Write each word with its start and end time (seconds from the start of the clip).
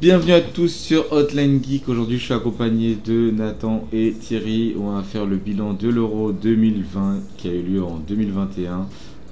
Bienvenue 0.00 0.32
à 0.32 0.42
tous 0.42 0.68
sur 0.68 1.10
Hotline 1.12 1.64
Geek. 1.64 1.88
Aujourd'hui, 1.88 2.18
je 2.18 2.24
suis 2.24 2.34
accompagné 2.34 2.94
de 2.94 3.30
Nathan 3.30 3.88
et 3.90 4.12
Thierry. 4.12 4.74
On 4.78 4.90
va 4.90 5.02
faire 5.02 5.24
le 5.24 5.36
bilan 5.36 5.72
de 5.72 5.88
l'Euro 5.88 6.32
2020 6.32 7.20
qui 7.38 7.48
a 7.48 7.52
eu 7.52 7.62
lieu 7.62 7.82
en 7.82 7.96
2021. 7.96 8.86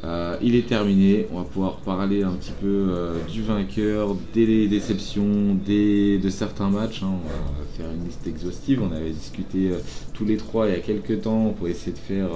Euh, 0.04 0.36
il 0.42 0.56
est 0.56 0.66
terminé. 0.66 1.26
On 1.32 1.38
va 1.38 1.44
pouvoir 1.44 1.76
parler 1.76 2.22
un 2.22 2.32
petit 2.32 2.52
peu 2.60 2.66
euh, 2.66 3.18
du 3.30 3.42
vainqueur, 3.42 4.16
des 4.34 4.66
déceptions, 4.66 5.54
des, 5.54 6.18
de 6.18 6.28
certains 6.28 6.70
matchs. 6.70 7.02
Hein. 7.02 7.12
On 7.24 7.28
va 7.28 7.66
faire 7.76 7.90
une 7.92 8.04
liste 8.04 8.26
exhaustive. 8.26 8.82
On 8.82 8.92
avait 8.92 9.10
discuté 9.10 9.70
euh, 9.70 9.78
tous 10.12 10.24
les 10.24 10.36
trois 10.36 10.66
il 10.66 10.72
y 10.72 10.76
a 10.76 10.80
quelques 10.80 11.22
temps 11.22 11.54
pour 11.56 11.68
essayer 11.68 11.92
de 11.92 11.98
faire 11.98 12.30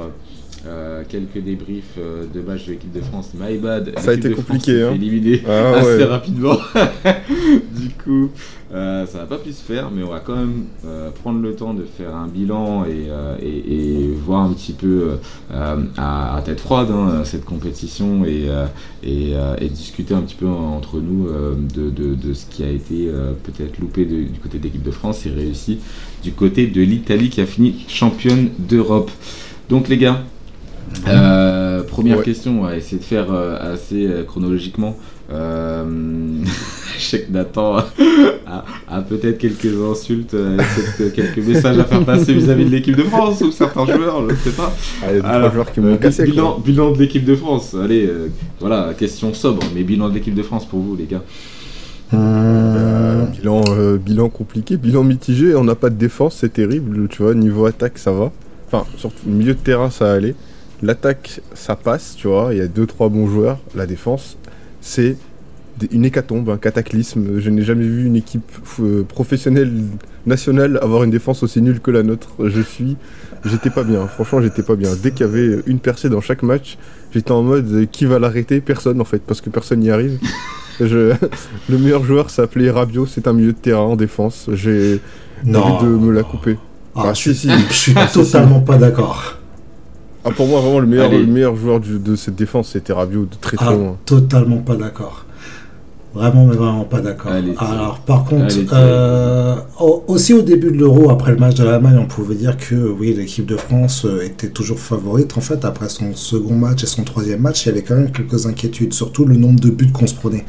euh, 0.67 1.03
quelques 1.09 1.39
débriefs 1.45 1.95
euh, 1.99 2.25
de 2.33 2.41
matchs 2.41 2.67
de 2.67 2.73
l'équipe 2.73 2.93
de 2.93 3.01
France. 3.01 3.31
My 3.39 3.59
bad. 3.59 3.93
Ça 3.99 4.11
a 4.11 4.15
été 4.15 4.31
compliqué. 4.31 4.83
Hein. 4.83 4.93
éliminé 4.95 5.43
Ah 5.47 5.75
assez 5.77 5.97
ouais. 5.99 6.05
rapidement. 6.05 6.57
du 7.79 7.89
coup, 8.03 8.31
euh, 8.73 9.07
ça 9.07 9.19
n'a 9.19 9.25
pas 9.27 9.39
pu 9.39 9.53
se 9.53 9.63
faire, 9.63 9.91
mais 9.95 10.03
on 10.03 10.11
va 10.11 10.21
quand 10.21 10.35
même 10.37 10.65
euh, 10.87 11.11
prendre 11.11 11.41
le 11.41 11.55
temps 11.55 11.73
de 11.75 11.85
faire 11.85 12.15
un 12.17 12.27
bilan 12.27 12.85
et, 12.85 13.09
et- 13.45 14.03
et 14.05 14.09
voir 14.15 14.43
un 14.43 14.53
petit 14.53 14.73
peu 14.73 15.19
à, 15.53 15.77
à 16.37 16.43
tête 16.43 16.61
froide 16.61 16.89
hein, 16.91 17.23
cette 17.25 17.45
compétition 17.45 18.25
et, 18.25 18.49
discuter 19.71 20.15
un 20.15 20.21
petit 20.21 20.35
peu 20.35 20.47
entre 20.49 20.99
nous 21.01 21.29
de, 21.75 21.91
de- 21.91 22.15
de 22.15 22.35
ce 22.35 22.47
qui 22.47 22.63
a 22.65 22.71
été 22.71 23.09
peut-être 23.45 23.79
loupé 23.79 24.05
de- 24.05 24.25
du 24.25 24.39
côté 24.43 24.59
de 24.59 24.65
l'équipe 24.65 24.83
de 24.83 24.91
France 24.91 25.27
et 25.27 25.31
réussi 25.31 25.79
du 26.25 26.33
côté 26.33 26.67
de 26.67 26.81
l'Italie 26.83 27.29
qui 27.31 27.41
a 27.41 27.47
fini 27.47 27.85
championne 27.89 28.49
d'Europe. 28.59 29.11
Donc 29.69 29.89
les 29.89 29.97
gars, 29.99 30.23
euh, 31.09 31.83
première 31.83 32.19
Ouais. 32.19 32.25
question, 32.25 32.61
on 32.61 32.65
va 32.65 32.77
essayer 32.77 32.99
de 32.99 33.05
faire 33.05 33.27
euh, 33.33 33.73
assez 33.75 34.07
euh, 34.07 34.25
chronologiquement. 34.25 34.97
Euh, 35.33 35.85
je 36.99 37.03
sais 37.03 37.23
que 37.23 37.33
Nathan 37.33 37.79
a, 38.89 39.01
peut-être 39.03 39.39
quelques 39.39 39.75
insultes, 39.91 40.35
euh, 40.35 40.57
quelques 41.15 41.39
messages 41.39 41.79
à 41.79 41.85
faire 41.85 42.05
passer 42.05 42.33
vis-à-vis 42.33 42.65
de 42.65 42.71
l'équipe 42.71 42.97
de 42.97 43.03
France 43.03 43.41
ou 43.41 43.51
certains 43.51 43.87
joueurs, 43.87 44.23
je 44.29 44.33
ne 44.35 44.39
sais 44.39 44.51
pas. 44.51 44.73
Ah, 45.03 45.07
il 45.11 45.17
y 45.17 45.19
a 45.19 45.23
deux, 45.23 45.27
Alors, 45.29 45.41
trois 45.41 45.53
joueurs 45.55 45.73
qui 45.73 45.81
m'ont 45.81 45.95
Euh, 45.95 45.97
cassé. 45.97 46.25
bilan, 46.25 46.53
quoi. 46.55 46.63
bilan 46.65 46.91
de 46.93 46.99
l'équipe 46.99 47.25
de 47.25 47.35
France, 47.35 47.75
allez, 47.83 48.07
euh, 48.07 48.29
voilà, 48.61 48.93
question 48.97 49.35
sobre, 49.35 49.63
mais 49.75 49.83
bilan 49.83 50.09
de 50.09 50.15
l'équipe 50.15 50.35
de 50.35 50.43
France 50.43 50.65
pour 50.67 50.81
vous 50.81 50.95
les 50.97 51.07
gars. 51.07 51.23
Euh, 52.15 53.25
bilan, 53.27 53.63
euh, 53.71 53.97
bilan 53.99 54.29
compliqué, 54.29 54.77
bilan 54.77 55.03
mitigé. 55.03 55.55
On 55.57 55.65
n'a 55.65 55.75
pas 55.75 55.91
de 55.91 55.97
défense, 55.97 56.37
c'est 56.41 56.53
terrible. 56.53 57.09
Tu 57.09 57.23
vois, 57.23 57.35
niveau 57.35 57.67
attaque, 57.67 57.99
ça 57.99 58.13
va. 58.13 58.31
Enfin, 58.69 58.85
surtout 58.97 59.29
milieu 59.29 59.55
de 59.55 59.59
terrain, 59.59 59.91
ça 59.91 60.13
allait. 60.13 60.35
L'attaque, 60.83 61.41
ça 61.55 61.75
passe, 61.77 62.15
tu 62.17 62.29
vois. 62.29 62.49
Il 62.53 62.59
y 62.59 62.61
a 62.61 62.67
deux, 62.69 62.87
trois 62.87 63.09
bons 63.09 63.27
joueurs. 63.29 63.59
La 63.75 63.87
défense, 63.87 64.37
c'est 64.81 65.17
une 65.91 66.05
hécatombe, 66.05 66.49
un 66.51 66.57
cataclysme. 66.59 67.39
Je 67.39 67.51
n'ai 67.51 67.63
jamais 67.63 67.85
vu 67.87 68.07
une 68.07 68.17
équipe 68.17 68.51
euh, 68.81 69.03
professionnelle 69.03 69.73
nationale 70.27 70.79
avoir 70.83 71.05
une 71.05 71.11
défense 71.11 71.43
aussi 71.43 71.61
nulle 71.63 71.81
que 71.81 71.91
la 71.91 72.03
nôtre. 72.03 72.31
Je 72.45 72.61
suis, 72.61 72.97
j'étais 73.45 73.71
pas 73.71 73.85
bien. 73.85 74.07
Franchement, 74.07 74.41
j'étais 74.43 74.63
pas 74.63 74.77
bien. 74.77 74.91
Dès 75.03 75.11
qu'il 75.13 75.27
y 75.27 75.29
avait 75.29 75.61
une 75.67 75.79
percée 75.79 76.09
dans 76.09 76.21
chaque 76.21 76.43
match, 76.43 76.79
j'étais 77.13 77.33
en 77.33 77.43
mode 77.43 77.71
euh, 77.73 77.87
qui 77.91 78.05
va 78.07 78.19
l'arrêter? 78.19 78.61
Personne 78.61 79.01
en 79.01 79.05
fait, 79.05 79.21
parce 79.21 79.41
que 79.41 79.51
personne 79.51 79.81
n'y 79.81 79.91
arrive. 79.91 80.19
Je... 80.81 81.15
Le 81.71 81.79
meilleur 81.79 82.05
joueur 82.05 82.29
s'appelait 82.29 82.71
Rabiot, 82.71 83.07
c'est 83.07 83.27
un 83.29 83.33
milieu 83.33 83.53
de 83.53 83.59
terrain 83.59 83.81
en 83.81 83.97
défense. 83.97 84.51
J'ai 84.53 85.01
envie 85.47 85.85
de 85.85 85.89
me 85.89 86.13
la 86.13 86.23
couper. 86.23 86.59
Ah, 86.95 87.05
Ah, 87.07 87.15
je, 87.15 87.33
si, 87.33 87.35
si. 87.35 87.49
je 87.71 87.75
suis 87.75 87.93
Ah, 87.97 88.07
totalement 88.13 88.61
pas 88.61 88.77
d'accord. 88.77 89.39
Ah, 90.27 90.31
pour 90.35 90.49
moi, 90.49 90.61
vraiment, 90.61 90.81
le 90.81 90.87
meilleur, 90.87 91.07
Allez. 91.07 91.21
le 91.21 91.27
meilleur 91.27 91.55
joueur 91.57 91.79
du- 91.81 91.99
de 92.01 92.17
cette 92.17 92.35
défense, 92.35 92.71
c'était 92.73 92.93
Rabiot, 92.93 93.27
de 93.27 93.37
très 93.41 93.57
très 93.57 93.67
Ah, 93.69 93.73
loin. 93.75 93.97
totalement 94.05 94.59
pas 94.59 94.75
d'accord. 94.75 95.25
Vraiment, 96.15 96.47
mais 96.47 96.57
vraiment 96.57 96.85
pas 96.85 97.01
d'accord. 97.01 97.31
Alors, 97.59 97.99
par 98.01 98.25
contre, 98.25 98.47
Allez, 98.57 98.67
euh, 98.73 99.55
au- 99.79 100.03
aussi 100.09 100.33
au 100.33 100.41
début 100.43 100.71
de 100.73 100.79
l'Euro, 100.79 101.11
après 101.11 101.31
le 101.33 101.37
match 101.37 101.55
de 101.57 101.65
l'Allemagne, 101.65 101.99
on 102.01 102.07
pouvait 102.07 102.35
dire 102.35 102.57
que 102.57 102.75
oui, 102.75 103.13
l'équipe 103.15 103.45
de 103.47 103.57
France 103.57 104.05
euh, 104.07 104.23
était 104.25 104.49
toujours 104.49 104.79
favorite. 104.81 105.37
En 105.37 105.43
fait, 105.43 105.65
après 105.67 105.89
son 105.91 106.15
second 106.15 106.55
match 106.55 106.83
et 106.83 106.87
son 106.87 107.05
troisième 107.05 107.41
match, 107.43 107.65
il 107.65 107.69
y 107.69 107.73
avait 107.73 107.83
quand 107.83 107.97
même 107.97 108.11
quelques 108.11 108.47
inquiétudes, 108.47 108.95
surtout 108.95 109.27
le 109.27 109.37
nombre 109.37 109.61
de 109.61 109.69
buts 109.71 109.93
qu'on 109.93 110.07
se 110.07 110.15
prenait. 110.15 110.45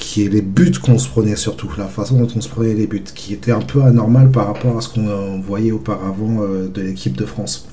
Qui 0.00 0.24
est 0.24 0.28
les 0.28 0.42
buts 0.42 0.72
qu'on 0.82 0.98
se 0.98 1.08
prenait 1.08 1.36
surtout, 1.36 1.68
la 1.78 1.86
façon 1.86 2.18
dont 2.20 2.28
on 2.36 2.40
se 2.40 2.48
prenait 2.48 2.74
les 2.74 2.86
buts, 2.88 3.02
qui 3.14 3.32
était 3.34 3.52
un 3.52 3.60
peu 3.60 3.82
anormal 3.84 4.30
par 4.30 4.48
rapport 4.48 4.76
à 4.76 4.80
ce 4.80 4.88
qu'on 4.88 5.06
euh, 5.08 5.38
voyait 5.40 5.72
auparavant 5.72 6.40
de 6.74 6.80
l'équipe 6.82 7.16
de 7.16 7.24
France. 7.24 7.68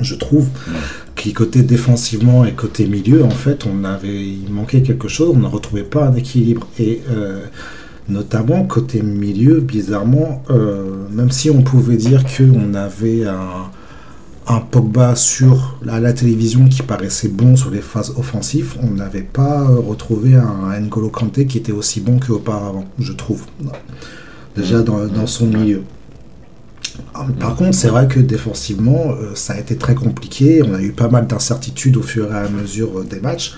Je 0.00 0.14
trouve 0.14 0.48
qui 1.20 1.32
côté 1.32 1.62
défensivement 1.62 2.44
et 2.44 2.52
côté 2.52 2.86
milieu, 2.86 3.24
en 3.24 3.30
fait, 3.30 3.66
on 3.66 3.84
avait, 3.84 4.24
il 4.24 4.50
manquait 4.50 4.82
quelque 4.82 5.08
chose, 5.08 5.32
on 5.34 5.38
ne 5.38 5.46
retrouvait 5.46 5.82
pas 5.82 6.06
un 6.06 6.14
équilibre. 6.14 6.66
Et 6.78 7.02
euh, 7.10 7.44
notamment 8.08 8.64
côté 8.64 9.02
milieu, 9.02 9.60
bizarrement, 9.60 10.42
euh, 10.50 11.06
même 11.10 11.30
si 11.30 11.50
on 11.50 11.62
pouvait 11.62 11.98
dire 11.98 12.24
qu'on 12.24 12.72
avait 12.74 13.26
un, 13.26 13.70
un 14.46 14.60
Pogba 14.60 15.14
sur 15.14 15.78
à 15.88 16.00
la 16.00 16.12
télévision 16.12 16.66
qui 16.68 16.82
paraissait 16.82 17.28
bon 17.28 17.54
sur 17.54 17.70
les 17.70 17.82
phases 17.82 18.14
offensives, 18.16 18.76
on 18.82 18.92
n'avait 18.92 19.20
pas 19.20 19.62
euh, 19.62 19.78
retrouvé 19.78 20.36
un 20.36 20.80
N'Golo 20.80 21.10
Kanté 21.10 21.46
qui 21.46 21.58
était 21.58 21.72
aussi 21.72 22.00
bon 22.00 22.18
qu'auparavant, 22.18 22.86
je 22.98 23.12
trouve. 23.12 23.44
Déjà 24.56 24.80
dans, 24.82 25.06
dans 25.06 25.26
son 25.26 25.46
milieu. 25.46 25.82
Ah, 27.14 27.26
Par 27.38 27.54
contre, 27.56 27.74
c'est 27.74 27.88
vrai 27.88 28.06
que 28.08 28.20
défensivement, 28.20 29.10
euh, 29.12 29.32
ça 29.34 29.54
a 29.54 29.58
été 29.58 29.76
très 29.76 29.94
compliqué. 29.94 30.62
On 30.62 30.74
a 30.74 30.80
eu 30.82 30.92
pas 30.92 31.08
mal 31.08 31.26
d'incertitudes 31.26 31.96
au 31.96 32.02
fur 32.02 32.32
et 32.32 32.36
à 32.38 32.48
mesure 32.48 33.00
euh, 33.00 33.04
des 33.04 33.20
matchs, 33.20 33.54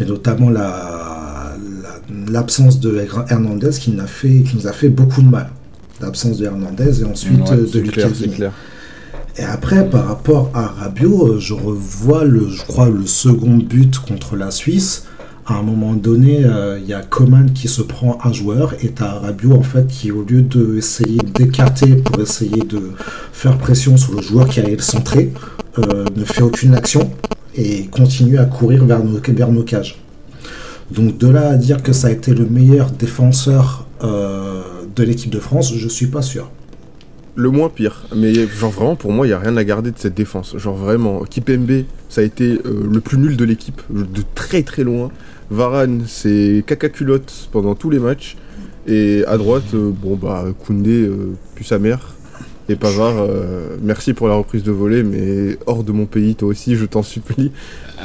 et 0.00 0.04
notamment 0.04 0.50
la- 0.50 1.54
la- 1.82 2.32
l'absence 2.32 2.80
de 2.80 3.04
Hernandez 3.28 3.70
qui, 3.78 3.90
nous 3.92 4.00
a 4.02 4.06
fait, 4.06 4.42
qui 4.42 4.56
nous 4.56 4.66
a 4.66 4.72
fait 4.72 4.88
beaucoup 4.88 5.22
de 5.22 5.28
mal. 5.28 5.50
L'absence 6.00 6.38
de 6.38 6.46
Hernandez 6.46 7.00
et 7.00 7.04
ensuite 7.04 7.48
Ouais, 7.50 7.56
euh, 7.56 7.66
de 7.70 7.78
Lucas 7.80 8.08
et 9.38 9.44
après, 9.44 9.88
par 9.88 10.06
rapport 10.08 10.50
à 10.52 10.66
Rabiot, 10.66 11.38
je 11.38 11.54
revois, 11.54 12.24
le, 12.24 12.48
je 12.50 12.62
crois, 12.64 12.90
le 12.90 13.06
second 13.06 13.56
but 13.56 13.98
contre 13.98 14.36
la 14.36 14.50
Suisse. 14.50 15.04
À 15.44 15.54
un 15.54 15.62
moment 15.62 15.94
donné, 15.94 16.44
euh, 16.44 16.78
il 16.80 16.88
y 16.88 16.92
a 16.92 17.02
Coman 17.02 17.52
qui 17.52 17.66
se 17.66 17.82
prend 17.82 18.16
un 18.22 18.32
joueur 18.32 18.74
et 18.80 18.90
t'as 18.90 19.18
Rabiot, 19.18 19.54
en 19.54 19.62
fait, 19.62 19.88
qui, 19.88 20.12
au 20.12 20.22
lieu 20.22 20.42
d'essayer 20.42 21.18
d'écarter 21.18 21.96
pour 21.96 22.20
essayer 22.20 22.62
de 22.62 22.92
faire 23.32 23.58
pression 23.58 23.96
sur 23.96 24.14
le 24.14 24.22
joueur 24.22 24.48
qui 24.48 24.60
allait 24.60 24.76
le 24.76 24.82
centrer, 24.82 25.32
euh, 25.78 26.04
ne 26.14 26.24
fait 26.24 26.42
aucune 26.42 26.76
action 26.76 27.10
et 27.56 27.86
continue 27.86 28.38
à 28.38 28.44
courir 28.44 28.84
vers 28.84 29.02
nos, 29.02 29.18
vers 29.20 29.50
nos 29.50 29.64
cages. 29.64 29.98
Donc 30.92 31.18
de 31.18 31.26
là 31.26 31.48
à 31.48 31.56
dire 31.56 31.82
que 31.82 31.92
ça 31.92 32.06
a 32.06 32.10
été 32.12 32.32
le 32.34 32.46
meilleur 32.46 32.92
défenseur 32.92 33.86
euh, 34.04 34.62
de 34.94 35.02
l'équipe 35.02 35.30
de 35.30 35.40
France, 35.40 35.74
je 35.74 35.88
suis 35.88 36.06
pas 36.06 36.22
sûr. 36.22 36.50
Le 37.34 37.50
moins 37.50 37.68
pire. 37.68 38.04
Mais 38.14 38.32
genre 38.46 38.70
vraiment, 38.70 38.94
pour 38.94 39.10
moi, 39.10 39.26
il 39.26 39.30
n'y 39.30 39.34
a 39.34 39.38
rien 39.38 39.56
à 39.56 39.64
garder 39.64 39.90
de 39.90 39.98
cette 39.98 40.14
défense. 40.14 40.56
Genre 40.56 40.76
vraiment, 40.76 41.24
Kipembe, 41.24 41.84
ça 42.10 42.20
a 42.20 42.24
été 42.24 42.58
le 42.64 43.00
plus 43.00 43.16
nul 43.16 43.36
de 43.38 43.44
l'équipe, 43.44 43.80
de 43.90 44.22
très 44.34 44.62
très 44.62 44.84
loin. 44.84 45.10
Varane, 45.50 46.04
c'est 46.06 46.62
caca 46.66 46.88
culotte 46.88 47.48
pendant 47.52 47.74
tous 47.74 47.90
les 47.90 47.98
matchs. 47.98 48.36
Et 48.86 49.24
à 49.28 49.36
droite, 49.36 49.62
euh, 49.74 49.90
bon 49.92 50.16
bah, 50.16 50.44
Koundé, 50.66 51.02
euh, 51.02 51.32
sa 51.62 51.78
mère. 51.78 52.14
Et 52.68 52.74
Pavard, 52.76 53.14
euh, 53.18 53.76
merci 53.82 54.12
pour 54.12 54.28
la 54.28 54.34
reprise 54.34 54.62
de 54.62 54.70
volée, 54.72 55.02
mais 55.02 55.56
hors 55.66 55.82
de 55.84 55.92
mon 55.92 56.06
pays, 56.06 56.34
toi 56.36 56.48
aussi, 56.48 56.74
je 56.76 56.84
t'en 56.86 57.02
supplie. 57.02 57.52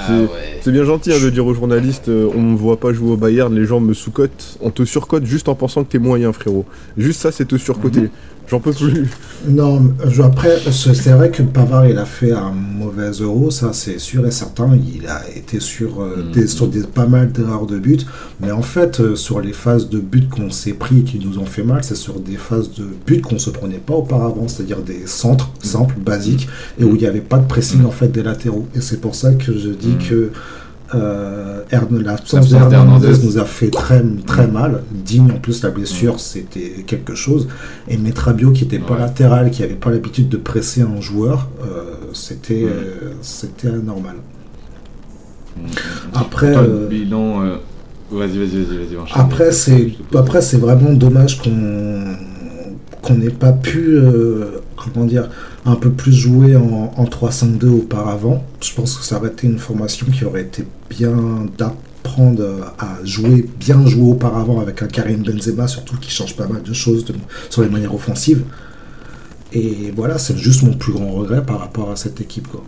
C'est- 0.08 0.28
C'est 0.62 0.72
bien 0.72 0.84
gentil 0.84 1.14
hein, 1.14 1.20
de 1.24 1.30
dire 1.30 1.46
aux 1.46 1.54
journalistes, 1.54 2.10
euh, 2.10 2.28
on 2.36 2.42
me 2.42 2.58
voit 2.58 2.78
pas 2.80 2.92
jouer 2.92 3.12
au 3.12 3.18
Bayern, 3.18 3.54
les 3.56 3.66
gens 3.66 3.80
me 3.80 3.94
sous-cotent. 3.94 4.58
On 4.62 4.70
te 4.70 4.84
surcote 4.84 5.26
juste 5.26 5.48
en 5.48 5.56
pensant 5.56 5.84
que 5.84 5.92
t'es 5.92 6.00
moyen, 6.00 6.34
frérot. 6.34 6.66
Juste 6.98 7.22
ça, 7.22 7.32
c'est 7.32 7.46
te 7.46 7.56
surcoter. 7.58 8.10
J'en 8.50 8.60
peux 8.62 8.72
plus. 8.72 9.10
Non, 9.48 9.94
je- 10.08 10.22
après, 10.22 10.58
c'est 10.72 11.12
vrai 11.12 11.30
que 11.32 11.44
Pavard, 11.44 11.86
il 11.88 11.98
a 11.98 12.06
fait 12.06 12.32
un 12.32 12.52
mauvais 12.52 13.10
euro, 13.20 13.52
ça 13.52 13.72
c'est 13.74 14.00
sûr 14.00 14.26
et 14.26 14.32
certain. 14.32 14.70
Il 14.98 15.06
a 15.08 15.22
été 15.36 15.60
sur, 15.60 16.02
euh, 16.02 16.24
Mm. 16.30 16.32
des, 16.32 16.48
sur 16.48 16.68
des, 16.70 16.82
pas 16.84 17.06
mal 17.08 17.32
d'erreurs 17.34 17.66
de 17.66 17.78
but. 17.78 18.06
Mais 18.40 18.52
en 18.52 18.62
fait, 18.62 19.00
euh, 19.02 19.16
sur 19.16 19.42
les 19.42 19.52
phases 19.54 19.90
de 19.90 20.00
but 20.00 20.30
qu'on 20.30 20.50
s'est 20.50 20.74
pris 20.74 21.00
et 21.00 21.04
qui 21.04 21.20
nous 21.20 21.40
ont 21.40 21.46
fait 21.46 21.64
mal, 21.64 21.84
c'est 21.84 21.96
sur 21.98 22.20
des 22.22 22.38
phases 22.38 22.72
de 22.74 22.86
but 23.06 23.22
qu'on 23.22 23.38
se 23.38 23.50
prenait 23.50 23.80
pas 23.86 23.96
auparavant, 23.96 24.48
c'est-à-dire 24.48 24.80
des 24.82 25.06
centres 25.08 25.50
simples, 25.62 25.96
basiques, 26.00 26.48
et 26.80 26.84
où 26.86 26.96
il 26.96 27.02
n'y 27.02 27.08
avait 27.08 27.20
pas 27.22 27.38
de 27.40 27.48
pressing 27.48 27.84
en 27.86 27.92
fait 27.92 28.08
des 28.08 28.24
latéraux. 28.24 28.66
Et 28.76 28.82
c'est 28.82 29.02
pour 29.02 29.14
ça 29.16 29.34
que 29.34 29.52
je 29.58 29.70
dis 29.70 29.96
Mm. 30.00 30.08
que 30.10 30.32
euh, 30.96 31.64
l'absence 32.04 32.50
d'Hernandez 32.50 33.14
nous 33.24 33.38
a 33.38 33.46
fait 33.46 33.70
très, 33.70 34.02
très 34.26 34.48
mal. 34.48 34.84
Digne 34.92 35.32
en 35.32 35.40
plus, 35.40 35.64
la 35.64 35.70
blessure, 35.70 36.20
c'était 36.20 36.84
quelque 36.86 37.16
chose. 37.16 37.48
Et 37.88 37.98
Metrabio, 37.98 38.52
qui 38.52 38.64
n'était 38.64 38.80
pas 38.80 38.94
Ouais. 38.94 39.00
latéral, 39.02 39.52
qui 39.52 39.62
n'avait 39.62 39.74
pas 39.76 39.90
l'habitude 39.92 40.30
de 40.30 40.38
presser 40.38 40.82
un 40.82 41.02
joueur, 41.02 41.50
euh, 41.62 41.96
c'était 42.14 42.64
euh, 42.64 43.12
c'était 43.22 43.68
anormal. 43.68 44.16
Après, 46.14 46.54
Toi, 46.54 46.62
le 46.62 46.68
euh, 46.70 46.88
bilan. 46.88 47.40
Vas-y, 48.10 48.38
vas-y, 48.38 48.64
vas-y. 48.64 48.98
Après, 49.14 49.52
c'est 49.52 49.92
après 50.16 50.42
c'est 50.42 50.58
vraiment 50.58 50.94
dommage 50.94 51.42
qu'on 51.42 52.16
qu'on 53.02 53.16
n'ait 53.16 53.30
pas 53.30 53.52
pu 53.52 53.98
comment 54.78 55.06
dire 55.06 55.30
un 55.68 55.76
peu 55.76 55.92
plus 55.92 56.14
jouer 56.14 56.56
en, 56.56 56.92
en 56.96 57.06
3-5-2 57.06 57.68
auparavant. 57.68 58.44
Je 58.62 58.74
pense 58.74 58.96
que 58.98 59.04
ça 59.06 59.18
aurait 59.18 59.30
été 59.30 59.46
une 59.48 59.60
formation 59.60 60.08
qui 60.08 60.26
aurait 60.26 60.42
été 60.42 60.66
bien 60.90 61.14
d'apprendre 61.58 62.74
à 62.80 62.98
jouer 63.04 63.48
bien 63.60 63.86
jouer 63.86 64.10
auparavant 64.12 64.60
avec 64.62 64.82
un 64.82 64.88
Karim 64.88 65.24
Benzema 65.24 65.68
surtout 65.68 65.98
qui 65.98 66.10
change 66.10 66.36
pas 66.36 66.48
mal 66.48 66.64
de 66.64 66.74
choses 66.74 67.04
de- 67.06 67.14
sur 67.50 67.62
les 67.64 67.70
manières 67.70 67.94
offensives. 67.94 68.44
Et 69.54 69.94
voilà, 69.96 70.18
c'est 70.18 70.38
juste 70.38 70.64
mon 70.64 70.74
plus 70.74 70.94
grand 70.94 71.12
regret 71.12 71.44
par 71.46 71.60
rapport 71.60 71.92
à 71.92 71.96
cette 71.96 72.20
équipe 72.22 72.48
quoi. 72.48 72.64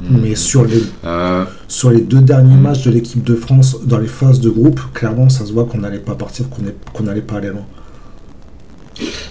Mhm. 0.00 0.20
Mais 0.22 0.34
sur 0.34 0.64
les 0.64 0.82
Euh, 1.04 1.44
sur 1.68 1.90
les 1.90 2.00
deux 2.00 2.20
derniers 2.22 2.56
matchs 2.56 2.82
de 2.84 2.90
l'équipe 2.90 3.22
de 3.24 3.34
France 3.34 3.78
dans 3.84 3.98
les 3.98 4.08
phases 4.08 4.40
de 4.40 4.50
groupe, 4.50 4.80
clairement, 4.94 5.28
ça 5.28 5.44
se 5.46 5.52
voit 5.52 5.64
qu'on 5.64 5.78
n'allait 5.78 5.98
pas 5.98 6.14
partir, 6.14 6.46
qu'on 6.48 7.02
n'allait 7.04 7.20
pas 7.20 7.36
aller 7.36 7.50
loin. 7.50 7.66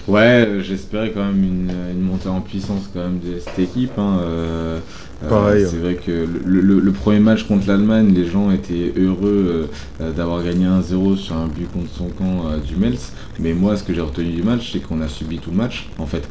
Ouais, 0.08 0.46
euh, 0.46 0.62
j'espérais 0.62 1.12
quand 1.12 1.24
même 1.24 1.42
une, 1.44 1.70
une 1.92 2.00
montée 2.02 2.28
en 2.28 2.40
puissance 2.40 2.88
quand 2.92 3.00
même 3.00 3.18
de 3.20 3.38
cette 3.38 3.58
équipe. 3.58 3.92
hein, 3.98 4.18
euh, 4.22 4.78
euh, 5.22 5.28
Pareil, 5.28 5.62
c'est 5.70 5.76
vrai 5.76 5.94
que 5.94 6.10
le, 6.44 6.60
le- 6.60 6.80
le 6.80 6.92
premier 6.92 7.20
match 7.20 7.44
contre 7.46 7.68
l'Allemagne, 7.68 8.12
les 8.12 8.26
gens 8.26 8.50
étaient 8.50 8.92
heureux 8.96 9.68
euh, 10.00 10.04
euh, 10.04 10.12
d'avoir 10.12 10.42
gagné 10.42 10.66
1-0 10.66 11.16
sur 11.16 11.36
un 11.36 11.46
but 11.46 11.70
contre 11.72 11.90
son 11.96 12.08
camp 12.08 12.46
euh, 12.48 12.58
du 12.58 12.76
Mels. 12.76 12.98
Mais 13.38 13.52
moi, 13.52 13.76
ce 13.76 13.84
que 13.84 13.94
j'ai 13.94 14.00
retenu 14.00 14.30
du 14.32 14.42
match, 14.42 14.72
c'est 14.72 14.80
qu'on 14.80 15.00
a 15.00 15.08
subi 15.08 15.38
tout 15.38 15.50
le 15.50 15.56
match, 15.56 15.88
en 15.98 16.06
fait. 16.06 16.28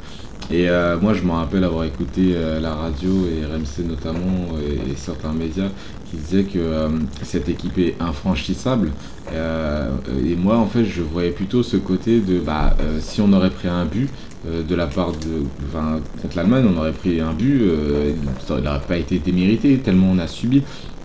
Et 0.49 0.69
euh, 0.69 0.97
moi, 0.99 1.13
je 1.13 1.21
me 1.23 1.31
rappelle 1.31 1.63
avoir 1.63 1.85
écouté 1.85 2.33
euh, 2.35 2.59
la 2.59 2.73
radio 2.75 3.25
et 3.27 3.45
RMC 3.45 3.87
notamment 3.87 4.57
et, 4.59 4.91
et 4.91 4.95
certains 4.97 5.31
médias 5.31 5.69
qui 6.11 6.17
disaient 6.17 6.43
que 6.43 6.59
euh, 6.59 6.89
cette 7.23 7.49
équipe 7.49 7.77
est 7.77 7.95
infranchissable. 7.99 8.91
Euh, 9.33 9.89
et 10.25 10.35
moi, 10.35 10.57
en 10.57 10.67
fait, 10.67 10.83
je 10.83 11.01
voyais 11.01 11.31
plutôt 11.31 11.63
ce 11.63 11.77
côté 11.77 12.19
de 12.19 12.39
bah, 12.39 12.75
euh, 12.81 12.99
si 13.01 13.21
on 13.21 13.31
aurait 13.33 13.49
pris 13.49 13.69
un 13.69 13.85
but 13.85 14.09
de 14.45 14.73
la 14.73 14.87
part 14.87 15.11
de. 15.11 15.43
Enfin, 15.67 15.99
contre 16.19 16.35
l'Allemagne, 16.35 16.65
on 16.67 16.75
aurait 16.79 16.93
pris 16.93 17.21
un 17.21 17.31
but, 17.31 17.61
il 17.61 18.55
n'aurait 18.55 18.79
pas 18.87 18.97
été 18.97 19.19
démérité 19.19 19.77
tellement 19.77 20.07
on 20.11 20.17
a 20.17 20.25
subi. 20.25 20.63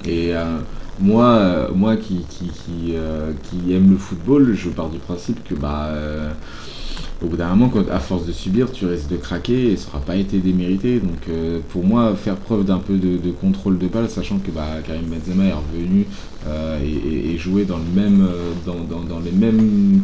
Et 0.08 0.32
moi, 0.98 1.68
moi 1.74 1.96
qui, 1.96 2.24
qui, 2.30 2.46
qui, 2.46 2.94
qui 3.42 3.74
aime 3.74 3.90
le 3.90 3.98
football, 3.98 4.54
je 4.54 4.70
pars 4.70 4.88
du 4.88 4.98
principe 4.98 5.46
que 5.46 5.54
bah. 5.54 5.90
Au 7.22 7.26
bout 7.28 7.36
d'un 7.36 7.48
moment, 7.54 7.72
à 7.90 7.98
force 7.98 8.26
de 8.26 8.32
subir, 8.32 8.70
tu 8.72 8.84
risques 8.86 9.08
de 9.08 9.16
craquer 9.16 9.72
et 9.72 9.76
ça 9.76 9.86
n'aura 9.86 10.00
pas 10.00 10.16
été 10.16 10.38
démérité. 10.38 11.00
Donc 11.00 11.28
euh, 11.28 11.60
pour 11.70 11.84
moi, 11.84 12.14
faire 12.14 12.36
preuve 12.36 12.64
d'un 12.64 12.78
peu 12.78 12.96
de, 12.98 13.30
contrôle 13.30 13.78
de 13.78 13.88
balle, 13.88 14.08
sachant 14.10 14.38
que 14.38 14.50
bah, 14.50 14.66
Karim 14.86 15.04
Benzema 15.06 15.44
est 15.44 15.52
revenu 15.52 16.06
euh, 16.46 16.78
et, 16.84 17.34
et- 17.34 17.38
joué 17.38 17.64
dans, 17.64 17.78
le 17.78 17.84
même, 18.00 18.22
euh, 18.22 18.52
dans, 18.66 18.74
dans- 19.02 19.20
les 19.20 19.32
mêmes 19.32 20.02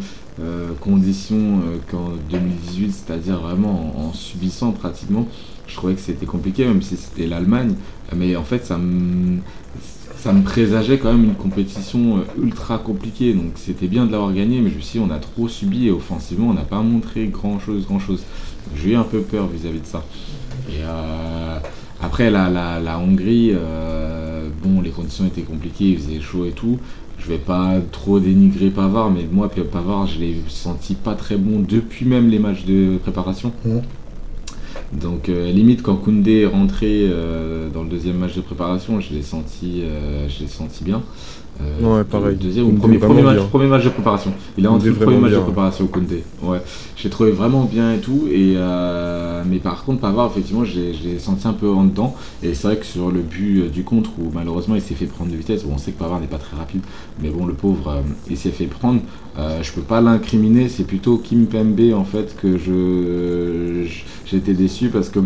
conditions 0.80 1.60
qu'en 1.90 2.10
2018, 2.30 2.92
c'est-à-dire 2.92 3.38
vraiment 3.40 3.94
en, 3.98 4.08
en 4.08 4.12
subissant 4.12 4.72
pratiquement, 4.72 5.28
je 5.66 5.76
trouvais 5.76 5.94
que 5.94 6.00
c'était 6.00 6.26
compliqué, 6.26 6.64
même 6.66 6.82
si 6.82 6.96
c'était 6.96 7.26
l'Allemagne. 7.26 7.74
Mais 8.16 8.34
en 8.36 8.42
fait, 8.42 8.64
ça 8.64 8.78
me, 8.78 9.38
ça 10.22 10.32
me 10.32 10.42
présageait 10.42 10.98
quand 10.98 11.10
même 11.10 11.24
une 11.24 11.34
compétition 11.34 12.18
euh, 12.18 12.42
ultra 12.42 12.78
compliquée. 12.78 13.32
Donc 13.32 13.54
c'était 13.56 13.88
bien 13.88 14.06
de 14.06 14.12
l'avoir 14.12 14.32
gagné, 14.32 14.60
mais 14.60 14.70
je 14.70 14.76
me 14.76 14.80
suis 14.80 15.00
dit, 15.00 15.04
on 15.04 15.12
a 15.12 15.18
trop 15.18 15.48
subi 15.48 15.88
et 15.88 15.90
offensivement, 15.90 16.50
on 16.50 16.54
n'a 16.54 16.62
pas 16.62 16.80
montré 16.80 17.26
grand-chose, 17.26 17.86
grand-chose. 17.86 18.22
J'ai 18.76 18.92
eu 18.92 18.94
un 18.94 19.02
peu 19.02 19.20
peur 19.20 19.48
vis-à-vis 19.48 19.80
de 19.80 19.86
ça. 19.86 20.04
Et 20.70 20.82
euh, 20.82 21.58
après, 22.00 22.30
la, 22.30 22.48
la, 22.48 22.78
la 22.78 23.00
Hongrie, 23.00 23.50
euh, 23.52 24.48
bon, 24.62 24.80
les 24.80 24.90
conditions 24.90 25.26
étaient 25.26 25.42
compliquées, 25.42 25.90
il 25.90 25.98
faisait 25.98 26.20
chaud 26.20 26.46
et 26.46 26.52
tout. 26.52 26.78
Je 27.18 27.26
vais 27.26 27.38
pas 27.38 27.74
trop 27.90 28.20
dénigrer 28.20 28.70
Pavard, 28.70 29.10
mais 29.10 29.26
moi, 29.30 29.48
Pavard, 29.48 30.06
je 30.06 30.20
l'ai 30.20 30.36
senti 30.46 30.94
pas 30.94 31.14
très 31.14 31.36
bon 31.36 31.64
depuis 31.68 32.04
même 32.04 32.28
les 32.28 32.38
matchs 32.38 32.64
de 32.64 32.96
préparation. 33.02 33.52
Mhm. 33.64 33.82
Donc, 34.92 35.28
euh, 35.28 35.50
limite, 35.50 35.82
quand 35.82 35.96
Koundé 35.96 36.42
est 36.42 36.46
rentré 36.46 37.06
euh, 37.08 37.70
dans 37.70 37.82
le 37.82 37.88
deuxième 37.88 38.18
match 38.18 38.34
de 38.34 38.42
préparation, 38.42 39.00
je 39.00 39.14
l'ai 39.14 39.22
senti, 39.22 39.82
euh, 39.82 40.28
je 40.28 40.40
l'ai 40.40 40.48
senti 40.48 40.84
bien. 40.84 41.02
Euh, 41.62 41.98
Ouais, 41.98 42.04
pareil. 42.04 42.36
Deuxième 42.36 42.66
ou 42.66 42.72
premier, 42.72 42.98
premier 42.98 43.22
match, 43.22 43.38
premier 43.48 43.66
match 43.66 43.84
de 43.84 43.88
préparation. 43.90 44.32
Il 44.58 44.66
a 44.66 44.70
rentré 44.70 44.88
le 44.88 44.94
premier 44.94 45.18
match 45.18 45.32
de 45.32 45.36
préparation, 45.44 45.86
Koundé. 45.86 46.22
Ouais. 46.42 46.58
Je 46.96 47.04
l'ai 47.04 47.10
trouvé 47.10 47.30
vraiment 47.32 47.64
bien 47.64 47.94
et 47.94 47.98
tout. 47.98 48.26
Et, 48.30 48.54
euh, 48.56 49.42
mais 49.48 49.58
par 49.58 49.84
contre, 49.84 50.00
Pavard, 50.00 50.30
effectivement, 50.30 50.64
l'ai 50.64 51.18
senti 51.18 51.46
un 51.48 51.52
peu 51.52 51.68
en 51.70 51.84
dedans. 51.84 52.14
Et 52.42 52.54
c'est 52.54 52.66
vrai 52.68 52.76
que 52.76 52.86
sur 52.86 53.10
le 53.10 53.20
but 53.20 53.60
euh, 53.62 53.68
du 53.68 53.82
contre, 53.84 54.10
où 54.18 54.30
malheureusement 54.32 54.74
il 54.74 54.80
s'est 54.82 54.94
fait 54.94 55.06
prendre 55.06 55.30
de 55.30 55.36
vitesse, 55.36 55.64
bon, 55.64 55.72
on 55.74 55.78
sait 55.78 55.92
que 55.92 55.98
Pavard 55.98 56.20
n'est 56.20 56.26
pas 56.26 56.38
très 56.38 56.56
rapide, 56.56 56.82
mais 57.22 57.30
bon, 57.30 57.46
le 57.46 57.54
pauvre, 57.54 57.88
euh, 57.90 58.00
il 58.30 58.36
s'est 58.36 58.50
fait 58.50 58.66
prendre. 58.66 59.00
Je 59.62 59.72
peux 59.72 59.80
pas 59.80 60.00
l'incriminer, 60.02 60.68
c'est 60.68 60.84
plutôt 60.84 61.16
Kim 61.16 61.46
Pembe 61.46 61.80
en 61.94 62.04
fait 62.04 62.36
que 62.40 62.58
je- 62.58 63.86
j'étais 64.26 64.52
déçu 64.52 64.88
parce 64.88 65.08
que 65.08 65.20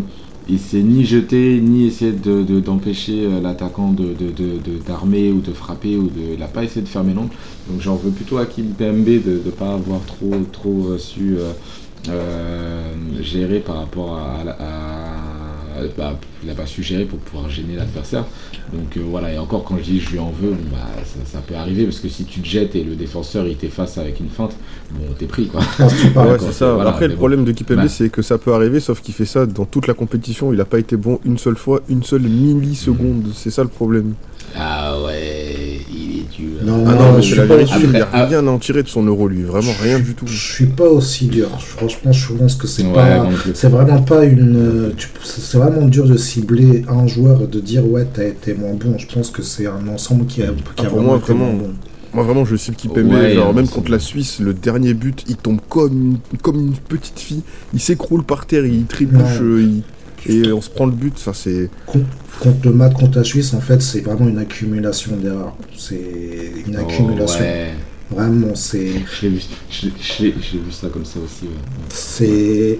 il 0.49 0.59
s'est 0.59 0.81
ni 0.81 1.03
jeté 1.05 1.59
ni 1.61 1.87
essayé 1.87 2.11
de- 2.13 2.43
de- 2.43 2.59
d'empêcher 2.59 3.25
euh, 3.25 3.41
l'attaquant 3.41 3.91
de, 3.91 4.05
de, 4.05 4.31
de- 4.31 4.57
de- 4.59 4.79
d'armer 4.87 5.31
ou 5.31 5.39
de 5.41 5.51
frapper 5.51 5.97
ou 5.97 6.03
de 6.07 6.35
il 6.35 6.43
a 6.43 6.47
pas 6.47 6.63
essayé 6.63 6.81
de 6.81 6.87
faire 6.87 7.03
mélange 7.03 7.29
donc 7.69 7.81
j'en 7.81 7.95
veux 7.95 8.11
plutôt 8.11 8.37
à 8.37 8.45
Kim 8.45 8.67
Pembe 8.67 9.03
de 9.05 9.41
ne 9.45 9.51
pas 9.51 9.73
avoir 9.73 10.01
trop 10.05 10.33
trop 10.51 10.87
euh, 10.91 10.97
su 10.97 11.35
euh, 11.37 11.51
euh, 12.09 12.93
gérer 13.21 13.59
par 13.59 13.77
rapport 13.79 14.17
à- 14.17 14.49
à- 14.51 15.26
bah, 15.97 16.19
il 16.43 16.47
n'a 16.49 16.55
pas 16.55 16.65
su 16.65 16.83
gérer 16.83 17.05
pour 17.05 17.19
pouvoir 17.19 17.49
gêner 17.49 17.75
l'adversaire 17.75 18.25
donc 18.73 18.95
euh, 18.97 19.01
voilà 19.09 19.31
et 19.33 19.37
encore 19.37 19.63
quand 19.63 19.77
je 19.77 19.83
dis 19.83 19.99
je 19.99 20.11
lui 20.11 20.19
en 20.19 20.31
veux 20.31 20.51
bon, 20.51 20.57
bah, 20.71 20.85
ça, 21.05 21.19
ça 21.25 21.39
peut 21.39 21.55
arriver 21.55 21.85
parce 21.85 21.99
que 21.99 22.09
si 22.09 22.25
tu 22.25 22.41
te 22.41 22.47
jettes 22.47 22.75
et 22.75 22.83
le 22.83 22.95
défenseur 22.95 23.47
il 23.47 23.55
t'efface 23.55 23.97
avec 23.97 24.19
une 24.19 24.29
feinte 24.29 24.55
bon 24.91 25.05
t'es 25.17 25.25
pris 25.25 25.47
quoi 25.47 25.61
tu 25.77 26.07
Ah 26.15 26.27
ouais, 26.27 26.37
c'est 26.39 26.51
ça. 26.53 26.73
voilà, 26.73 26.89
Après, 26.91 27.07
le 27.07 27.13
bon. 27.13 27.17
problème 27.19 27.45
de 27.45 27.51
Kipembe, 27.51 27.77
Bah. 27.77 27.87
c'est 27.87 28.09
que 28.09 28.21
ça 28.21 28.37
peut 28.37 28.53
arriver, 28.53 28.79
sauf 28.79 29.01
qu'il 29.01 29.13
fait 29.13 29.25
ça 29.25 29.45
dans 29.45 29.65
toute 29.65 29.87
la 29.87 29.93
compétition. 29.93 30.53
Il 30.53 30.61
a 30.61 30.65
pas 30.65 30.79
été 30.79 30.95
bon 30.97 31.19
une 31.25 31.37
seule 31.37 31.57
fois, 31.57 31.81
une 31.89 32.03
seule 32.03 32.21
milliseconde. 32.21 33.27
C'est 33.33 33.51
ça 33.51 33.63
le 33.63 33.69
problème. 33.69 34.13
ah 34.55 34.97
ouais 35.03 35.66
Non, 36.67 36.83
Ah 36.87 36.93
non, 36.95 37.13
mais 37.15 37.21
je 37.21 37.33
suis 37.35 37.47
pas 37.47 37.55
aussi- 37.55 37.73
Il 37.83 37.89
n'y 37.91 37.97
a 38.01 38.25
rien 38.25 38.45
à 38.45 38.51
en 38.51 38.57
tirer 38.59 38.83
de 38.83 38.87
son 38.89 39.03
euro, 39.03 39.27
lui. 39.27 39.43
Vraiment 39.43 39.71
rien 39.81 39.99
du 39.99 40.13
tout. 40.15 40.25
Je 40.27 40.53
suis 40.53 40.65
pas 40.65 40.85
aussi 40.89 41.27
dur. 41.27 41.49
Franchement, 41.59 42.11
je 42.11 42.33
pense 42.33 42.55
que 42.55 42.67
c'est 42.67 42.83
Ouais, 42.83 42.93
pas. 42.93 43.27
C'est 43.53 43.69
vraiment 43.69 44.01
pas 44.01 44.25
une. 44.25 44.91
C'est 45.23 45.57
vraiment 45.57 45.87
dur 45.87 46.05
de 46.07 46.17
cibler 46.17 46.83
un 46.89 47.07
joueur 47.07 47.43
et 47.43 47.47
de 47.47 47.59
dire 47.59 47.85
ouais, 47.89 48.05
t'as 48.13 48.25
été 48.25 48.53
moins 48.53 48.73
bon. 48.73 48.97
Je 48.97 49.07
pense 49.07 49.29
que 49.29 49.41
c'est 49.41 49.65
un 49.67 49.87
ensemble 49.87 50.25
qui 50.25 50.41
a, 50.43 50.47
qui 50.75 50.85
a 50.85 50.89
Ah, 50.91 50.99
moi, 50.99 51.15
été 51.17 51.25
vraiment, 51.25 51.45
moins 51.51 51.53
bon. 51.63 51.73
Moi, 52.13 52.23
vraiment, 52.23 52.45
je 52.45 52.55
cible 52.55 52.77
Kipembe. 52.77 53.11
Ouais, 53.13 53.33
genre, 53.33 53.47
non, 53.47 53.53
même 53.53 53.67
contre 53.67 53.91
la 53.91 53.99
Suisse, 53.99 54.39
le 54.39 54.53
dernier 54.53 54.93
but, 54.93 55.23
il 55.27 55.35
tombe 55.35 55.59
comme, 55.69 56.17
comme 56.41 56.55
une 56.57 56.73
petite 56.73 57.19
fille. 57.19 57.41
Il 57.73 57.79
s'écroule 57.79 58.23
par 58.23 58.45
terre, 58.45 58.65
il 58.65 58.85
trébuche, 58.85 59.39
il- 59.41 59.83
et 60.27 60.51
on 60.51 60.61
se 60.61 60.69
prend 60.69 60.85
le 60.85 60.91
but. 60.91 61.13
Enfin, 61.17 61.33
c'est. 61.33 61.69
Con- 61.85 62.03
Contre 62.39 62.67
le 62.67 62.71
match 62.71 62.93
contre 62.93 63.17
la 63.17 63.23
Suisse, 63.23 63.53
en 63.55 63.61
fait, 63.61 63.81
c'est 63.81 64.01
vraiment 64.01 64.27
une 64.27 64.37
accumulation 64.37 65.15
d'erreurs. 65.17 65.55
C'est 65.75 65.95
une 66.67 66.77
oh, 66.77 66.81
accumulation. 66.81 67.39
ouais. 67.43 67.71
Vraiment, 68.11 68.53
c'est. 68.53 68.91
Je 69.21 69.27
l'ai 69.27 69.29
vu, 70.31 70.31
vu 70.65 70.71
ça 70.71 70.87
comme 70.89 71.03
ça 71.05 71.19
aussi. 71.19 71.45
ouais. 71.45 71.49
C'est 71.89 72.77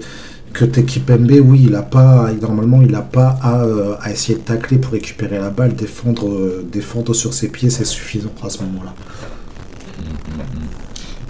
que 0.52 0.64
Tekipembe, 0.64 1.30
oui, 1.44 1.64
il 1.68 1.74
a 1.74 1.82
pas, 1.82 2.30
normalement, 2.40 2.80
il 2.82 2.90
n'a 2.90 3.02
pas 3.02 3.36
à, 3.42 3.64
euh, 3.64 3.94
à 4.00 4.10
essayer 4.12 4.38
de 4.38 4.44
tacler 4.44 4.78
pour 4.78 4.92
récupérer 4.92 5.38
la 5.38 5.50
balle, 5.50 5.74
défendre, 5.74 6.28
euh, 6.28 6.66
défendre 6.72 7.12
sur 7.14 7.34
ses 7.34 7.48
pieds, 7.48 7.68
c'est 7.70 7.84
suffisant 7.84 8.32
à 8.42 8.48
ce 8.48 8.62
moment-là. 8.62 8.94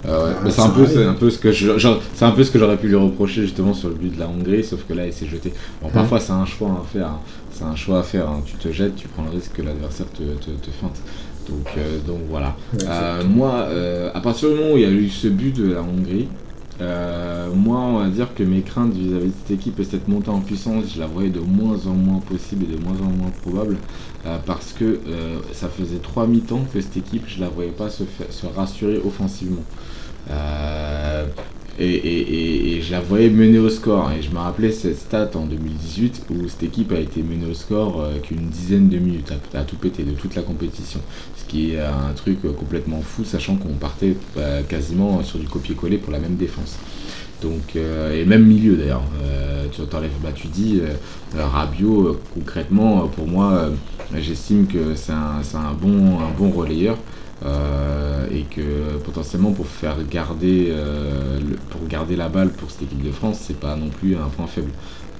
Ah 0.09 0.25
Ah, 0.45 0.49
c'est 0.49 0.61
un 0.61 0.69
peu, 0.69 1.07
un 1.07 1.13
peu 1.13 1.29
ce 1.29 1.37
que 1.37 1.51
c'est 1.53 2.25
un 2.25 2.31
peu 2.31 2.43
ce 2.43 2.51
que 2.51 2.59
j'aurais 2.59 2.77
pu 2.77 2.87
lui 2.87 2.95
reprocher 2.95 3.41
justement 3.41 3.73
sur 3.73 3.89
le 3.89 3.95
but 3.95 4.13
de 4.15 4.19
la 4.19 4.27
Hongrie, 4.27 4.63
sauf 4.63 4.83
que 4.87 4.93
là 4.93 5.05
il 5.05 5.13
s'est 5.13 5.27
jeté. 5.27 5.53
Bon, 5.81 5.89
parfois 5.89 6.19
c'est 6.19 6.31
un 6.33 6.45
choix 6.45 6.69
à 6.69 6.85
faire, 6.91 7.07
hein. 7.07 7.19
c'est 7.51 7.63
un 7.65 7.75
choix 7.75 7.99
à 7.99 8.03
faire. 8.03 8.27
hein. 8.29 8.41
Tu 8.45 8.55
te 8.55 8.71
jettes, 8.71 8.95
tu 8.95 9.07
prends 9.07 9.23
le 9.23 9.31
risque 9.31 9.53
que 9.53 9.61
l'adversaire 9.61 10.07
te, 10.11 10.23
te, 10.23 10.51
te 10.51 10.71
feinte. 10.71 10.99
Donc, 11.49 11.67
euh, 11.77 11.99
donc 12.05 12.19
voilà. 12.29 12.55
Ouais, 12.73 12.79
Euh, 12.87 13.23
moi, 13.25 13.53
euh, 13.69 14.11
à 14.13 14.21
partir 14.21 14.49
du 14.49 14.55
moment 14.55 14.73
où 14.73 14.77
il 14.77 14.83
y 14.83 14.85
a 14.85 14.89
eu 14.91 15.09
ce 15.09 15.27
but 15.27 15.55
de 15.55 15.73
la 15.73 15.81
Hongrie, 15.81 16.27
moi, 17.55 17.79
on 17.79 17.99
va 17.99 18.07
dire 18.07 18.33
que 18.35 18.43
mes 18.43 18.61
craintes 18.61 18.93
vis-à-vis 18.93 19.27
de 19.27 19.33
cette 19.47 19.51
équipe 19.59 19.79
et 19.79 19.83
cette 19.83 20.07
montée 20.07 20.29
en 20.29 20.39
puissance, 20.39 20.85
je 20.95 20.99
la 20.99 21.07
voyais 21.07 21.29
de 21.29 21.39
moins 21.39 21.77
en 21.87 21.93
moins 21.93 22.19
possible 22.19 22.65
et 22.71 22.77
de 22.77 22.81
moins 22.83 22.95
en 23.01 23.11
moins 23.11 23.31
probable, 23.41 23.77
euh, 24.25 24.37
parce 24.45 24.73
que 24.73 24.85
euh, 24.85 25.39
ça 25.53 25.67
faisait 25.69 25.97
trois 25.97 26.27
mi-temps 26.27 26.65
que 26.73 26.79
cette 26.79 26.95
équipe, 26.97 27.23
je 27.27 27.41
la 27.41 27.49
voyais 27.49 27.71
pas 27.71 27.89
se, 27.89 28.03
se 28.29 28.45
rassurer 28.55 28.99
offensivement. 29.05 29.63
Euh, 30.31 31.25
et, 31.79 31.85
et- 31.85 32.77
et- 32.77 32.81
je 32.81 32.91
la 32.91 32.99
voyais 32.99 33.29
mener 33.29 33.59
au 33.59 33.69
score. 33.69 34.11
Et 34.11 34.21
je 34.21 34.29
me 34.31 34.37
rappelais 34.37 34.71
cette 34.71 34.97
stat 34.97 35.29
en 35.35 35.45
2018 35.45 36.23
où 36.29 36.47
cette 36.47 36.63
équipe 36.63 36.91
a 36.91 36.99
été 36.99 37.23
menée 37.23 37.49
au 37.49 37.53
score 37.53 38.01
euh, 38.01 38.19
qu'une 38.19 38.49
dizaine 38.49 38.89
de 38.89 38.97
minutes, 38.97 39.31
à, 39.53 39.61
tout 39.63 39.77
péter 39.77 40.03
de 40.03 40.11
toute 40.11 40.35
la 40.35 40.41
compétition. 40.41 40.99
Ce 41.37 41.45
qui 41.45 41.71
est 41.73 41.79
un 41.79 42.13
truc 42.15 42.39
euh, 42.45 42.51
complètement 42.51 43.01
fou, 43.01 43.23
sachant 43.23 43.55
qu'on 43.55 43.73
partait 43.73 44.15
quasiment 44.67 45.23
sur 45.23 45.39
du 45.39 45.47
copier-coller 45.47 45.97
pour 45.97 46.11
la 46.11 46.19
même 46.19 46.35
défense. 46.35 46.77
Donc, 47.41 47.75
et 47.75 48.25
même 48.25 48.45
milieu 48.45 48.75
d'ailleurs. 48.75 49.03
Tu 49.71 49.81
t'enlèves, 49.83 50.11
bah, 50.21 50.31
tu 50.33 50.47
dis, 50.47 50.81
euh, 50.81 50.93
euh, 51.37 52.13
concrètement, 52.33 53.07
pour 53.07 53.27
moi, 53.27 53.69
J'estime 54.17 54.65
que 54.65 54.95
c'est 54.95 55.11
un, 55.11 55.41
un 55.53 55.73
bon, 55.73 56.19
un 56.19 56.31
bon 56.35 56.49
relayeur. 56.49 56.97
Euh, 57.45 58.27
et 58.31 58.43
que 58.43 58.97
potentiellement 59.03 59.51
pour 59.51 59.67
faire 59.67 59.95
garder 60.09 60.67
euh, 60.71 61.39
pour 61.69 61.87
garder 61.87 62.15
la 62.15 62.27
balle 62.29 62.49
pour 62.49 62.69
cette 62.69 62.83
équipe 62.83 63.01
de 63.01 63.11
France 63.11 63.39
c'est 63.41 63.59
pas 63.59 63.75
non 63.75 63.89
plus 63.89 64.15
un 64.15 64.27
point 64.29 64.47
faible. 64.47 64.71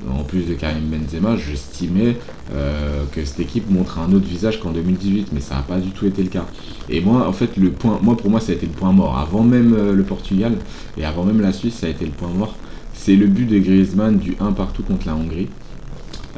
En 0.10 0.24
plus 0.24 0.44
de 0.44 0.54
Karim 0.54 0.86
Benzema 0.86 1.36
j'estimais 1.36 2.18
euh, 2.54 3.04
que 3.12 3.24
cette 3.26 3.42
équipe 3.42 3.70
montrait 3.70 4.00
un 4.02 4.14
autre 4.14 4.28
visage 4.28 4.60
qu'en 4.62 4.72
2018 4.72 5.30
mais 5.34 5.42
ça 5.42 5.56
n'a 5.56 5.62
pas 5.62 5.78
du 5.78 5.90
tout 5.92 6.06
été 6.06 6.24
le 6.24 6.30
cas. 6.30 6.46
Et 6.90 7.02
moi 7.02 7.28
en 7.28 7.34
fait 7.34 7.58
le 7.58 7.72
point 7.72 8.00
moi 8.02 8.16
pour 8.16 8.30
moi 8.30 8.40
ça 8.40 8.54
a 8.54 8.56
été 8.56 8.66
le 8.66 8.72
point 8.72 8.92
mort. 8.92 9.18
Avant 9.18 9.44
même 9.44 9.74
euh, 9.74 9.94
le 9.94 10.04
Portugal 10.04 10.54
et 10.98 11.06
avant 11.06 11.24
même 11.24 11.42
la 11.42 11.52
Suisse 11.52 11.76
ça 11.76 11.88
a 11.88 11.90
été 11.90 12.06
le 12.06 12.12
point 12.12 12.30
mort. 12.30 12.56
C'est 12.94 13.16
le 13.16 13.28
but 13.28 13.46
de 13.46 13.60
Griezmann 13.60 14.18
du 14.18 14.36
1 14.40 14.52
partout 14.54 14.84
contre 14.84 15.08
la 15.08 15.16
Hongrie 15.16 15.48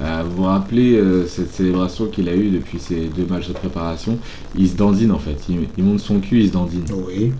euh, 0.01 0.23
vous 0.27 0.37
vous 0.37 0.43
rappelez 0.43 0.95
euh, 0.95 1.25
cette 1.27 1.51
célébration 1.53 2.07
qu'il 2.07 2.27
a 2.29 2.35
eue 2.35 2.49
depuis 2.49 2.79
ces 2.79 3.09
deux 3.15 3.25
matchs 3.25 3.47
de 3.49 3.53
préparation? 3.53 4.17
Il 4.57 4.67
se 4.69 4.75
dandine 4.75 5.11
en 5.11 5.19
fait, 5.19 5.37
il, 5.49 5.59
il 5.77 5.83
monte 5.83 5.99
son 5.99 6.19
cul, 6.19 6.39
il 6.41 6.47
se 6.47 6.53
dandine. 6.53 6.83
Oui. 7.07 7.31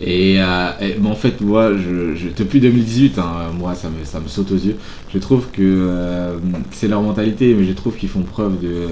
Et, 0.00 0.36
euh, 0.40 0.70
et- 0.80 0.96
mais 1.00 1.08
en 1.08 1.14
fait, 1.14 1.40
moi, 1.40 1.72
je, 1.76 2.14
je- 2.16 2.28
depuis 2.36 2.58
2018, 2.60 3.18
hein, 3.18 3.52
moi, 3.56 3.74
ça 3.74 3.88
me, 3.88 4.04
ça 4.04 4.18
me 4.20 4.26
saute 4.26 4.50
aux 4.50 4.56
yeux. 4.56 4.76
Je 5.12 5.18
trouve 5.18 5.46
que 5.52 6.32
c'est 6.72 6.88
leur 6.88 7.02
mentalité, 7.02 7.54
mais 7.54 7.64
je 7.64 7.72
trouve 7.72 7.96
qu'ils 7.96 8.08
font 8.08 8.22
preuve 8.22 8.54
de, 8.60 8.88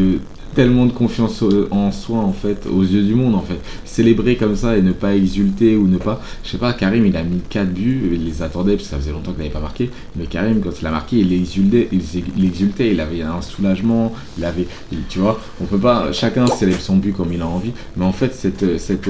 de 0.00 0.18
tellement 0.54 0.86
de 0.86 0.92
confiance 0.92 1.42
au- 1.42 1.66
en 1.70 1.92
soi, 1.92 2.18
en 2.18 2.32
fait, 2.32 2.66
aux 2.70 2.82
yeux 2.82 3.02
du 3.02 3.14
monde, 3.14 3.34
en 3.34 3.42
fait. 3.42 3.58
Célébrer 3.84 4.36
comme 4.36 4.56
ça 4.56 4.76
et 4.76 4.82
ne 4.82 4.92
pas 4.92 5.14
exulter 5.14 5.76
ou 5.76 5.86
ne 5.86 5.98
pas. 5.98 6.20
Je 6.44 6.50
sais 6.50 6.58
pas, 6.58 6.72
Karim, 6.72 7.04
il 7.06 7.16
a 7.16 7.22
mis 7.22 7.40
4 7.50 7.72
buts, 7.72 8.10
il 8.14 8.24
les 8.24 8.42
attendait, 8.42 8.72
parce 8.76 8.84
que 8.84 8.90
ça 8.90 8.96
faisait 8.98 9.12
longtemps 9.12 9.32
qu'il 9.32 9.40
n'avait 9.42 9.52
pas 9.52 9.60
marqué. 9.60 9.90
Mais 10.16 10.26
Karim, 10.26 10.60
quand 10.60 10.70
il 10.80 10.86
a 10.86 10.90
marqué, 10.90 11.16
il 11.18 11.32
exultait, 11.32 11.88
il, 11.92 12.44
exultait, 12.44 12.92
il 12.92 13.00
avait 13.00 13.22
un 13.22 13.42
soulagement, 13.42 14.12
il 14.38 14.44
avait, 14.44 14.66
tu 15.08 15.18
vois, 15.18 15.38
on 15.60 15.64
peut 15.64 15.78
pas, 15.78 16.12
chacun 16.12 16.46
célèbre 16.46 16.80
son 16.80 16.96
but 16.96 17.12
comme 17.12 17.32
il 17.32 17.42
a 17.42 17.46
envie, 17.46 17.72
mais 17.96 18.04
en 18.04 18.12
fait, 18.12 18.34
cette, 18.34 18.78
cette, 18.78 19.08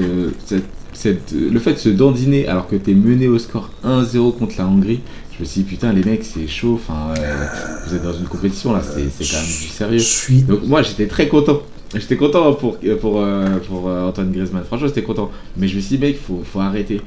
cette, 0.93 1.33
le 1.33 1.59
fait 1.59 1.73
de 1.73 1.77
se 1.77 1.89
dandiner 1.89 2.47
alors 2.47 2.67
que 2.67 2.75
t'es 2.75 2.93
mené 2.93 3.27
au 3.27 3.37
score 3.37 3.69
1-0 3.85 4.35
contre 4.37 4.55
la 4.57 4.65
Hongrie, 4.67 4.99
je 5.37 5.43
me 5.43 5.47
suis 5.47 5.61
dit, 5.61 5.69
putain, 5.69 5.93
les 5.93 6.03
mecs, 6.03 6.23
c'est 6.23 6.47
chaud, 6.47 6.79
enfin, 6.81 7.13
euh, 7.19 7.45
vous 7.85 7.95
êtes 7.95 8.01
dans 8.03 8.13
une 8.13 8.27
compétition 8.27 8.73
là, 8.73 8.81
c'est 8.81 9.07
c'est 9.09 9.31
quand 9.31 9.39
même 9.41 9.45
du 9.45 9.67
sérieux. 9.67 9.99
suis 9.99 10.41
Donc, 10.41 10.63
moi, 10.65 10.81
j'étais 10.81 11.05
très 11.05 11.27
content. 11.27 11.61
J'étais 11.95 12.17
content 12.17 12.53
pour, 12.53 12.77
pour, 12.99 13.21
euh, 13.21 13.59
pour 13.59 13.87
euh, 13.87 14.07
Antoine 14.07 14.31
Griezmann. 14.31 14.63
Franchement, 14.65 14.87
j'étais 14.87 15.03
content. 15.03 15.31
Mais 15.55 15.67
je 15.67 15.75
me 15.75 15.81
suis 15.81 15.97
dit, 15.97 16.05
mec, 16.05 16.19
faut, 16.19 16.41
faut 16.43 16.59
arrêter. 16.59 17.01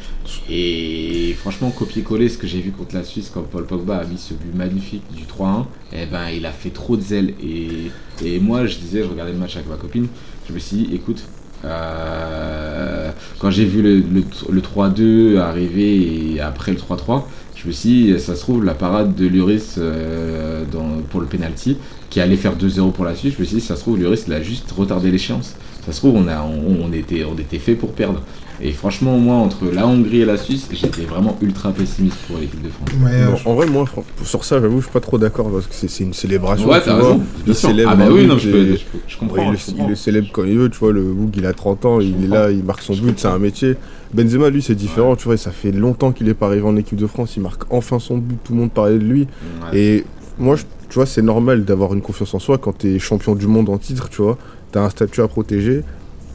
Et 0.49 1.35
franchement, 1.39 1.71
copier-coller 1.71 2.29
ce 2.29 2.39
que 2.39 2.47
j'ai 2.47 2.61
vu 2.61 2.71
contre 2.71 2.95
la 2.95 3.05
Suisse 3.05 3.31
quand 3.35 3.43
Paul 3.43 3.67
Pogba 3.67 3.97
a 3.99 4.05
mis 4.05 4.17
ce 4.17 4.33
but 4.33 4.55
magnifique 4.55 5.03
du 5.13 5.25
3-1, 5.25 5.65
eh 5.93 6.07
ben, 6.07 6.29
il 6.35 6.47
a 6.47 6.53
fait 6.53 6.71
trop 6.71 6.97
de 6.97 7.03
zèle. 7.03 7.35
Et, 7.43 7.91
et 8.25 8.39
moi, 8.39 8.65
je 8.67 8.79
disais, 8.79 9.03
je 9.03 9.09
regardais 9.09 9.33
le 9.33 9.39
match 9.39 9.57
avec 9.57 9.69
ma 9.69 9.77
copine, 9.77 10.07
je 10.49 10.55
me 10.55 10.59
suis 10.59 10.77
dit, 10.77 10.95
écoute, 10.95 11.25
euh, 11.65 13.11
quand 13.39 13.51
j'ai 13.51 13.67
vu 13.67 13.83
le, 13.83 13.97
le, 13.97 14.25
le 14.49 14.61
3-2 14.63 15.37
arriver 15.39 16.33
et 16.35 16.41
après 16.41 16.73
le 16.73 16.79
3-3, 16.79 17.25
je 17.63 17.69
me 17.69 17.73
suis 17.73 17.89
dit, 18.13 18.21
ça 18.21 18.35
se 18.35 18.41
trouve, 18.41 18.65
la 18.65 18.75
parade 18.75 19.15
de 19.15 19.27
Lloris 19.27 19.77
euh, 19.79 20.65
dans- 20.71 21.03
pour 21.11 21.21
le 21.21 21.27
penalty, 21.27 21.77
qui 22.09 22.21
allait 22.21 22.37
faire 22.37 22.57
2-0 22.57 22.91
pour 22.93 23.05
la 23.05 23.15
Suisse, 23.15 23.35
je 23.37 23.41
me 23.41 23.45
suis 23.47 23.57
dit, 23.57 23.63
ça 23.63 23.77
se 23.77 23.83
trouve, 23.83 23.99
Lloris, 24.01 24.25
il 24.27 24.33
a 24.33 24.43
juste 24.43 24.71
retardé 24.73 25.11
l'échéance. 25.11 25.55
Ça 25.85 25.93
se 25.93 25.99
trouve, 25.99 26.15
on, 26.17 26.29
a, 26.29 26.43
on, 26.43 26.85
on 26.89 26.93
était, 26.93 27.25
on 27.25 27.39
était 27.39 27.59
fait 27.59 27.75
pour 27.75 27.93
perdre. 27.93 28.23
Et 28.63 28.73
franchement, 28.73 29.17
moi, 29.17 29.37
entre 29.37 29.65
la 29.73 29.87
Hongrie 29.87 30.21
et 30.21 30.25
la 30.27 30.37
Suisse, 30.37 30.69
j'étais 30.71 31.03
vraiment 31.07 31.35
ultra 31.41 31.73
pessimiste 31.73 32.19
pour 32.29 32.37
l'équipe 32.39 32.61
de 32.63 32.69
France. 32.69 32.91
Ouais, 33.03 33.25
Non, 33.25 33.37
je- 33.37 33.49
en 33.49 33.55
vrai, 33.55 33.67
moi, 33.67 33.87
sur 34.23 34.45
ça, 34.45 34.61
j'avoue, 34.61 34.79
je 34.81 34.85
suis 34.85 34.93
pas 34.93 35.01
trop 35.01 35.17
d'accord 35.17 35.51
parce 35.51 35.67
que 35.67 35.75
c'est- 35.75 36.05
une 36.05 36.13
célébration. 36.13 36.69
Ouais, 36.69 36.81
t'as 36.85 36.97
raison. 36.97 37.23
Il 37.47 37.55
célèbre 37.55 37.91
Ah 37.95 37.97
bah 37.97 38.05
un 38.05 38.11
oui, 38.11 38.27
non, 38.27 38.37
je, 38.37 38.51
peux, 38.51 38.59
et- 38.59 38.77
je, 38.77 38.85
peux- 38.85 38.99
je 39.09 39.15
Ouais, 39.15 39.21
comprends. 39.21 39.53
il, 39.55 39.85
le, 39.87 39.91
il 39.93 39.97
célèbre 39.97 40.29
quand 40.31 40.45
il 40.45 40.59
veut, 40.59 40.69
tu 40.69 40.79
vois, 40.79 40.93
le 40.93 41.03
Boug 41.03 41.31
il 41.39 41.47
a 41.47 41.55
30 41.55 41.87
ans, 41.87 42.01
Je 42.01 42.09
il 42.09 42.25
est 42.25 42.29
là, 42.29 42.51
il 42.51 42.63
marque 42.63 42.83
son 42.83 42.93
Je 42.93 43.01
but, 43.03 43.19
c'est 43.19 43.29
un 43.29 43.39
métier. 43.39 43.77
Benzema, 44.13 44.51
lui, 44.51 44.61
c'est 44.63 44.75
différent, 44.75 45.15
tu 45.17 45.25
vois, 45.25 45.37
ça 45.37 45.51
fait 45.53 45.71
longtemps 45.73 46.13
qu'il 46.13 46.29
est 46.29 46.35
pas 46.35 46.47
arrivé 46.47 46.67
en 46.67 46.77
équipe 46.77 46.99
de 46.99 47.07
France, 47.07 47.37
il 47.37 47.43
marque 47.43 47.63
enfin 47.71 47.99
son 47.99 48.19
but, 48.19 48.39
tout 48.43 48.53
le 48.55 48.59
monde 48.61 48.73
parlait 48.73 48.99
de 48.99 49.05
lui. 49.05 49.29
Ouais. 49.73 49.79
Et 49.79 50.05
moi, 50.39 50.57
je- 50.57 50.65
tu 50.89 50.95
vois, 50.97 51.07
c'est 51.07 51.23
normal 51.23 51.65
d'avoir 51.65 51.95
une 51.95 52.01
confiance 52.01 52.35
en 52.35 52.39
soi 52.41 52.59
quand 52.59 52.73
t'es 52.79 52.99
champion 52.99 53.35
du 53.37 53.47
monde 53.47 53.69
en 53.69 53.79
titre, 53.79 54.09
tu 54.09 54.23
vois, 54.23 54.37
t'as 54.73 54.83
un 54.83 54.91
statut 54.91 55.21
à 55.21 55.29
protéger 55.29 55.83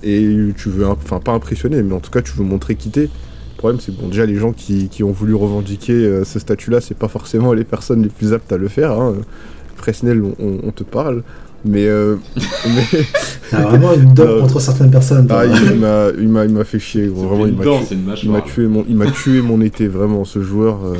et 0.04 0.38
tu 0.56 0.70
veux, 0.70 0.88
enfin, 0.88 1.20
pas 1.20 1.34
impressionner, 1.34 1.84
mais 1.84 1.94
en 1.94 2.00
tout 2.00 2.12
cas, 2.12 2.22
tu 2.22 2.32
veux 2.32 2.44
montrer 2.46 2.76
qui 2.76 2.90
t'es. 2.92 3.02
Le 3.10 3.58
problème, 3.58 3.80
c'est 3.82 3.96
que 3.96 4.02
bon, 4.02 4.08
déjà, 4.08 4.26
les 4.26 4.36
gens 4.36 4.52
qui, 4.54 4.88
qui 4.90 5.04
ont 5.04 5.12
voulu 5.12 5.34
revendiquer 5.34 5.94
euh, 5.94 6.24
ce 6.24 6.40
statut-là, 6.40 6.80
c'est 6.82 6.98
pas 6.98 7.08
forcément 7.08 7.54
les 7.54 7.64
personnes 7.64 8.04
les 8.04 8.10
plus 8.10 8.32
aptes 8.34 8.52
à 8.52 8.58
le 8.58 8.68
faire. 8.68 8.92
Hein. 8.92 9.16
On, 10.04 10.34
on- 10.40 10.60
on 10.64 10.72
te 10.72 10.84
parle. 10.84 11.24
Mais, 11.66 11.88
euh, 11.88 12.16
mais 12.36 13.00
T'as 13.50 13.62
vraiment 13.64 13.94
une 13.94 14.14
dent 14.14 14.24
Euh, 14.28 14.42
contre 14.42 14.60
certaines 14.62 14.92
personnes. 14.92 15.28
ah, 15.32 15.46
il 15.46 15.80
m'a- 15.80 16.10
il 16.18 16.28
m'a 16.28 16.46
il 16.46 16.52
m'a 16.54 16.64
fait 16.64 16.80
chier, 16.80 17.08
gros. 17.08 17.22
C'est 17.22 17.28
vraiment, 17.28 17.46
il 17.46 17.52
une 17.54 17.58
m'a 17.58 17.64
dent, 17.64 17.78
tué. 17.80 17.86
c'est 17.90 17.96
une 17.96 18.14
Il 18.24 18.32
m'a 18.32 18.42
tué 18.42 18.68
mon, 18.68 18.86
il 18.88 18.96
m'a 18.96 19.12
tué 19.12 19.42
mon 19.42 19.62
été 19.62 19.88
vraiment 19.88 20.26
ce 20.26 20.42
joueur. 20.42 20.80
euh, 20.86 20.96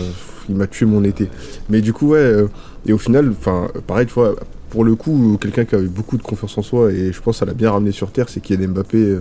il 0.50 0.56
m'a 0.56 0.68
tué 0.68 0.86
mon 0.86 1.04
été. 1.04 1.30
Mais 1.70 1.82
du 1.82 1.92
coup 1.94 2.10
ouais. 2.10 2.20
euh, 2.20 2.48
et 2.88 2.94
au 2.94 2.98
final, 2.98 3.30
enfin 3.32 3.68
pareil 3.88 4.06
tu 4.08 4.14
vois, 4.14 4.36
pour 4.70 4.84
le 4.84 4.96
coup 4.96 5.38
quelqu'un 5.42 5.66
qui 5.66 5.74
avait 5.76 5.88
beaucoup 5.88 6.18
de 6.18 6.24
confiance 6.24 6.58
en 6.58 6.62
soi 6.62 6.92
et 6.92 7.12
je 7.12 7.20
pense 7.22 7.36
que 7.36 7.40
ça 7.40 7.46
l'a 7.46 7.54
bien 7.54 7.72
ramené 7.72 7.92
sur 7.92 8.12
terre, 8.12 8.30
c'est 8.30 8.42
Kylian 8.42 8.70
Mbappé 8.70 8.98
euh, 8.98 9.20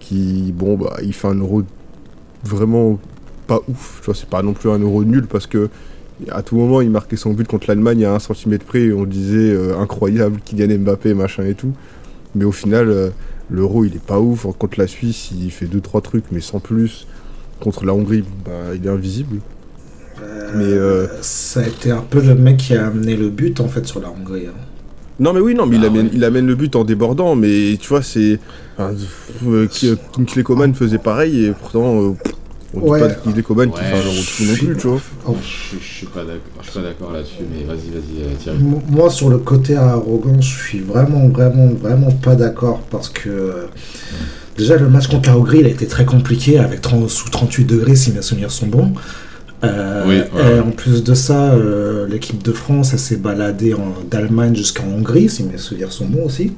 qui 0.00 0.52
bon 0.56 0.76
bah 0.76 0.96
il 1.02 1.12
fait 1.12 1.28
un 1.28 1.34
euro 1.38 1.62
vraiment 2.44 2.98
pas 3.46 3.60
ouf. 3.68 3.98
Tu 4.00 4.06
vois 4.06 4.14
c'est 4.14 4.28
pas 4.28 4.42
non 4.42 4.52
plus 4.54 4.70
un 4.70 4.78
euro 4.78 5.04
nul 5.04 5.26
parce 5.26 5.46
que 5.46 5.68
à 6.30 6.42
tout 6.42 6.56
moment 6.56 6.80
il 6.80 6.90
marquait 6.90 7.16
son 7.16 7.32
but 7.32 7.46
contre 7.48 7.66
l'Allemagne 7.68 8.04
à 8.04 8.14
un 8.14 8.18
centimètre 8.18 8.64
près 8.64 8.82
et 8.82 8.92
on 8.92 9.04
disait 9.04 9.52
euh, 9.52 9.78
incroyable 9.78 10.40
Kylian 10.44 10.78
Mbappé 10.78 11.14
machin 11.14 11.44
et 11.44 11.54
tout. 11.54 11.72
Mais 12.34 12.44
au 12.44 12.52
final 12.52 12.88
euh, 12.88 13.10
l'euro 13.50 13.84
il 13.84 13.94
est 13.96 14.02
pas 14.04 14.20
ouf. 14.20 14.46
Contre 14.58 14.78
la 14.78 14.86
Suisse 14.86 15.30
il 15.32 15.50
fait 15.50 15.66
2-3 15.66 16.02
trucs 16.02 16.24
mais 16.32 16.40
sans 16.40 16.60
plus. 16.60 17.06
Contre 17.60 17.84
la 17.84 17.94
Hongrie, 17.94 18.24
bah, 18.44 18.74
il 18.74 18.84
est 18.84 18.90
invisible. 18.90 19.38
Mais 20.56 20.64
euh, 20.64 21.06
Ça 21.22 21.60
a 21.60 21.66
été 21.66 21.90
un 21.90 22.00
peu 22.02 22.20
le 22.20 22.34
mec 22.34 22.58
qui 22.58 22.74
a 22.74 22.86
amené 22.86 23.16
le 23.16 23.28
but 23.30 23.60
en 23.60 23.68
fait 23.68 23.86
sur 23.86 24.00
la 24.00 24.10
Hongrie. 24.10 24.46
hein. 24.46 24.52
non 25.18 25.32
mais 25.32 25.40
oui, 25.40 25.54
non 25.54 25.66
mais 25.66 25.76
il, 25.76 25.84
Ah 25.84 25.86
amène, 25.88 26.06
ouais. 26.06 26.12
il 26.14 26.24
amène 26.24 26.46
le 26.46 26.54
but 26.54 26.76
en 26.76 26.84
débordant, 26.84 27.34
mais 27.36 27.76
tu 27.80 27.88
vois 27.88 28.02
c'est, 28.02 28.38
enfin, 28.76 28.94
euh, 29.46 29.66
euh, 29.84 30.42
Coman 30.44 30.74
faisait 30.74 30.98
pareil 30.98 31.46
et 31.46 31.52
pourtant 31.52 32.00
euh, 32.02 32.12
on 32.76 32.80
dit 32.80 32.90
Ouais. 32.90 33.00
pas 33.00 33.08
qui 33.08 33.84
fait 33.84 33.92
un 33.92 34.04
non 34.04 34.12
suis- 34.12 34.66
plus, 34.66 34.76
tu 34.76 34.86
vois. 34.88 35.00
Oh. 35.26 35.36
Je, 35.42 35.78
je 35.78 35.84
suis 35.84 36.06
pas 36.06 36.24
d'accord, 36.24 37.08
pas 37.08 37.12
là-dessus, 37.12 37.42
mais 37.50 37.64
vas-y, 37.64 37.90
vas-y, 37.90 38.22
euh, 38.22 38.34
Thierry. 38.42 38.58
Moi, 38.88 39.10
sur 39.10 39.28
le 39.30 39.38
côté 39.38 39.76
arrogant, 39.76 40.40
je 40.40 40.48
suis 40.56 40.80
vraiment, 40.80 41.28
vraiment, 41.28 41.68
vraiment 41.80 42.10
pas 42.10 42.34
d'accord 42.36 42.80
parce 42.90 43.08
que 43.08 43.28
euh, 43.28 43.66
déjà 44.56 44.76
le 44.76 44.88
match 44.88 45.06
contre 45.08 45.28
la 45.30 45.36
Hongrie, 45.38 45.58
il 45.60 45.66
a 45.66 45.70
été 45.70 45.86
très 45.86 46.04
compliqué 46.04 46.58
avec 46.58 46.80
30 46.82 47.08
sous 47.10 47.30
38 47.30 47.64
degrés 47.64 47.96
si 47.96 48.12
mes 48.12 48.22
souvenirs 48.22 48.50
sont 48.50 48.66
bons. 48.66 48.92
Euh, 49.62 50.04
Oui, 50.06 50.16
ouais. 50.16 50.56
Et 50.56 50.60
en 50.60 50.70
plus 50.72 51.02
de 51.02 51.14
ça, 51.14 51.52
euh, 51.54 52.06
l'équipe 52.06 52.42
de 52.42 52.52
France, 52.52 52.92
elle 52.92 52.98
s'est 52.98 53.16
baladée 53.16 53.72
en- 53.74 53.94
d'Allemagne 54.10 54.54
jusqu'en 54.54 54.84
Hongrie, 54.88 55.30
si 55.30 55.42
mes 55.44 55.56
souvenirs 55.58 55.90
sont 55.92 56.04
bons 56.06 56.26
aussi. 56.26 56.52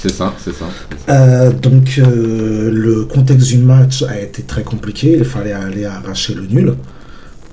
C'est 0.00 0.12
ça, 0.12 0.32
c'est 0.44 0.54
ça. 0.54 0.66
Euh, 1.08 1.50
donc 1.52 1.98
euh, 1.98 2.70
le 2.72 3.04
contexte 3.04 3.48
du 3.48 3.58
match 3.58 4.02
a 4.04 4.18
été 4.20 4.42
très 4.42 4.62
compliqué, 4.62 5.16
il 5.18 5.24
fallait 5.24 5.52
aller 5.52 5.84
arracher 5.86 6.34
le 6.34 6.42
nul. 6.46 6.74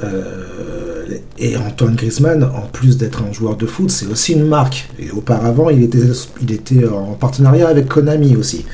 Euh, 0.03 1.05
et 1.39 1.57
Antoine 1.57 1.95
Griezmann, 1.95 2.43
en 2.43 2.67
plus 2.71 2.97
d'être 2.97 3.23
un 3.23 3.31
joueur 3.33 3.55
de 3.55 3.65
foot, 3.65 3.89
c'est 3.89 4.05
aussi 4.07 4.33
une 4.33 4.47
marque. 4.47 4.89
Et 4.99 5.09
auparavant, 5.11 5.69
il 5.69 5.83
était, 5.83 5.99
il 6.41 6.51
était 6.51 6.85
en 6.87 7.13
partenariat 7.13 7.67
avec 7.69 7.87
Konami 7.87 8.35
aussi. 8.35 8.65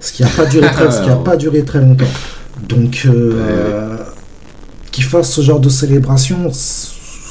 Ce 0.00 0.12
qui 0.12 0.22
n'a 0.22 0.28
pas, 0.28 0.46
duré 0.46 0.66
très- 0.70 0.90
ce 0.90 1.02
qui 1.02 1.10
a 1.10 1.16
pas 1.16 1.36
duré 1.36 1.64
très 1.64 1.80
longtemps. 1.80 2.04
Donc, 2.68 3.06
qu'il 4.90 5.04
fasse 5.04 5.30
ce 5.32 5.40
genre 5.40 5.60
de 5.60 5.68
célébration, 5.68 6.50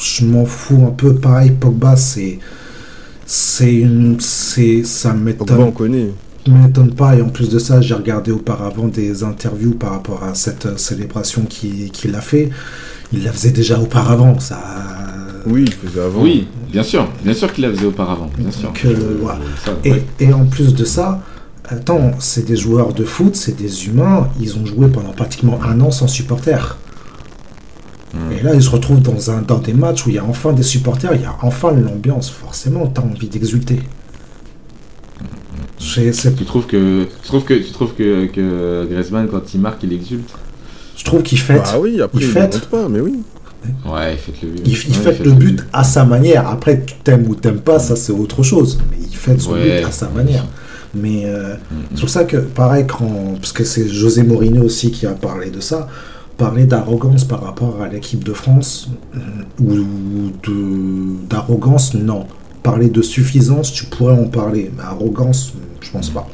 je 0.01 0.25
m'en 0.25 0.45
fous 0.45 0.85
un 0.87 0.91
peu. 0.91 1.15
Pareil, 1.15 1.51
Pogba, 1.51 1.95
c'est. 1.95 2.39
C'est 3.27 3.75
une. 3.75 4.19
C'est. 4.21 4.83
Ça 4.85 5.13
on 5.13 5.17
m'étonne 5.17 5.73
connaît. 5.73 6.11
m'étonne 6.47 6.93
pas. 6.95 7.15
Et 7.15 7.21
en 7.21 7.27
plus 7.27 7.49
de 7.49 7.59
ça, 7.59 7.81
j'ai 7.81 7.93
regardé 7.93 8.31
auparavant 8.31 8.87
des 8.87 9.23
interviews 9.23 9.73
par 9.73 9.91
rapport 9.91 10.23
à 10.23 10.33
cette 10.33 10.65
euh, 10.65 10.77
célébration 10.77 11.43
qu'il 11.43 11.91
qu'il 11.91 12.15
a 12.15 12.21
fait. 12.21 12.49
Il 13.11 13.25
la 13.25 13.33
faisait 13.33 13.51
déjà 13.51 13.79
auparavant. 13.79 14.39
Ça. 14.39 14.57
Oui, 15.45 15.65
il 15.67 15.73
faisait 15.73 16.01
avant. 16.01 16.21
Oui, 16.23 16.47
bien 16.71 16.83
sûr, 16.83 17.07
bien 17.23 17.33
sûr 17.33 17.51
qu'il 17.51 17.65
la 17.65 17.71
faisait 17.71 17.85
auparavant, 17.85 18.29
bien 18.37 18.51
sûr. 18.51 18.69
Donc, 18.69 18.85
euh. 18.85 18.95
Ça, 19.63 19.73
Et, 19.83 19.91
ouais. 19.91 20.05
et 20.21 20.33
en 20.33 20.45
plus 20.45 20.73
de 20.73 20.85
ça, 20.85 21.21
attends, 21.67 22.11
c'est 22.19 22.45
des 22.45 22.55
joueurs 22.55 22.93
de 22.93 23.03
foot, 23.03 23.35
c'est 23.35 23.57
des 23.57 23.87
humains. 23.87 24.29
Ils 24.39 24.57
ont 24.57 24.65
joué 24.65 24.87
pendant 24.87 25.11
pratiquement 25.11 25.59
un 25.63 25.81
an 25.81 25.91
sans 25.91 26.07
supporters. 26.07 26.77
Hmm. 28.17 28.31
Et 28.31 28.41
là, 28.43 28.53
ils 28.55 28.63
se 28.63 28.69
retrouvent 28.69 29.01
dans, 29.01 29.29
un, 29.31 29.41
dans 29.41 29.59
des 29.59 29.73
matchs 29.73 30.05
où 30.05 30.09
il 30.09 30.15
y 30.15 30.19
a 30.19 30.23
enfin 30.25 30.53
des 30.53 30.63
supporters, 30.63 31.13
il 31.15 31.21
y 31.21 31.25
a 31.25 31.35
enfin 31.41 31.71
l'ambiance. 31.71 32.29
Forcément, 32.29 32.87
tu 32.87 32.99
as 32.99 33.03
envie 33.03 33.27
d'exulter. 33.27 33.79
C'est- 35.79 36.11
c'est- 36.13 36.35
Tu 36.35 36.45
trouves 36.45 36.65
que, 36.65 37.03
tu 37.03 37.27
trouves 37.27 37.43
que, 37.43 37.53
tu 37.53 37.71
trouves 37.71 37.93
que, 37.93 38.25
que 38.27 38.87
Griezmann 38.89 39.27
quand 39.27 39.53
il 39.53 39.61
marque, 39.61 39.83
il 39.83 39.93
exulte? 39.93 40.29
Je 40.97 41.03
trouve 41.05 41.21
qu'il 41.21 41.39
fête. 41.39 41.61
Bah 41.71 41.77
oui, 41.79 42.01
après 42.01 42.17
Il 42.19 42.23
il 42.23 42.27
ne 42.29 42.33
fête. 42.33 42.65
pas, 42.65 42.89
mais 42.89 42.99
oui. 42.99 43.19
Ouais, 43.85 44.15
faites 44.17 44.41
le 44.41 44.49
but. 44.49 44.61
Il, 44.65 44.71
il 44.71 44.75
Ouais, 44.77 45.03
fête 45.03 45.19
le 45.23 45.31
but 45.31 45.63
à 45.73 45.83
sa 45.83 46.03
manière. 46.05 46.47
Après, 46.47 46.83
tu 46.83 46.95
t'aimes 47.03 47.25
ou 47.27 47.35
t'aimes 47.35 47.59
pas, 47.59 47.79
ça 47.79 47.95
c'est 47.95 48.11
autre 48.11 48.41
chose. 48.41 48.79
Mais 48.89 48.97
il 49.07 49.15
fait 49.15 49.39
son 49.39 49.53
Ouais. 49.53 49.79
but 49.81 49.85
à 49.85 49.91
sa 49.91 50.09
manière. 50.09 50.45
Mais 50.95 51.23
euh, 51.25 51.53
Mm, 51.53 51.75
c'est 51.93 51.99
pour 52.01 52.09
ça 52.09 52.23
que, 52.23 52.37
pareil, 52.37 52.85
quand, 52.87 53.35
parce 53.39 53.51
que 53.51 53.63
c'est 53.63 53.87
José 53.87 54.23
Mourinho 54.23 54.63
aussi 54.63 54.89
qui 54.91 55.05
a 55.05 55.11
parlé 55.11 55.49
de 55.51 55.59
ça, 55.59 55.87
parler 56.37 56.65
d'arrogance 56.65 57.23
par 57.23 57.43
rapport 57.43 57.81
à 57.81 57.87
l'équipe 57.87 58.23
de 58.23 58.33
France, 58.33 58.89
euh, 59.15 59.19
ou 59.63 60.31
d'arrogance, 61.29 61.93
non. 61.93 62.27
Parler 62.63 62.89
de 62.89 63.01
suffisance, 63.01 63.71
tu 63.73 63.85
pourrais 63.85 64.13
en 64.17 64.25
parler, 64.27 64.71
mais 64.75 64.83
arrogance, 64.83 65.53
je 65.81 65.91
pense 65.91 66.09
pas. 66.09 66.27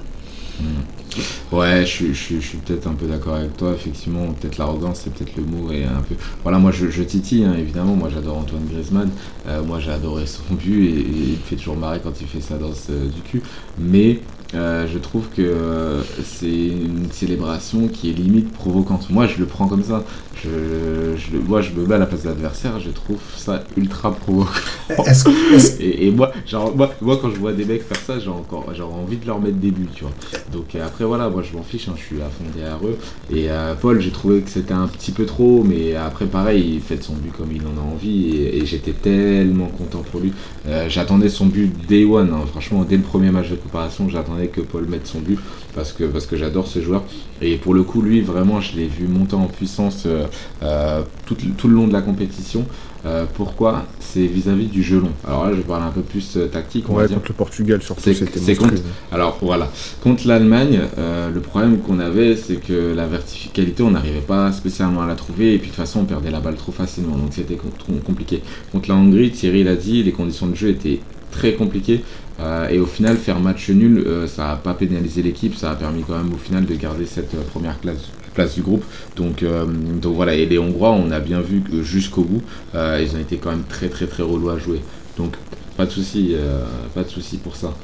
Ouais, 1.53 1.81
je, 1.81 1.85
suis- 1.91 2.13
je, 2.15 2.19
suis- 2.19 2.41
je 2.41 2.47
suis 2.47 2.57
peut-être 2.57 2.87
un 2.87 2.93
peu 2.93 3.05
d'accord 3.05 3.35
avec 3.35 3.55
toi, 3.57 3.73
effectivement, 3.73 4.25
peut-être 4.33 4.57
l'arrogance, 4.57 5.01
c'est 5.03 5.13
peut-être 5.13 5.35
le 5.35 5.43
mot, 5.43 5.71
et 5.71 5.83
un 5.83 6.01
peu... 6.01 6.15
Voilà, 6.41 6.57
moi 6.57 6.71
je, 6.71 6.89
je 6.89 7.03
titille, 7.03 7.43
hein, 7.43 7.53
évidemment, 7.59 7.95
moi 7.95 8.09
j'adore 8.11 8.37
Antoine 8.37 8.65
Griezmann, 8.65 9.09
euh, 9.47 9.61
moi 9.61 9.79
j'ai 9.79 9.91
adoré 9.91 10.25
son 10.25 10.41
but, 10.55 10.85
et, 10.85 10.99
et 10.99 11.01
il 11.01 11.31
me 11.33 11.43
fait 11.45 11.57
toujours 11.57 11.75
marrer 11.75 11.99
quand 12.01 12.19
il 12.21 12.27
fait 12.27 12.41
sa 12.41 12.57
danse 12.57 12.87
euh, 12.89 13.07
du 13.07 13.21
cul, 13.21 13.43
mais 13.77 14.21
euh, 14.55 14.87
je 14.91 14.97
trouve 14.99 15.27
que 15.35 16.01
c'est 16.23 16.47
une 16.67 17.11
célébration 17.11 17.87
qui 17.87 18.09
est 18.11 18.13
limite 18.13 18.51
provocante. 18.53 19.09
Moi 19.09 19.25
je 19.27 19.39
le 19.39 19.45
prends 19.47 19.67
comme 19.67 19.83
ça, 19.83 20.03
je, 20.35 21.15
moi 21.47 21.61
je 21.61 21.71
me 21.71 21.85
mets 21.85 21.95
à 21.95 21.97
la 21.97 22.05
place 22.05 22.23
de 22.23 22.29
l'adversaire, 22.29 22.79
je 22.79 22.91
trouve 22.91 23.19
ça 23.35 23.63
ultra 23.77 24.11
provocant. 24.13 24.51
Et, 25.79 26.07
et 26.07 26.11
moi, 26.11 26.31
genre, 26.45 26.75
moi, 26.75 26.91
moi, 27.01 27.17
quand 27.21 27.29
je 27.31 27.37
vois 27.39 27.53
des 27.53 27.65
mecs 27.65 27.83
faire 27.83 27.97
ça, 28.05 28.19
j'ai 28.19 28.29
encore 28.29 28.65
j'ai 28.73 28.81
envie 28.83 29.17
de 29.17 29.25
leur 29.25 29.39
mettre 29.39 29.57
des 29.57 29.71
buts, 29.71 29.89
tu 29.93 30.03
vois. 30.03 30.13
Donc 30.51 30.75
après, 30.75 31.05
voilà, 31.05 31.29
moi 31.29 31.42
je 31.43 31.55
m'en 31.55 31.63
fiche, 31.63 31.87
hein, 31.89 31.93
je 31.97 32.01
suis 32.03 32.21
à 32.21 32.25
fond 32.25 32.43
derrière 32.55 32.79
eux. 32.85 32.97
Et 33.31 33.49
euh, 33.49 33.73
Paul, 33.79 34.01
j'ai 34.01 34.11
trouvé 34.11 34.41
que 34.41 34.49
c'était 34.49 34.73
un 34.73 34.87
petit 34.87 35.11
peu 35.11 35.25
trop, 35.25 35.63
mais 35.63 35.95
après, 35.95 36.25
pareil, 36.25 36.73
il 36.75 36.81
fait 36.81 37.01
son 37.03 37.13
but 37.13 37.31
comme 37.31 37.51
il 37.53 37.61
en 37.63 37.79
a 37.81 37.83
envie. 37.93 38.29
Et, 38.35 38.57
et 38.59 38.65
j'étais 38.65 38.93
tellement 38.93 39.67
content 39.67 40.03
pour 40.11 40.19
lui. 40.21 40.33
Euh, 40.67 40.87
j'attendais 40.89 41.29
son 41.29 41.45
but 41.47 41.71
day 41.87 42.05
one, 42.05 42.31
hein, 42.33 42.45
franchement, 42.49 42.85
dès 42.87 42.97
le 42.97 43.03
premier 43.03 43.31
match 43.31 43.49
de 43.49 43.55
préparation, 43.55 44.09
j'attendais 44.09 44.47
que 44.47 44.61
Paul 44.61 44.85
mette 44.87 45.07
son 45.07 45.19
but 45.19 45.39
parce 45.75 45.91
que, 45.93 46.03
parce 46.05 46.25
que 46.25 46.37
j'adore 46.37 46.67
ce 46.67 46.81
joueur. 46.81 47.03
Et 47.41 47.57
pour 47.57 47.73
le 47.73 47.83
coup, 47.83 48.01
lui, 48.01 48.21
vraiment, 48.21 48.61
je 48.61 48.75
l'ai 48.77 48.85
vu 48.87 49.07
monter 49.07 49.35
en 49.35 49.47
puissance 49.47 50.03
euh, 50.05 50.25
euh, 50.61 51.01
tout, 51.25 51.35
tout 51.57 51.67
le 51.67 51.75
long 51.75 51.87
de 51.87 51.93
la 51.93 52.01
compétition. 52.01 52.65
Pourquoi? 53.33 53.83
C'est 53.99 54.25
vis-à-vis 54.25 54.67
du 54.67 54.81
jeu 54.81 54.97
long. 54.99 55.11
Alors 55.27 55.43
là, 55.43 55.51
je 55.51 55.57
vais 55.57 55.63
parler 55.63 55.85
un 55.85 55.91
peu 55.91 56.01
plus 56.03 56.37
tactique, 56.51 56.85
on 56.89 56.93
va 56.93 57.01
Ouais, 57.01 57.07
dire. 57.09 57.17
contre 57.17 57.31
le 57.31 57.35
Portugal 57.35 57.81
surtout, 57.81 58.01
C'est- 58.01 58.13
c'était 58.13 58.39
c'est 58.39 58.57
monstrueux. 58.57 58.81
Alors 59.11 59.37
voilà, 59.41 59.69
contre 60.01 60.25
l'Allemagne, 60.25 60.79
euh, 60.97 61.29
le 61.33 61.39
problème 61.39 61.79
qu'on 61.79 61.99
avait, 61.99 62.35
c'est 62.35 62.55
que 62.55 62.93
la 62.95 63.07
verticalité, 63.07 63.83
on 63.83 63.91
n'arrivait 63.91 64.19
pas 64.19 64.51
spécialement 64.51 65.01
à 65.01 65.07
la 65.07 65.15
trouver, 65.15 65.55
et 65.55 65.57
puis 65.57 65.69
de 65.69 65.75
toute 65.75 65.83
façon, 65.83 66.01
on 66.01 66.05
perdait 66.05 66.31
la 66.31 66.39
balle 66.39 66.55
trop 66.55 66.71
facilement, 66.71 67.15
donc 67.17 67.29
c'était 67.31 67.57
compliqué. 68.05 68.41
Contre 68.71 68.89
la 68.89 68.95
Hongrie, 68.95 69.31
Thierry 69.31 69.63
l'a 69.63 69.75
dit, 69.75 70.03
les 70.03 70.11
conditions 70.11 70.47
de 70.47 70.55
jeu 70.55 70.69
étaient 70.69 70.99
très 71.31 71.53
compliquées, 71.53 72.01
euh, 72.39 72.67
et 72.69 72.79
au 72.79 72.85
final, 72.85 73.17
faire 73.17 73.39
match 73.39 73.69
nul, 73.69 73.99
euh, 73.99 74.27
ça 74.27 74.47
n'a 74.47 74.55
pas 74.55 74.73
pénalisé 74.73 75.21
l'équipe, 75.21 75.55
ça 75.55 75.71
a 75.71 75.75
permis 75.75 76.03
quand 76.03 76.17
même 76.17 76.33
au 76.33 76.37
final 76.37 76.65
de 76.65 76.75
garder 76.75 77.05
cette 77.05 77.33
euh, 77.35 77.43
première 77.43 77.77
place 77.77 78.55
du 78.55 78.61
groupe. 78.61 78.83
Donc, 79.15 79.45
donc 80.01 80.15
voilà 80.15 80.33
et 80.33 80.47
les 80.47 80.57
Hongrois 80.57 80.89
on 80.89 81.11
a 81.11 81.19
bien 81.19 81.39
vu 81.39 81.61
que 81.61 81.83
jusqu'au 81.83 82.23
bout 82.23 82.41
ils 82.73 83.15
ont 83.15 83.19
été 83.19 83.37
quand 83.37 83.51
même 83.51 83.61
très 83.69 83.89
très 83.89 84.07
très 84.07 84.23
relous 84.23 84.49
à 84.49 84.57
jouer. 84.57 84.81
Donc 85.17 85.35
pas 85.77 85.85
de 85.85 85.91
souci 85.91 86.35
pas 86.95 87.03
de 87.03 87.09
souci 87.09 87.37
pour 87.37 87.55
ça 87.55 87.75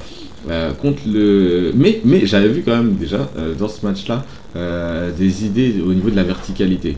euh, 0.48 0.72
contre 0.72 1.02
le. 1.06 1.72
Mais, 1.74 2.00
mais 2.04 2.26
j'avais 2.26 2.48
vu 2.48 2.62
quand 2.64 2.76
même 2.76 2.94
déjà 2.94 3.28
euh, 3.36 3.54
dans 3.54 3.68
ce 3.68 3.84
match-là 3.84 4.24
euh, 4.56 5.10
des 5.16 5.44
idées 5.44 5.74
au 5.84 5.92
niveau 5.92 6.08
de 6.10 6.16
la 6.16 6.22
verticalité 6.22 6.96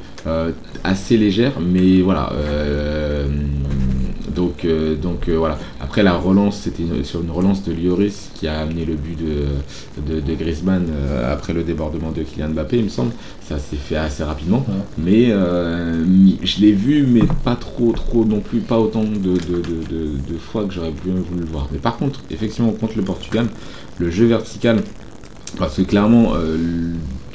assez 0.84 1.16
légères, 1.16 1.54
mais 1.60 2.00
voilà. 2.02 2.32
Donc 4.34 4.64
euh, 4.64 4.96
donc 4.96 5.28
euh, 5.28 5.36
voilà. 5.36 5.58
Après 5.80 6.02
la 6.02 6.14
relance, 6.14 6.60
c'était 6.60 7.04
sur 7.04 7.22
une 7.22 7.30
relance 7.30 7.62
de 7.64 7.72
Lloris 7.72 8.30
qui 8.34 8.48
a 8.48 8.60
amené 8.60 8.84
le 8.84 8.94
but 8.94 9.18
de, 9.18 10.14
de, 10.14 10.20
de 10.20 10.34
Griezmann 10.34 10.86
euh, 10.90 11.32
après 11.32 11.52
le 11.52 11.62
débordement 11.62 12.10
de 12.10 12.22
Kylian 12.22 12.50
Mbappé, 12.50 12.78
il 12.78 12.84
me 12.84 12.88
semble. 12.88 13.12
Ça 13.42 13.58
s'est 13.58 13.76
fait 13.76 13.96
assez 13.96 14.24
rapidement. 14.24 14.64
Ouais. 14.68 14.74
Mais 14.98 15.28
je 15.28 16.60
l'ai 16.60 16.72
vu, 16.72 17.06
mais 17.06 17.22
pas 17.44 17.56
trop, 17.56 17.92
trop 17.92 18.24
non 18.24 18.40
plus, 18.40 18.60
pas 18.60 18.78
autant 18.78 19.02
de, 19.02 19.34
de, 19.34 20.38
fois 20.38 20.64
que 20.64 20.72
j'aurais 20.72 20.92
bien 21.04 21.14
voulu 21.14 21.40
le 21.40 21.46
voir. 21.46 21.68
Mais 21.72 21.78
par 21.78 21.96
contre, 21.96 22.20
effectivement, 22.30 22.70
contre 22.72 22.96
le 22.96 23.02
Portugal, 23.02 23.46
le 23.98 24.10
jeu 24.10 24.26
vertical, 24.26 24.82
parce 25.58 25.76
que 25.76 25.82
clairement, 25.82 26.32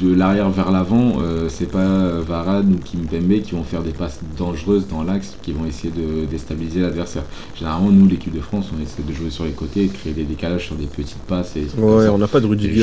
de 0.02 0.14
l'arrière 0.14 0.50
vers 0.50 0.72
l'avant, 0.72 1.14
euh, 1.22 1.48
c'est 1.50 1.72
pas 1.72 2.20
Varane 2.28 2.74
ou 2.74 2.78
Kimpembe 2.78 3.42
qui 3.42 3.52
vont 3.56 3.64
faire 3.64 3.82
des 3.84 3.92
passes 3.92 4.20
dangereuses 4.38 4.88
dans 4.88 5.04
l'axe, 5.04 5.36
qui 5.42 5.52
vont 5.54 5.66
essayer 5.66 5.92
de 5.92 6.26
déstabiliser 6.26 6.82
l'adversaire. 6.82 7.24
Généralement, 7.58 7.90
nous, 7.90 8.08
l'équipe 8.08 8.34
de 8.36 8.42
France, 8.42 8.70
on 8.78 8.82
essaie 8.82 9.02
de 9.08 9.14
jouer 9.14 9.30
sur 9.30 9.46
les 9.46 9.52
côtés 9.52 9.84
et 9.84 9.88
de 9.88 9.94
créer 9.94 10.14
des 10.14 10.24
décalages 10.24 10.66
sur 10.68 10.76
des 10.76 10.86
petites 10.86 11.18
passes 11.28 11.56
et 11.56 11.66
Ouais, 11.80 12.08
on 12.10 12.18
n'a 12.18 12.28
pas 12.28 12.40
de 12.40 12.46
Rudiger. 12.48 12.82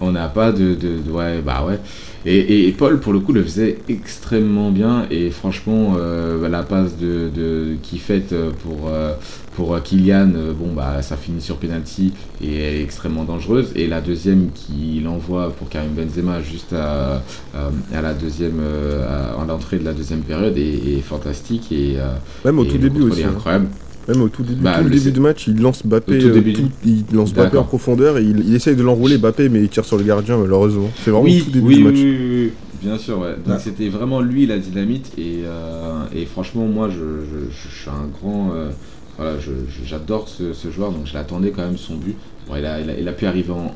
On 0.00 0.10
n'a 0.10 0.28
pas 0.28 0.50
de, 0.50 0.74
de, 0.74 0.98
de- 1.06 1.10
Ouais, 1.12 1.40
bah 1.40 1.64
ouais. 1.66 1.78
Et, 2.26 2.36
et- 2.36 2.68
et 2.68 2.72
Paul, 2.72 2.98
pour 2.98 3.12
le 3.12 3.20
coup, 3.20 3.32
le 3.32 3.42
faisait 3.44 3.78
extrêmement 3.88 4.70
bien. 4.70 5.06
Et 5.10 5.30
franchement, 5.30 5.94
euh, 5.96 6.48
la 6.48 6.64
passe 6.64 6.96
de, 6.98 7.28
de, 7.34 7.76
qui 7.82 7.98
fait 7.98 8.34
pour, 8.64 8.88
euh, 8.88 9.12
pour 9.54 9.74
euh, 9.74 9.80
Kylian, 9.80 10.32
euh, 10.34 10.52
bon, 10.52 10.72
bah, 10.74 11.00
ça 11.02 11.16
finit 11.16 11.40
sur 11.40 11.56
penalty 11.56 12.12
et 12.42 12.54
elle 12.56 12.74
est 12.76 12.82
extrêmement 12.82 13.24
dangereuse. 13.24 13.68
Et 13.76 13.86
la 13.86 14.00
deuxième 14.00 14.50
qu'il 14.52 15.06
envoie 15.08 15.50
pour 15.52 15.68
Karim 15.68 15.92
Benzema 15.92 16.42
juste 16.42 16.72
à, 16.72 17.22
à, 17.54 17.70
à 17.96 18.02
la 18.02 18.14
deuxième, 18.14 18.58
euh, 18.60 19.06
à, 19.36 19.40
à 19.40 19.44
l'entrée 19.46 19.78
de 19.78 19.84
la 19.84 19.92
deuxième 19.92 20.20
période 20.20 20.56
est, 20.58 20.96
est 20.98 21.00
fantastique. 21.00 21.70
Et, 21.72 21.94
euh, 21.98 22.14
Même 22.44 22.58
au 22.58 22.64
et 22.64 22.68
tout 22.68 22.78
début 22.78 23.02
aussi. 23.02 23.20
est 23.20 23.24
hein. 23.24 23.30
incroyable. 23.30 23.66
Même 24.06 24.20
au 24.20 24.28
tout 24.28 24.42
début, 24.42 24.60
Bah, 24.60 24.74
tout 24.78 24.84
le 24.84 24.90
le- 24.90 24.96
début 24.96 25.12
de 25.12 25.20
match, 25.20 25.46
il 25.46 25.60
lance 25.62 25.86
Bappé, 25.86 26.18
Au 26.18 26.20
tout 26.20 26.26
euh, 26.28 26.32
début 26.34 26.52
du- 26.52 26.62
tout- 26.64 26.70
il 26.84 27.04
lance 27.14 27.32
Bappé 27.32 27.56
en 27.56 27.64
profondeur 27.64 28.18
et 28.18 28.22
il, 28.22 28.40
il 28.46 28.54
essaye 28.54 28.76
de 28.76 28.82
l'enrouler 28.82 29.16
Bappé, 29.16 29.48
mais 29.48 29.62
il 29.62 29.68
tire 29.70 29.84
sur 29.86 29.96
le 29.96 30.02
gardien 30.04 30.36
malheureusement. 30.36 30.90
C'est 31.02 31.10
vraiment 31.10 31.24
oui, 31.24 31.42
tout 31.42 31.50
début 31.52 31.66
oui, 31.66 31.76
du 31.76 31.84
match. 31.84 31.94
oui, 31.96 32.50
bien 32.82 32.98
sûr, 32.98 33.18
ouais. 33.20 33.30
Donc 33.46 33.54
Ouais. 33.54 33.60
c'était 33.62 33.88
vraiment 33.88 34.20
lui 34.20 34.44
la 34.46 34.58
dynamite 34.58 35.10
et, 35.16 35.40
euh, 35.46 36.02
et 36.14 36.26
franchement 36.26 36.66
moi 36.66 36.90
je, 36.90 36.96
je- 36.96 37.50
je 37.50 37.74
suis 37.80 37.88
un 37.88 38.06
grand 38.20 38.50
euh, 38.54 38.68
voilà 39.16 39.36
j'adore 39.84 40.28
ce, 40.28 40.52
ce 40.52 40.70
joueur 40.70 40.90
donc 40.92 41.06
je 41.06 41.14
l'attendais 41.14 41.50
quand 41.50 41.62
même 41.62 41.78
son 41.78 41.96
but. 41.96 42.16
Bon 42.48 42.56
il 42.56 42.64
a, 42.66 42.80
il 42.80 43.08
a, 43.08 43.10
a 43.10 43.14
pu 43.14 43.26
arriver 43.26 43.52
en, 43.52 43.72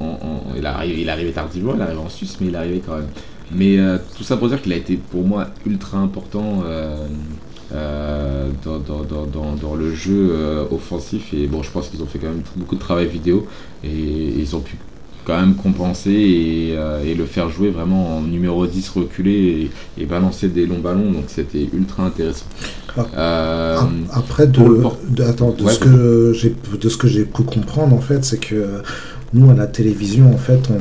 il, 0.56 0.66
arrive, 0.66 0.98
il 0.98 1.08
est 1.08 1.10
arrivé 1.10 1.32
tardivement, 1.32 1.74
il 1.74 1.80
est 1.80 1.84
arrivé 1.84 2.00
en 2.00 2.08
Suisse 2.08 2.36
mais 2.40 2.48
il 2.48 2.54
est 2.54 2.58
arrivé 2.58 2.82
quand 2.84 2.96
même. 2.96 3.08
Mais 3.50 3.78
euh, 3.78 3.98
tout 4.16 4.24
ça 4.24 4.36
pour 4.36 4.48
dire 4.48 4.60
qu'il 4.60 4.72
a 4.72 4.76
été 4.76 4.96
pour 4.96 5.24
moi 5.24 5.46
ultra 5.64 5.98
important 5.98 6.62
euh, 6.66 7.06
euh, 7.72 8.48
dans, 8.64 8.78
dans, 8.78 9.02
dans, 9.02 9.26
dans, 9.26 9.52
dans 9.54 9.74
le 9.74 9.94
jeu 9.94 10.30
euh, 10.32 10.64
offensif 10.70 11.32
et 11.34 11.46
bon 11.46 11.62
je 11.62 11.70
pense 11.70 11.88
qu'ils 11.88 12.02
ont 12.02 12.06
fait 12.06 12.18
quand 12.18 12.28
même 12.28 12.42
beaucoup 12.56 12.74
de 12.74 12.80
travail 12.80 13.06
vidéo 13.06 13.46
et 13.84 13.88
ils 13.90 14.56
ont 14.56 14.60
pu 14.60 14.76
quand 15.28 15.38
même 15.38 15.54
compenser 15.56 16.10
et, 16.10 16.74
euh, 16.76 17.04
et 17.04 17.14
le 17.14 17.26
faire 17.26 17.50
jouer 17.50 17.68
vraiment 17.70 18.16
en 18.16 18.22
numéro 18.22 18.66
10 18.66 18.88
reculé 18.88 19.70
et, 19.98 20.02
et 20.02 20.06
balancer 20.06 20.48
des 20.48 20.64
longs 20.66 20.80
ballons 20.80 21.12
donc 21.12 21.24
c'était 21.28 21.68
ultra 21.72 22.04
intéressant. 22.06 22.46
Euh, 23.14 23.78
Après, 24.12 24.46
de, 24.46 25.22
attends, 25.22 25.50
de 25.50 25.62
Ouais, 25.64 25.72
ce 25.74 25.78
que 25.78 26.32
j'ai 26.34 26.54
de 26.80 26.88
ce 26.88 26.96
que 26.96 27.06
j'ai 27.08 27.24
pu 27.24 27.42
comprendre 27.42 27.94
en 27.94 28.00
fait, 28.00 28.24
c'est 28.24 28.40
que 28.40 28.82
nous 29.34 29.50
à 29.50 29.54
la 29.54 29.66
télévision 29.66 30.32
en 30.34 30.38
fait, 30.38 30.60
on, 30.70 30.80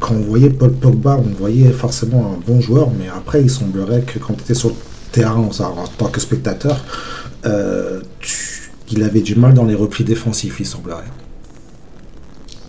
quand 0.00 0.14
on 0.14 0.20
voyait 0.20 0.50
Paul 0.50 0.72
Pogba, 0.72 1.16
on 1.18 1.30
voyait 1.36 1.72
forcément 1.72 2.34
un 2.36 2.40
bon 2.46 2.60
joueur, 2.60 2.90
mais 2.98 3.08
après 3.08 3.40
il 3.42 3.50
semblerait 3.50 4.02
que 4.02 4.18
quand 4.18 4.34
tu 4.34 4.42
étais 4.42 4.54
sur 4.54 4.68
le 4.68 4.74
terrain 5.12 5.36
en, 5.36 5.62
en 5.64 5.86
tant 5.98 6.08
que 6.08 6.20
spectateur, 6.20 6.84
euh, 7.46 8.00
tu- 8.20 8.70
il 8.90 9.02
avait 9.02 9.22
du 9.22 9.34
mal 9.36 9.54
dans 9.54 9.64
les 9.64 9.74
replis 9.74 10.04
défensifs, 10.04 10.60
il 10.60 10.66
semblerait. 10.66 11.04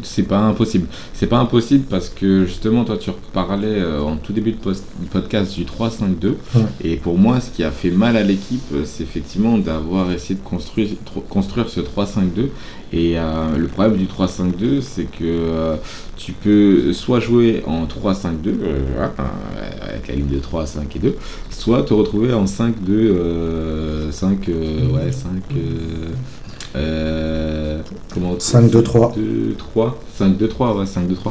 C'est 0.04 0.24
pas 0.24 0.40
impossible. 0.40 0.88
C'est 1.14 1.28
pas 1.28 1.40
impossible 1.40 1.86
parce 1.90 2.10
que 2.10 2.46
justement, 2.46 2.84
toi, 2.84 2.98
tu 2.98 3.10
parlais 3.34 3.68
euh, 3.80 4.02
en 4.02 4.18
tout 4.18 4.34
début 4.34 4.52
de 4.52 4.58
post- 4.58 4.86
podcast 5.12 5.56
du 5.56 5.64
3-5-2. 5.66 6.28
Ouais. 6.28 6.62
Et 6.84 6.96
pour 6.98 7.18
moi, 7.18 7.40
ce 7.40 7.50
qui 7.50 7.64
a 7.64 7.72
fait 7.72 7.90
mal 7.92 8.16
à 8.18 8.24
l'équipe, 8.24 8.62
euh, 8.74 8.84
c'est 8.86 9.04
effectivement 9.04 9.58
d'avoir 9.58 10.12
essayé 10.12 10.36
de 10.36 10.44
construire, 10.48 11.70
ce 11.70 11.80
3-5-2. 11.80 12.50
Et 12.92 13.18
euh, 13.18 13.58
le 13.58 13.68
problème 13.68 13.98
du 13.98 14.06
3-5-2, 14.06 14.82
c'est 14.82 15.06
que 15.06 15.24
euh, 15.24 15.76
tu 16.16 16.32
peux 16.34 16.94
soit 16.94 17.20
jouer 17.20 17.64
en 17.66 17.86
3-5-2, 17.86 17.88
euh, 18.48 18.80
voilà, 18.96 19.14
euh, 19.20 19.90
avec 19.90 20.08
la 20.10 20.16
ligne 20.16 20.28
de 20.28 20.38
3, 20.38 20.68
5 20.68 20.96
et 20.96 21.00
2, 21.00 21.16
soit 21.50 21.82
te 21.84 21.94
retrouver 21.94 22.34
en 22.34 22.46
5-2, 22.46 22.72
euh, 22.90 24.12
5, 24.12 24.48
euh, 26.76 26.80
ouais, 26.80 26.80
5. 26.80 26.80
euh, 26.80 27.80
euh, 27.80 27.82
comment 28.14 28.36
5-2-3. 28.36 29.56
3 29.58 30.00
5-2-3 30.20 30.78
ouais 30.78 30.86
5-2-3 30.86 31.14
tu 31.14 31.30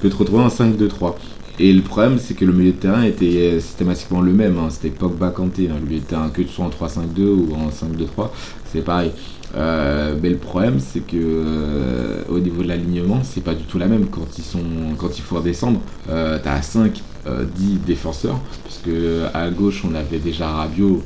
peux 0.00 0.08
te 0.10 0.16
retrouver 0.16 0.42
en 0.42 0.48
5-2-3 0.48 1.14
et 1.58 1.72
le 1.72 1.82
problème 1.82 2.18
c'est 2.18 2.34
que 2.34 2.44
le 2.44 2.52
milieu 2.52 2.72
de 2.72 2.76
terrain 2.76 3.02
était 3.02 3.26
euh, 3.54 3.60
systématiquement 3.60 4.20
le 4.20 4.32
même 4.32 4.58
hein. 4.58 4.68
c'était 4.70 4.90
Pogba 4.90 5.30
Kanté 5.30 5.68
hein, 5.70 5.76
le 5.80 5.86
milieu 5.86 6.00
de 6.00 6.04
terrain 6.04 6.30
que 6.30 6.42
tu 6.42 6.48
sois 6.48 6.64
en 6.66 6.70
3-5-2 6.70 7.20
ou 7.24 7.48
en 7.54 7.68
5-2-3 7.68 8.30
c'est 8.72 8.82
pareil 8.82 9.12
Euh, 9.54 10.14
mais 10.22 10.30
le 10.30 10.38
problème 10.38 10.80
c'est 10.80 11.00
que 11.00 11.14
euh, 11.14 12.22
au 12.30 12.38
niveau 12.38 12.62
de 12.62 12.68
l'alignement 12.68 13.20
c'est 13.22 13.42
pas 13.44 13.52
du 13.54 13.64
tout 13.64 13.78
la 13.78 13.86
même 13.86 14.06
quand 14.06 14.26
ils 14.38 14.44
sont 14.44 14.64
quand 14.96 15.18
il 15.18 15.20
faut 15.22 15.36
redescendre 15.36 15.78
euh, 16.08 16.38
t'as 16.42 16.62
5 16.62 17.02
euh, 17.26 17.44
10 17.54 17.80
défenseurs 17.86 18.38
parce 18.64 18.78
que 18.78 19.24
à 19.34 19.50
gauche 19.50 19.84
on 19.86 19.94
avait 19.94 20.20
déjà 20.20 20.48
Rabiot 20.48 21.02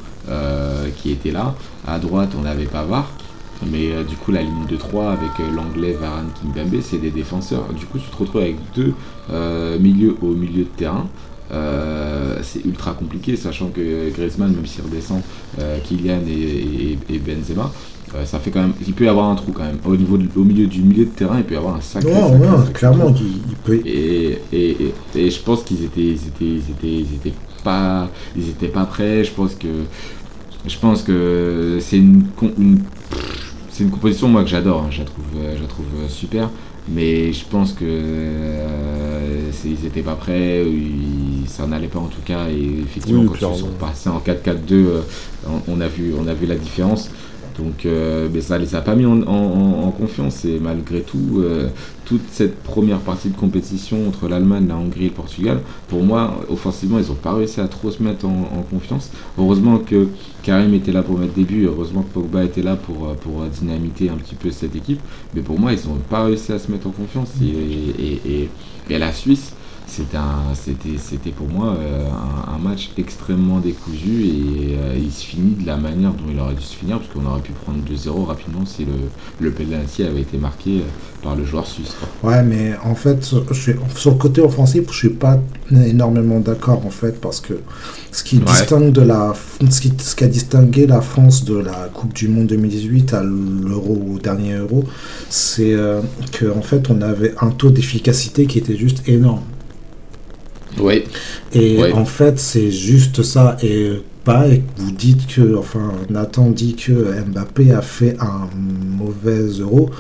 qui 0.97 1.11
était 1.11 1.33
là 1.33 1.57
à 1.89 1.99
droite 1.99 2.31
on 2.41 2.45
avait 2.47 2.67
Pavard 2.67 3.11
Mais 3.71 3.93
euh, 3.93 4.05
du 4.05 4.17
coup, 4.17 4.33
la 4.33 4.43
ligne 4.43 4.67
de 4.69 4.77
3 4.77 5.11
avec 5.13 5.31
euh, 5.41 5.51
l'anglais, 5.55 5.97
Varane, 6.01 6.29
Kimpembe, 6.41 6.81
c'est 6.83 6.99
des 6.99 7.11
défenseurs. 7.11 7.67
Du 7.73 7.87
coup, 7.87 7.99
tu 7.99 8.11
te 8.11 8.17
retrouves 8.17 8.43
avec 8.43 8.57
deux 8.75 8.93
euh, 9.31 9.79
milieux 9.79 10.15
au 10.23 10.29
milieu 10.35 10.65
de 10.65 10.69
terrain. 10.77 11.07
C'est 12.43 12.65
ultra 12.65 12.93
compliqué, 12.93 13.37
sachant 13.37 13.69
que 13.69 14.11
Griezmann, 14.11 14.53
même 14.55 14.67
s'il 14.67 14.83
redescend, 14.85 15.21
Kylian 15.85 16.21
et, 16.29 16.33
et- 16.33 16.99
et 17.15 17.19
Benzema, 17.19 17.73
ça 18.25 18.39
fait 18.41 18.51
quand 18.51 18.61
même. 18.61 18.73
Il 18.87 18.93
peut 18.95 19.05
y 19.05 19.09
avoir 19.09 19.31
un 19.31 19.35
trou 19.37 19.53
quand 19.53 19.63
même. 19.65 19.79
Au, 19.85 19.97
niveau 19.97 20.17
de- 20.19 20.29
au 20.37 20.43
milieu 20.45 20.67
du 20.67 20.81
milieu 20.83 21.05
de 21.05 21.11
terrain, 21.11 21.39
il 21.39 21.45
peut 21.45 21.55
y 21.55 21.57
avoir 21.57 21.77
un 21.77 21.81
sacré. 21.81 22.11
Ouais, 22.13 22.21
sacré, 22.21 22.39
ouais, 22.39 22.57
sacré 22.59 22.73
clairement, 22.73 23.13
trou. 23.13 23.25
il, 23.25 23.51
il 23.51 23.57
peut. 23.65 23.81
Et, 23.87 24.39
et, 24.53 24.95
et, 25.15 25.31
je 25.31 25.41
pense 25.41 25.63
qu'ils 25.63 25.85
étaient, 25.85 26.01
ils 26.01 26.27
étaient, 26.27 26.45
ils 26.45 26.71
étaient, 26.71 26.87
ils 27.11 27.15
étaient 27.15 27.35
pas, 27.65 28.09
ils 28.37 28.49
étaient 28.49 28.69
pas 28.69 28.85
prêts. 28.85 29.23
Je 29.25 29.31
pense 29.33 29.55
que, 29.55 29.69
je 30.67 30.77
pense 30.79 31.03
que 31.03 31.79
c'est 31.81 31.99
une, 31.99 32.25
une- 32.59 32.81
c'est 33.77 33.85
une 33.85 33.91
composition 33.91 34.29
moi 34.29 34.43
que 34.43 34.49
j'adore. 34.49 34.83
hein. 34.83 34.89
Je 34.91 35.01
la 35.01 35.05
trouve, 35.05 35.25
euh, 35.37 35.55
je 35.57 35.63
la 35.63 35.69
trouve 35.69 35.87
euh, 36.03 36.09
super. 36.09 36.49
Mais 36.89 37.33
je 37.33 37.45
pense 37.45 37.73
que 37.73 37.85
euh, 37.85 39.51
ils 39.65 39.85
étaient 39.87 40.03
pas 40.03 40.15
prêts. 40.15 40.65
ils- 40.65 41.49
ça 41.49 41.67
n'allait 41.67 41.89
pas 41.89 41.99
en 41.99 42.07
tout 42.07 42.21
cas. 42.25 42.49
Et 42.49 42.81
effectivement, 42.83 43.23
Oui, 43.23 43.29
quand 43.41 43.53
ils 43.55 43.59
sont 43.61 43.67
passés 43.79 44.09
en 44.09 44.19
4-4-2, 44.21 44.73
euh, 44.73 45.01
on, 45.49 45.73
on 45.77 45.81
a 45.81 45.89
vu, 45.89 46.13
on 46.19 46.27
a 46.27 46.35
vu 46.35 46.47
la 46.47 46.55
différence. 46.57 47.11
Donc, 47.59 47.87
euh, 47.87 48.29
mais 48.33 48.43
ça 48.43 48.59
les 48.59 48.75
a 48.75 48.83
pas 48.83 48.95
mis 48.95 49.07
en, 49.07 49.23
en- 49.23 49.85
en- 49.87 49.91
confiance 49.91 50.45
et 50.45 50.59
malgré 50.61 51.01
tout, 51.01 51.39
euh, 51.39 51.69
toute 52.05 52.21
cette 52.31 52.57
première 52.63 52.99
partie 52.99 53.31
de 53.31 53.37
compétition 53.37 54.07
entre 54.07 54.29
l'Allemagne, 54.29 54.67
la 54.69 54.77
Hongrie 54.77 55.07
et 55.07 55.09
le 55.09 55.15
Portugal, 55.15 55.61
pour 55.89 56.03
moi, 56.03 56.39
offensivement, 56.51 56.99
ils 56.99 57.07
n'ont 57.09 57.15
pas 57.15 57.33
réussi 57.33 57.61
à 57.61 57.67
trop 57.69 57.91
se 57.91 58.03
mettre 58.03 58.27
en, 58.27 58.51
en 58.59 58.63
confiance. 58.71 59.11
Heureusement 59.39 59.79
que 59.79 60.09
Karim 60.43 60.75
était 60.75 60.93
là 60.93 61.03
pour 61.03 61.19
mettre 61.19 61.33
des 61.33 61.45
buts, 61.45 61.65
heureusement 61.67 62.03
que 62.03 62.13
Pogba 62.13 62.45
était 62.45 62.63
là 62.63 62.77
pour, 62.77 63.09
euh, 63.09 63.15
pour 63.15 63.43
dynamiter 63.47 64.11
un 64.11 64.17
petit 64.17 64.35
peu 64.35 64.51
cette 64.51 64.77
équipe, 64.77 65.01
mais 65.35 65.41
pour 65.41 65.59
moi, 65.59 65.73
ils 65.73 65.89
n'ont 65.89 65.97
pas 66.11 66.25
réussi 66.25 66.53
à 66.53 66.59
se 66.59 66.71
mettre 66.71 66.87
en 66.89 66.91
confiance. 66.91 67.31
Et, 67.43 67.47
et, 67.47 68.21
et- 68.43 68.51
et 68.91 68.99
la 68.99 69.13
Suisse, 69.13 69.55
c'était 69.87 71.31
pour 71.31 71.49
moi 71.49 71.77
euh, 71.79 72.07
un, 72.11 72.55
un 72.55 72.59
match 72.59 72.91
extrêmement 72.99 73.61
décousu 73.61 74.25
et 74.25 74.77
euh, 74.79 74.97
il 74.99 75.11
se 75.13 75.25
finit 75.25 75.55
de 75.63 75.67
la 75.67 75.77
manière 75.77 76.13
dont 76.13 76.25
il 76.31 76.39
aurait 76.41 76.55
dû 76.55 76.63
se 76.63 76.75
finir 76.77 76.99
parce 76.99 77.11
qu'on 77.13 77.25
aurait 77.25 77.41
pu 77.41 77.53
prendre 77.53 77.79
2-0 77.89 78.25
rapidement 78.27 78.67
si 78.67 78.85
le, 78.85 78.93
le 79.41 79.51
penalty 79.53 80.03
avait 80.03 80.23
été 80.23 80.39
marqué 80.39 80.79
euh, 80.79 80.83
par 81.23 81.37
le 81.37 81.45
joueur 81.45 81.67
suisse. 81.67 81.97
Ouais, 82.23 82.43
mais 82.43 82.73
en 82.85 82.95
fait, 82.95 83.33
je 83.51 83.55
suis, 83.55 83.73
sur 83.95 84.11
le 84.13 84.17
côté 84.19 84.41
offensif, 84.41 84.85
je 84.91 84.97
suis 84.97 85.09
pas 85.11 85.39
énormément 85.73 86.41
d'accord 86.41 86.85
en 86.85 86.91
fait, 86.91 87.21
parce 87.21 87.41
que 87.41 87.55
ce 88.13 88.23
qui 88.25 88.37
Ouais. 88.37 88.45
distingue 88.45 88.93
de 88.93 89.01
la, 89.03 89.35
ce 89.71 89.81
qui, 89.81 89.93
ce 89.99 90.15
qui 90.15 90.25
a 90.25 90.29
distingué 90.29 90.87
la 90.87 91.01
France 91.01 91.45
de 91.45 91.57
la 91.57 91.89
Coupe 91.95 92.13
du 92.13 92.29
Monde 92.29 92.49
2018 92.49 93.15
à 93.15 93.23
l'Euro, 93.23 94.15
au 94.15 94.19
dernier 94.19 94.55
Euro, 94.55 94.85
c'est 95.31 95.73
euh, 95.75 96.01
que 96.33 96.47
en 96.47 96.63
fait, 96.63 96.91
on 96.91 97.01
avait 97.03 97.35
un 97.41 97.51
taux 97.51 97.71
d'efficacité 97.71 98.47
qui 98.47 98.59
était 98.59 98.77
juste 98.77 99.09
énorme. 99.09 99.43
Oui, 100.79 101.05
Et 101.55 101.79
en 101.93 102.05
fait, 102.05 102.39
c'est 102.39 102.71
juste 102.71 103.23
ça. 103.23 103.57
Et 103.63 104.03
pareil, 104.25 104.63
vous 104.77 104.91
dites 104.93 105.27
que, 105.27 105.57
enfin, 105.57 105.93
Nathan 106.11 106.51
dit 106.51 106.75
que 106.77 106.93
Mbappé 106.93 107.73
a 107.73 107.83
fait 107.83 108.17
un 108.21 108.49
mauvais 108.99 109.41
euro. 109.61 109.91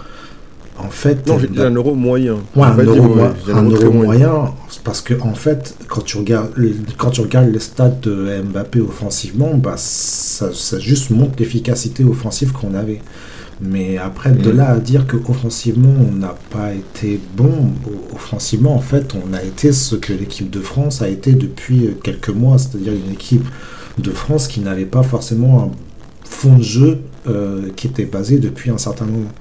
En 0.78 0.90
fait, 0.90 1.26
Non, 1.26 1.38
j'ai 1.38 1.46
dit 1.48 1.58
un 1.60 1.70
euro 1.74 1.94
moyen. 1.94 2.34
Ouais, 2.54 2.64
un 2.64 2.76
euro, 2.96 3.02
mauvais, 3.08 3.22
mo- 3.22 3.28
j'ai 3.46 3.52
dit 3.52 3.58
un 3.58 3.64
euro 3.64 3.92
moyen, 3.92 4.54
parce 4.84 5.00
que 5.00 5.14
en 5.22 5.32
fait, 5.34 5.74
quand 5.88 6.02
tu 6.04 6.18
regardes, 6.18 6.50
quand 6.98 7.10
tu 7.10 7.22
regardes 7.22 7.50
les 7.50 7.60
stats 7.60 7.88
de 8.02 8.42
Mbappé 8.42 8.80
offensivement, 8.82 9.54
bah, 9.56 9.76
ça, 9.78 10.50
ça 10.52 10.78
juste 10.78 11.08
montre 11.10 11.32
l'efficacité 11.38 12.04
offensive 12.04 12.52
qu'on 12.52 12.74
avait. 12.74 13.00
Mais 13.60 13.96
après, 13.96 14.32
de 14.32 14.50
là 14.50 14.72
à 14.72 14.78
dire 14.78 15.06
que 15.06 15.16
offensivement, 15.16 15.94
on 16.08 16.12
n'a 16.14 16.34
pas 16.50 16.74
été 16.74 17.18
bon, 17.36 17.70
offensivement, 18.14 18.74
en 18.74 18.80
fait, 18.80 19.14
on 19.14 19.32
a 19.32 19.42
été 19.42 19.72
ce 19.72 19.96
que 19.96 20.12
l'équipe 20.12 20.50
de 20.50 20.60
France 20.60 21.00
a 21.00 21.08
été 21.08 21.32
depuis 21.32 21.88
quelques 22.02 22.28
mois, 22.28 22.58
c'est-à-dire 22.58 22.92
une 22.92 23.12
équipe 23.12 23.46
de 23.98 24.10
France 24.10 24.46
qui 24.46 24.60
n'avait 24.60 24.84
pas 24.84 25.02
forcément 25.02 25.62
un 25.64 25.70
fond 26.28 26.58
de 26.58 26.62
jeu 26.62 27.00
euh, 27.28 27.70
qui 27.74 27.86
était 27.86 28.04
basé 28.04 28.38
depuis 28.38 28.70
un 28.70 28.78
certain 28.78 29.06
moment. 29.06 29.32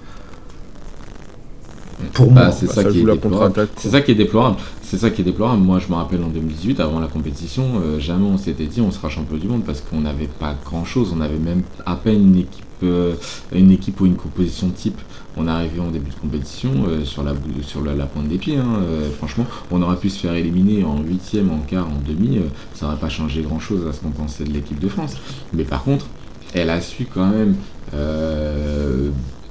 Pour 2.14 2.32
Bah, 2.32 2.46
moi. 2.46 2.52
c'est 2.52 2.68
Bah, 2.68 2.74
ça, 2.74 2.84
ça 2.84 2.90
qui 2.90 3.00
est 3.00 3.06
déplorable. 3.06 3.68
C'est 3.78 3.90
ça 3.90 4.02
qui 4.02 4.12
est 4.12 4.16
déplorable. 4.16 4.58
C'est 4.88 5.00
ça 5.00 5.10
qui 5.10 5.22
est 5.22 5.24
déplorable. 5.24 5.64
Moi, 5.64 5.80
je 5.80 5.88
me 5.88 5.96
rappelle 5.96 6.24
en 6.24 6.28
2018, 6.28 6.80
avant 6.80 7.00
la 7.00 7.08
compétition, 7.08 7.82
euh, 7.84 8.00
jamais 8.00 8.28
on 8.28 8.38
s'était 8.38 8.68
dit 8.68 8.82
on 8.82 8.92
sera 8.92 9.10
champion 9.10 9.36
du 9.36 9.48
monde 9.48 9.64
parce 9.66 9.82
qu'on 9.82 10.02
n'avait 10.02 10.28
pas 10.28 10.56
grand-chose. 10.64 11.12
On 11.18 11.22
avait 11.22 11.40
même 11.40 11.64
à 11.88 11.96
peine 11.96 12.22
une 12.22 12.38
équipe, 12.38 12.66
euh, 12.84 13.16
une 13.52 13.72
équipe 13.72 14.00
ou 14.00 14.06
une 14.06 14.16
composition 14.16 14.70
type. 14.70 15.02
On 15.38 15.48
arrivé 15.48 15.80
en 15.80 15.90
début 15.90 16.12
de 16.12 16.16
compétition 16.16 16.70
euh, 16.88 17.04
sur, 17.04 17.24
la, 17.24 17.34
pointe 17.34 18.28
des 18.28 18.38
pieds. 18.38 18.58
hein. 18.58 18.80
Franchement, 19.18 19.48
on 19.72 19.82
aurait 19.82 19.98
pu 19.98 20.12
se 20.12 20.20
faire 20.20 20.36
éliminer 20.36 20.84
en 20.84 21.02
huitième, 21.02 21.50
en 21.50 21.62
quart, 21.68 21.88
en 21.88 22.08
demi. 22.08 22.40
ça 22.76 22.86
n'aurait 22.86 23.00
pas 23.00 23.10
changé 23.10 23.42
grand-chose 23.42 23.88
à 23.88 23.92
ce 23.92 24.02
qu'on 24.02 24.12
pensait 24.12 24.44
de 24.44 24.52
l'équipe 24.54 24.80
de 24.80 24.88
France. 24.88 25.16
Mais 25.54 25.64
par 25.64 25.84
contre, 25.84 26.06
elle 26.54 26.70
a 26.70 26.80
su 26.80 27.08
quand 27.12 27.28
même 27.28 27.56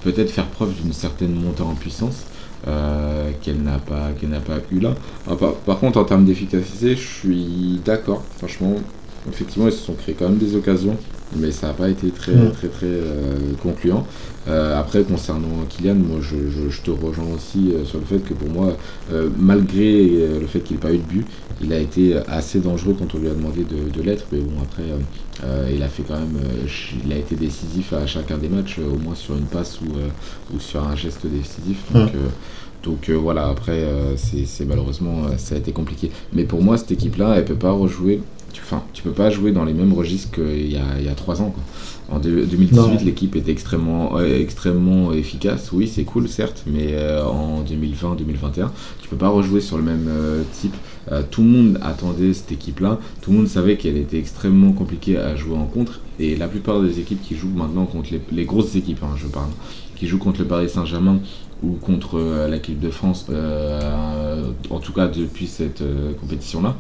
peut-être 0.01 0.31
faire 0.31 0.47
preuve 0.47 0.75
d'une 0.81 0.93
certaine 0.93 1.35
montée 1.35 1.63
en 1.63 1.75
puissance 1.75 2.25
euh, 2.67 3.31
qu'elle 3.43 3.63
n'a 3.63 3.79
pas 3.79 4.11
qu'elle 4.19 4.31
n'a 4.31 4.41
pas 4.41 4.59
eu 4.73 4.81
là. 4.81 4.95
Ah, 5.29 5.37
par, 5.37 5.55
par 5.55 5.79
contre, 5.79 5.99
en 5.99 6.05
termes 6.05 6.25
d'efficacité, 6.25 6.97
je 6.97 7.07
suis 7.07 7.81
d'accord. 7.85 8.23
Franchement, 8.39 8.77
effectivement, 9.29 9.67
ils 9.67 9.73
se 9.73 9.85
sont 9.85 9.95
créés 9.95 10.15
quand 10.19 10.29
même 10.29 10.39
des 10.39 10.57
occasions, 10.57 10.97
mais 11.37 11.51
ça 11.51 11.69
n'a 11.69 11.73
pas 11.75 11.89
été 11.89 12.11
très 12.11 12.49
très 12.51 12.69
très 12.69 12.87
euh, 12.87 13.53
concluant. 13.63 14.07
Euh, 14.49 14.79
après, 14.79 15.03
concernant 15.05 15.65
Kylian, 15.69 15.95
moi, 15.95 16.19
je, 16.21 16.37
je- 16.51 16.69
je 16.69 16.83
te 16.83 16.91
rejoins 16.91 17.27
aussi 17.35 17.73
euh, 17.73 17.85
sur 17.85 17.99
le 17.99 18.05
fait 18.05 18.19
que 18.19 18.35
pour 18.35 18.49
moi, 18.51 18.77
malgré 19.39 20.07
le 20.41 20.47
fait 20.47 20.61
qu'il 20.61 20.77
n'ait 20.77 20.81
pas 20.83 20.93
eu 20.93 20.99
de 20.99 21.03
but, 21.03 21.27
il 21.61 21.73
a 21.73 21.79
été 21.79 22.17
assez 22.29 22.61
dangereux 22.61 22.95
quand 22.99 23.15
on 23.15 23.19
lui 23.19 23.29
a 23.29 23.35
demandé 23.35 23.65
de, 23.65 23.89
de 23.91 24.03
l'être. 24.03 24.27
Mais 24.33 24.41
bon, 24.41 24.61
après, 24.63 24.83
il 25.73 25.83
a 25.83 25.89
fait 25.89 26.03
quand 26.03 26.19
même, 26.19 26.39
il 27.05 27.13
a 27.13 27.17
été 27.17 27.37
décisif 27.37 27.93
à 27.93 28.07
chacun 28.07 28.39
des 28.39 28.49
matchs, 28.49 28.79
au 28.79 28.99
moins 28.99 29.15
sur 29.15 29.37
une 29.37 29.47
passe 29.47 29.81
ou, 29.81 29.87
ou 30.55 30.61
sur 30.61 30.83
un 30.87 30.97
geste 30.97 31.27
décisif. 31.27 31.85
Donc, 31.91 32.13
donc 32.83 33.09
euh, 33.09 33.15
voilà, 33.15 33.49
après, 33.49 33.83
euh, 33.85 34.17
c'est 34.17 34.45
c'est 34.47 34.67
malheureusement, 34.67 35.25
euh, 35.27 35.37
ça 35.39 35.55
a 35.55 35.59
été 35.59 35.73
compliqué. 35.73 36.11
Mais 36.33 36.45
pour 36.45 36.63
moi, 36.63 36.77
cette 36.77 36.93
équipe-là, 36.93 37.35
elle 37.37 37.45
peut 37.45 37.55
pas 37.57 37.71
rejouer. 37.73 38.21
Tu- 38.55 38.63
tu 38.95 39.03
peux 39.03 39.11
pas 39.11 39.29
jouer 39.29 39.53
dans 39.53 39.65
les 39.65 39.75
mêmes 39.75 39.93
registres 39.93 40.31
qu'il 40.33 40.73
y 40.73 40.77
a, 40.77 40.85
il 40.99 41.05
y 41.05 41.09
a 41.09 41.15
trois 41.15 41.43
ans. 41.43 41.51
Quoi. 41.51 41.63
En 42.11 42.19
deux- 42.19 42.45
2018, 42.47 42.77
Non. 42.77 42.99
l'équipe 43.05 43.35
était 43.37 43.51
extrêmement, 43.53 44.17
euh, 44.19 44.41
extrêmement 44.41 45.13
efficace. 45.13 45.71
Oui, 45.73 45.89
c'est 45.89 46.05
cool, 46.05 46.29
certes, 46.29 46.63
mais 46.67 46.89
euh, 46.93 47.25
en 47.25 47.63
2020-2021, 47.63 48.71
tu 49.03 49.09
peux 49.09 49.17
pas 49.17 49.29
rejouer 49.29 49.61
sur 49.61 49.77
le 49.77 49.83
même 49.83 50.07
euh, 50.09 50.43
type. 50.53 50.75
Tout 51.31 51.43
le 51.43 51.49
monde 51.49 51.79
attendait 51.83 52.33
cette 52.33 52.53
équipe-là. 52.53 52.99
Tout 53.21 53.31
le 53.31 53.37
monde 53.39 53.47
savait 53.49 53.77
qu'elle 53.77 53.99
était 53.99 54.19
extrêmement 54.19 54.73
compliquée 54.73 55.19
à 55.19 55.37
jouer 55.37 55.55
en 55.57 55.67
contre. 55.67 56.01
Et 56.19 56.35
la 56.37 56.49
plupart 56.49 56.81
des 56.81 56.99
équipes 56.99 57.21
qui 57.23 57.35
jouent 57.37 57.53
maintenant 57.55 57.85
contre 57.85 58.09
les, 58.13 58.21
les 58.33 58.45
grosses 58.47 58.75
équipes, 58.75 59.03
hein, 59.03 59.15
je 59.17 59.27
parle, 59.27 59.51
qui 59.97 60.07
jouent 60.07 60.17
contre 60.19 60.41
le 60.41 60.47
Paris 60.47 60.69
Saint-Germain 60.71 61.19
ou 61.65 61.79
contre 61.81 62.19
euh, 62.19 62.49
l'équipe 62.49 62.79
de 62.81 62.91
France, 62.91 63.27
euh, 63.31 64.51
en 64.71 64.79
tout 64.81 64.93
cas 64.93 65.07
depuis 65.09 65.47
cette 65.47 65.81
euh, 65.83 66.13
compétition-là, 66.21 66.75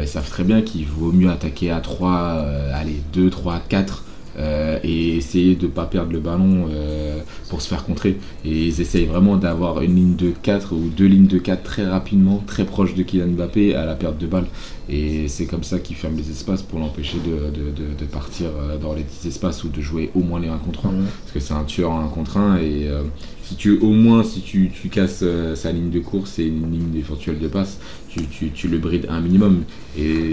ils 0.00 0.08
savent 0.08 0.28
très 0.30 0.44
bien 0.44 0.62
qu'il 0.62 0.86
vaut 0.86 1.12
mieux 1.12 1.28
attaquer 1.30 1.70
à 1.70 1.80
3, 1.80 2.10
euh, 2.10 2.70
allez, 2.74 3.00
2, 3.12 3.28
3, 3.30 3.60
4. 3.68 4.02
euh, 4.36 4.80
et 4.82 5.16
essayer 5.16 5.54
de 5.54 5.66
ne 5.66 5.70
pas 5.70 5.84
perdre 5.84 6.10
le 6.10 6.18
ballon 6.18 6.66
euh, 6.68 7.20
pour 7.50 7.62
se 7.62 7.68
faire 7.68 7.84
contrer. 7.84 8.18
Et 8.44 8.64
ils 8.66 8.80
essayent 8.80 9.04
vraiment 9.04 9.36
d'avoir 9.36 9.80
une 9.82 9.94
ligne 9.94 10.16
de 10.16 10.32
4 10.42 10.72
ou 10.74 10.88
deux 10.88 11.06
lignes 11.06 11.28
de 11.28 11.38
4 11.38 11.62
très 11.62 11.86
rapidement, 11.86 12.42
très 12.44 12.64
proche 12.64 12.94
de 12.96 13.04
Kylian 13.04 13.28
Mbappé 13.28 13.76
à 13.76 13.84
la 13.84 13.94
perte 13.94 14.18
de 14.18 14.26
balle. 14.26 14.46
Et 14.88 15.28
c'est 15.28 15.46
comme 15.46 15.62
ça 15.62 15.78
qu'ils 15.78 15.94
ferment 15.94 16.16
les 16.16 16.30
espaces 16.30 16.62
pour 16.62 16.80
l'empêcher 16.80 17.18
de, 17.24 17.30
de- 17.56 17.70
de- 17.70 17.94
de 17.96 18.04
partir 18.06 18.48
dans 18.82 18.92
les 18.94 19.02
petits 19.04 19.28
espaces 19.28 19.62
ou 19.62 19.68
de 19.68 19.80
jouer 19.80 20.10
au 20.16 20.20
moins 20.20 20.40
les 20.40 20.48
1 20.48 20.56
contre 20.58 20.86
1 20.86 20.90
Mhm. 20.92 21.04
parce 21.20 21.32
que 21.32 21.38
c'est 21.40 21.54
un 21.54 21.62
tueur 21.64 21.92
en 21.92 22.00
un 22.04 22.08
contre 22.08 22.36
un 22.38 22.56
et 22.56 22.88
euh, 22.88 23.02
si 23.46 23.56
tu 23.56 23.78
au 23.78 23.90
moins 23.90 24.22
si 24.24 24.40
tu, 24.40 24.70
tu 24.70 24.88
casses 24.88 25.20
euh, 25.22 25.54
sa 25.54 25.72
ligne 25.72 25.90
de 25.90 26.00
course 26.00 26.38
et 26.38 26.46
une 26.46 26.70
ligne 26.70 26.96
éventuelle 26.96 27.38
de 27.38 27.48
passe 27.48 27.78
tu, 28.08 28.26
tu, 28.26 28.50
tu 28.50 28.68
le 28.68 28.78
brides 28.78 29.06
un 29.08 29.20
minimum 29.20 29.64
et 29.98 30.30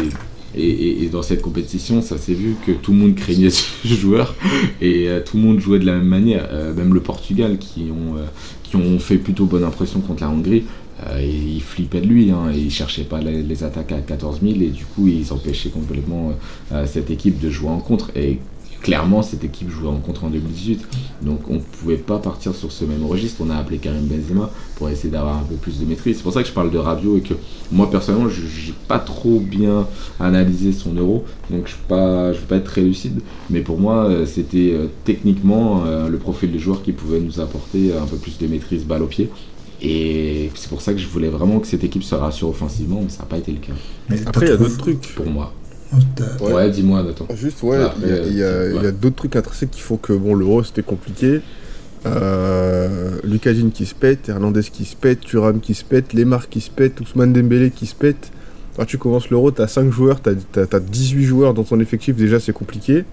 et, 0.53 1.03
et- 1.05 1.09
dans 1.09 1.21
cette 1.21 1.41
compétition, 1.41 2.01
ça 2.01 2.17
s'est 2.17 2.33
vu 2.33 2.55
que 2.65 2.71
tout 2.73 2.91
le 2.91 2.97
monde 2.97 3.15
craignait 3.15 3.49
ce 3.49 3.87
joueur 3.87 4.35
et 4.81 5.07
euh, 5.07 5.21
tout 5.25 5.37
le 5.37 5.43
monde 5.43 5.59
jouait 5.59 5.79
de 5.79 5.85
la 5.85 5.93
même 5.93 6.07
manière. 6.07 6.47
Euh, 6.51 6.73
même 6.73 6.93
le 6.93 6.99
Portugal, 6.99 7.57
qui 7.57 7.85
ont, 7.91 8.15
qui 8.63 8.75
ont 8.75 8.99
fait 8.99 9.17
plutôt 9.17 9.45
bonne 9.45 9.63
impression 9.63 10.01
contre 10.01 10.23
la 10.23 10.29
Hongrie, 10.29 10.63
ils 11.19 11.61
flippaient 11.61 12.01
de 12.01 12.07
lui. 12.07 12.31
Hein, 12.31 12.51
et 12.53 12.59
ils 12.59 12.71
cherchaient 12.71 13.05
pas 13.05 13.19
les, 13.21 13.63
attaques 13.63 13.93
à 13.93 13.99
14 14.01 14.41
000 14.41 14.55
et 14.55 14.67
du 14.67 14.83
coup, 14.85 15.07
ils 15.07 15.31
empêchaient 15.31 15.69
complètement 15.69 16.33
cette 16.85 17.09
équipe 17.09 17.39
de 17.39 17.49
jouer 17.49 17.69
en 17.69 17.79
contre. 17.79 18.11
Clairement, 18.81 19.21
cette 19.21 19.43
équipe 19.43 19.69
jouait 19.69 19.89
en 19.89 19.97
contre 19.97 20.25
en 20.25 20.29
2018. 20.29 20.85
Donc 21.21 21.41
on 21.49 21.55
ne 21.55 21.59
pouvait 21.59 21.97
pas 21.97 22.17
partir 22.17 22.55
sur 22.55 22.71
ce 22.71 22.85
même 22.85 23.05
registre. 23.05 23.41
On 23.45 23.49
a 23.49 23.55
appelé 23.55 23.77
Karim 23.77 24.05
Benzema 24.05 24.49
pour 24.75 24.89
essayer 24.89 25.09
d'avoir 25.09 25.37
un 25.37 25.43
peu 25.43 25.55
plus 25.55 25.79
de 25.79 25.85
maîtrise. 25.85 26.17
C'est 26.17 26.23
pour 26.23 26.33
ça 26.33 26.41
que 26.41 26.47
je 26.47 26.53
parle 26.53 26.71
de 26.71 26.77
Rabiot 26.77 27.17
et 27.17 27.21
que 27.21 27.33
moi 27.71 27.89
personnellement, 27.89 28.29
je 28.29 28.41
n'ai 28.41 28.75
pas 28.87 28.99
trop 28.99 29.39
bien 29.39 29.87
analysé 30.19 30.71
son 30.71 30.93
euro. 30.95 31.25
Donc 31.49 31.67
je 31.67 31.95
ne 31.95 32.31
vais 32.31 32.45
pas 32.47 32.55
être 32.55 32.65
très 32.65 32.81
lucide. 32.81 33.21
Mais 33.49 33.61
pour 33.61 33.79
moi, 33.79 34.05
euh, 34.05 34.25
c'était 34.25 34.71
euh, 34.73 34.87
techniquement 35.05 35.83
euh, 35.85 36.09
le 36.09 36.17
profil 36.17 36.51
du 36.51 36.59
joueur 36.59 36.81
qui 36.83 36.91
pouvait 36.91 37.19
nous 37.19 37.39
apporter 37.39 37.93
un 37.93 38.05
peu 38.05 38.17
plus 38.17 38.37
de 38.37 38.47
maîtrise 38.47 38.85
balle 38.85 39.03
au 39.03 39.07
pied. 39.07 39.29
Et 39.83 40.51
c'est 40.53 40.69
pour 40.69 40.81
ça 40.81 40.93
que 40.93 40.99
je 40.99 41.07
voulais 41.07 41.29
vraiment 41.29 41.59
que 41.59 41.65
cette 41.65 41.83
équipe 41.83 42.03
se 42.03 42.13
rassure 42.13 42.49
offensivement, 42.49 43.01
mais 43.01 43.09
ça 43.09 43.19
n'a 43.19 43.25
pas 43.25 43.37
été 43.37 43.51
le 43.51 43.57
cas. 43.57 43.73
Mais 44.09 44.17
Après, 44.27 44.45
il 44.45 44.49
y 44.49 44.53
a 44.53 44.57
d'autres 44.57 44.77
trucs. 44.77 45.15
Pour 45.15 45.25
moi. 45.25 45.53
Ouais, 46.41 46.69
dis-moi, 46.69 47.03
Nathan. 47.03 47.27
Juste, 47.35 47.63
ouais, 47.63 47.77
il 48.27 48.37
y 48.37 48.43
a, 48.43 48.91
d'autres 48.91 49.15
trucs 49.15 49.35
intrinsèques 49.35 49.71
qui 49.71 49.81
font 49.81 49.97
que 49.97 50.13
bon, 50.13 50.33
l'euro 50.35 50.63
c'était 50.63 50.83
compliqué. 50.83 51.41
Euh, 52.07 53.19
qui 53.73 53.85
se 53.85 53.93
pète, 53.93 54.29
Hernandez 54.29 54.63
qui 54.63 54.85
se 54.85 54.95
pète, 54.95 55.21
Thuram 55.21 55.59
qui 55.59 55.75
se 55.75 55.83
pète, 55.83 56.13
Lemar 56.13 56.49
qui 56.49 56.61
se 56.61 56.71
pète, 56.71 56.99
Ousmane 56.99 57.33
Dembélé 57.33 57.69
qui 57.69 57.85
se 57.85 57.95
pète. 57.95 58.31
Quand 58.75 58.85
tu 58.85 58.97
commences 58.97 59.29
l'euro, 59.29 59.51
t'as 59.51 59.67
5 59.67 59.91
joueurs, 59.91 60.21
t'as 60.21 60.31
as, 60.31 60.79
18 60.79 61.23
joueurs 61.23 61.53
dans 61.53 61.63
ton 61.63 61.79
effectif, 61.79 62.15
déjà 62.15 62.39
c'est 62.39 62.53
compliqué. 62.53 63.03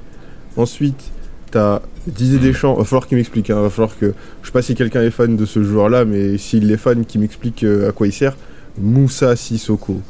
Ensuite, 0.56 1.10
t'as 1.50 1.82
Didier 2.06 2.38
Deschamps, 2.38 2.74
il 2.74 2.78
va 2.78 2.84
falloir 2.84 3.06
qu'il 3.06 3.18
m'explique, 3.18 3.50
hein, 3.50 3.60
va 3.60 3.70
falloir 3.70 3.98
que. 3.98 4.14
Je 4.42 4.46
sais 4.46 4.52
pas 4.52 4.62
si 4.62 4.74
quelqu'un 4.74 5.02
est 5.02 5.10
fan 5.10 5.36
de 5.36 5.44
ce 5.44 5.62
joueur-là, 5.62 6.04
mais 6.04 6.38
s'il 6.38 6.70
est 6.70 6.76
fan, 6.76 7.04
qu'il 7.04 7.20
m'explique 7.20 7.64
euh, 7.64 7.88
à 7.88 7.92
quoi 7.92 8.06
il 8.06 8.12
sert. 8.12 8.36
Moussa 8.80 9.36
Sissoko. 9.36 10.00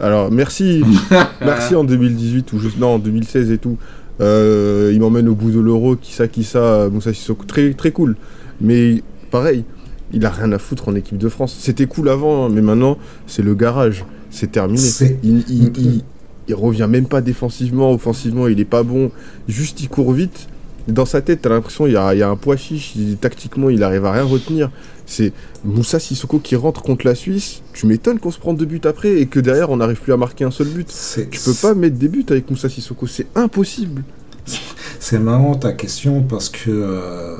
Alors, 0.00 0.30
merci, 0.30 0.82
merci 1.40 1.74
en 1.74 1.84
2018 1.84 2.52
ou 2.52 2.58
juste, 2.58 2.78
non, 2.78 2.94
en 2.94 2.98
2016 2.98 3.50
et 3.50 3.58
tout. 3.58 3.76
Euh, 4.20 4.90
il 4.92 5.00
m'emmène 5.00 5.28
au 5.28 5.34
bout 5.34 5.50
de 5.50 5.60
l'euro, 5.60 5.96
qui 5.96 6.12
ça, 6.12 6.28
qui 6.28 6.44
ça, 6.44 6.88
Moussa 6.90 7.12
Sissoko, 7.12 7.44
très, 7.44 7.72
très 7.74 7.90
cool. 7.90 8.16
Mais 8.60 9.02
pareil, 9.30 9.64
il 10.12 10.24
a 10.24 10.30
rien 10.30 10.52
à 10.52 10.58
foutre 10.58 10.88
en 10.88 10.94
équipe 10.94 11.18
de 11.18 11.28
France. 11.28 11.56
C'était 11.58 11.86
cool 11.86 12.08
avant, 12.08 12.46
hein, 12.46 12.48
mais 12.52 12.62
maintenant, 12.62 12.98
c'est 13.26 13.42
le 13.42 13.54
garage. 13.54 14.04
C'est 14.30 14.52
terminé. 14.52 14.88
Il, 15.22 15.44
il, 15.48 16.02
il, 16.48 16.54
revient 16.54 16.86
même 16.88 17.06
pas 17.06 17.20
défensivement, 17.20 17.92
offensivement, 17.92 18.48
il 18.48 18.60
est 18.60 18.64
pas 18.64 18.82
bon. 18.82 19.10
Juste, 19.48 19.80
il 19.82 19.88
court 19.88 20.12
vite. 20.12 20.48
Dans 20.88 21.04
sa 21.04 21.20
tête, 21.20 21.42
t'as 21.42 21.50
l'impression 21.50 21.84
qu'il 21.84 21.92
y, 21.92 22.18
y 22.18 22.22
a, 22.22 22.28
un 22.28 22.36
poids 22.36 22.56
chiche. 22.56 22.94
tactiquement, 23.20 23.68
il 23.68 23.82
arrive 23.82 24.06
à 24.06 24.12
rien 24.12 24.24
retenir. 24.24 24.70
C'est 25.04 25.32
Moussa 25.64 25.98
Sissoko 25.98 26.38
qui 26.38 26.56
rentre 26.56 26.82
contre 26.82 27.06
la 27.06 27.14
Suisse. 27.14 27.62
Tu 27.74 27.86
m'étonnes 27.86 28.18
qu'on 28.18 28.30
se 28.30 28.38
prenne 28.38 28.56
deux 28.56 28.64
buts 28.64 28.80
après 28.84 29.20
et 29.20 29.26
que 29.26 29.38
derrière 29.38 29.70
on 29.70 29.76
n'arrive 29.76 30.00
plus 30.00 30.14
à 30.14 30.16
marquer 30.16 30.44
un 30.44 30.50
seul 30.50 30.68
but. 30.68 30.88
Tu 31.30 31.40
peux 31.40 31.54
pas 31.54 31.74
mettre 31.74 31.96
des 31.96 32.08
buts 32.08 32.24
avec 32.30 32.50
Moussa 32.50 32.68
Sissoko, 32.70 33.06
c'est 33.06 33.26
impossible. 33.34 34.02
C'est 35.00 35.18
marrant 35.18 35.54
ta 35.54 35.72
question 35.72 36.22
parce 36.22 36.48
que 36.48 36.70
euh, 36.70 37.36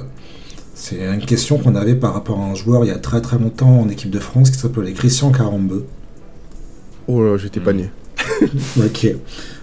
c'est 0.74 1.00
une 1.00 1.24
question 1.24 1.58
qu'on 1.58 1.74
avait 1.74 1.96
par 1.96 2.14
rapport 2.14 2.38
à 2.38 2.44
un 2.44 2.54
joueur 2.54 2.84
il 2.84 2.88
y 2.88 2.92
a 2.92 2.98
très 2.98 3.20
très 3.20 3.36
longtemps 3.36 3.80
en 3.80 3.88
équipe 3.88 4.10
de 4.10 4.20
France 4.20 4.50
qui 4.50 4.58
s'appelait 4.58 4.92
Christian 4.92 5.32
Carambeu. 5.32 5.84
Oh 7.08 7.24
là, 7.24 7.36
j'étais 7.36 7.58
pas 7.58 7.72
né. 7.72 7.90
ok. 8.78 9.08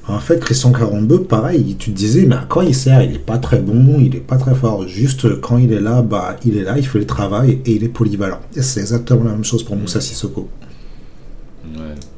En 0.08 0.20
fait, 0.20 0.40
Christian 0.40 0.72
Carambeu, 0.72 1.24
pareil, 1.24 1.76
tu 1.80 1.92
te 1.92 1.98
disais, 1.98 2.26
mais 2.28 2.36
à 2.36 2.46
quoi 2.48 2.64
il 2.64 2.76
sert? 2.76 3.02
Il 3.02 3.16
est 3.16 3.26
pas 3.26 3.40
très 3.40 3.60
bon, 3.60 3.98
il 4.00 4.16
est 4.16 4.20
pas 4.20 4.38
très 4.38 4.54
fort. 4.54 4.88
Juste 4.88 5.42
quand 5.42 5.58
il 5.58 5.74
est 5.74 5.82
là, 5.82 6.04
bah, 6.04 6.36
il 6.46 6.58
est 6.58 6.64
là, 6.64 6.78
il 6.78 6.86
fait 6.86 7.00
le 7.00 7.08
travail 7.08 7.60
et 7.66 7.72
il 7.72 7.84
est 7.84 7.90
polyvalent. 7.90 8.40
Et 8.56 8.62
c'est 8.62 8.82
exactement 8.82 9.24
la 9.24 9.32
même 9.32 9.44
chose 9.44 9.64
pour 9.64 9.76
Moussa 9.76 10.02
Sissoko. 10.02 10.48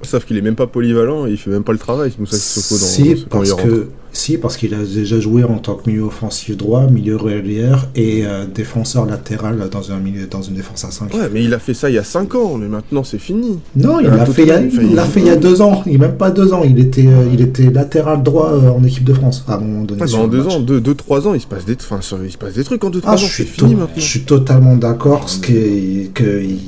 Sauf 0.04 0.26
qu'il 0.26 0.38
est 0.38 0.42
même 0.42 0.56
pas 0.56 0.68
polyvalent, 0.68 1.26
il 1.26 1.38
fait 1.38 1.50
même 1.50 1.64
pas 1.64 1.74
le 1.74 1.78
travail, 1.78 2.12
Moussa 2.20 2.38
Sissoko, 2.38 2.80
dans, 2.80 2.88
si, 2.88 3.26
parce 3.30 3.54
que, 3.54 3.88
Si, 4.14 4.38
parce 4.38 4.56
qu'il 4.56 4.74
a 4.74 4.84
déjà 4.84 5.20
joué 5.20 5.44
en 5.44 5.58
tant 5.58 5.76
que 5.76 5.90
milieu 5.90 6.04
offensif 6.04 6.56
droit, 6.56 6.88
milieu 6.88 7.18
relière 7.18 7.88
et 7.96 8.26
euh, 8.26 8.46
défenseur 8.46 9.06
latéral 9.06 9.70
dans, 9.70 9.92
un 9.92 9.98
milieu, 9.98 10.28
dans 10.28 10.42
une 10.42 10.56
défense 10.56 10.86
à 10.86 10.92
5. 10.92 11.14
Ouais, 11.14 11.30
mais 11.34 11.44
il 11.44 11.54
a 11.54 11.60
fait 11.60 11.74
ça 11.74 11.90
il 11.90 11.96
y 11.96 11.98
a 11.98 12.04
5 12.04 12.36
ans, 12.36 12.58
mais 12.58 12.68
maintenant 12.68 13.04
c'est 13.04 13.18
fini. 13.18 13.60
Non, 13.76 14.00
il 14.00 14.08
l'a 14.08 14.26
fait, 14.26 14.44
il, 14.44 14.52
a, 14.52 15.06
fait 15.06 15.20
il 15.20 15.26
y 15.26 15.30
a 15.30 15.36
2 15.36 15.62
ans, 15.62 15.84
il 15.86 16.00
même 16.00 16.16
pas 16.16 16.32
2 16.32 16.54
ans, 16.54 16.64
il 16.64 16.80
était, 16.80 17.08
euh, 17.08 17.28
il 17.34 17.42
était 17.42 17.70
latéral 17.70 18.24
droit 18.24 18.52
euh, 18.52 18.70
en 18.70 18.84
équipe 18.84 19.04
de 19.04 19.14
France 19.14 19.44
à 19.48 19.56
un 19.56 19.60
moment 19.60 19.84
donné. 19.84 20.02
Ouais, 20.04 20.16
en 20.16 20.28
2 20.28 20.48
ans, 20.48 20.62
2-3 20.62 21.28
ans, 21.28 21.34
il 21.34 21.42
se, 21.42 21.48
passe 21.48 21.66
des, 21.66 21.74
il 21.74 22.32
se 22.32 22.38
passe 22.38 22.54
des 22.54 22.64
trucs 22.64 22.84
en 22.84 22.92
2-3 22.92 23.02
ah, 23.04 23.14
ans, 23.14 23.18
c'est 23.18 23.44
fini 23.44 23.76
maintenant. 23.76 23.94
Je 23.98 24.02
suis 24.02 24.22
totalement 24.22 24.78
d'accord 24.78 25.26
qu'il 25.26 26.12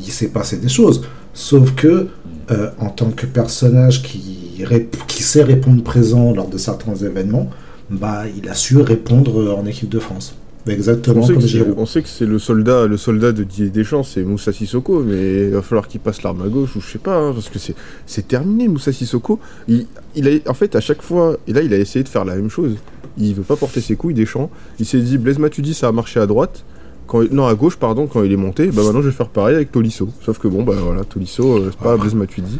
s'est 0.07 0.27
passé 0.29 0.57
des 0.57 0.69
choses. 0.69 1.03
Sauf 1.33 1.73
que 1.75 2.07
euh, 2.51 2.69
en 2.79 2.89
tant 2.89 3.11
que 3.11 3.25
personnage 3.25 4.01
qui, 4.03 4.63
qui 5.07 5.23
sait 5.23 5.43
répondre 5.43 5.83
présent 5.83 6.33
lors 6.33 6.47
de 6.47 6.57
certains 6.57 6.95
événements, 6.95 7.49
bah, 7.89 8.23
il 8.35 8.49
a 8.49 8.53
su 8.53 8.77
répondre 8.77 9.55
en 9.57 9.65
équipe 9.65 9.89
de 9.89 9.99
France. 9.99 10.35
Exactement 10.67 11.25
comme 11.25 11.41
Giroud. 11.41 11.75
On 11.77 11.85
sait 11.85 12.01
que 12.01 12.09
c'est 12.09 12.25
le 12.25 12.37
soldat, 12.37 12.85
le 12.85 12.97
soldat 12.97 13.31
de 13.31 13.43
Didier 13.43 13.69
Deschamps, 13.69 14.03
c'est 14.03 14.23
Moussa 14.23 14.51
Sissoko, 14.51 15.01
mais 15.01 15.45
il 15.45 15.49
va 15.51 15.61
falloir 15.61 15.87
qu'il 15.87 15.99
passe 15.99 16.21
l'arme 16.21 16.41
à 16.41 16.47
gauche 16.47 16.75
ou 16.75 16.81
je 16.81 16.91
sais 16.91 16.99
pas, 16.99 17.17
hein, 17.17 17.33
parce 17.33 17.49
que 17.49 17.57
c'est 18.05 18.27
terminé 18.27 18.67
Moussa 18.67 18.91
Sissoko. 18.91 19.39
Il, 19.67 19.87
il 20.15 20.27
a, 20.27 20.31
en 20.49 20.53
fait, 20.53 20.75
à 20.75 20.81
chaque 20.81 21.01
fois, 21.01 21.37
et 21.47 21.53
là, 21.53 21.61
il 21.61 21.73
a 21.73 21.77
essayé 21.77 22.03
de 22.03 22.09
faire 22.09 22.25
la 22.25 22.35
même 22.35 22.49
chose. 22.49 22.75
Il 23.17 23.33
veut 23.35 23.43
pas 23.43 23.55
porter 23.55 23.81
ses 23.81 23.95
couilles 23.95 24.13
Deschamps. 24.13 24.49
Il 24.79 24.85
s'est 24.85 24.99
dit, 24.99 25.17
Blaise 25.17 25.39
Matuidi, 25.39 25.73
ça 25.73 25.87
a 25.87 25.91
marché 25.91 26.19
à 26.19 26.25
droite. 26.25 26.63
Quand, 27.09 27.23
non, 27.31 27.47
à 27.47 27.55
gauche, 27.55 27.75
pardon, 27.75 28.05
quand 28.05 28.21
il 28.21 28.31
est 28.31 28.37
monté, 28.37 28.67
bah 28.67 28.83
maintenant 28.83 29.01
je 29.01 29.07
vais 29.07 29.15
faire 29.15 29.29
pareil 29.29 29.55
avec 29.55 29.71
Tolisso. 29.71 30.09
Sauf 30.23 30.37
que 30.37 30.47
bon, 30.47 30.61
bah 30.61 30.75
voilà, 30.79 31.03
Tolisso, 31.03 31.57
euh, 31.57 31.71
c'est 31.71 31.83
pas 31.83 31.97
Blaise 31.97 32.13
Matuidi. 32.13 32.59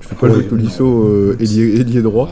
Je 0.00 0.08
fais 0.08 0.14
pas 0.14 0.28
le 0.28 0.42
Tolisso 0.42 1.04
euh, 1.04 1.36
ailier, 1.38 2.00
droit. 2.00 2.30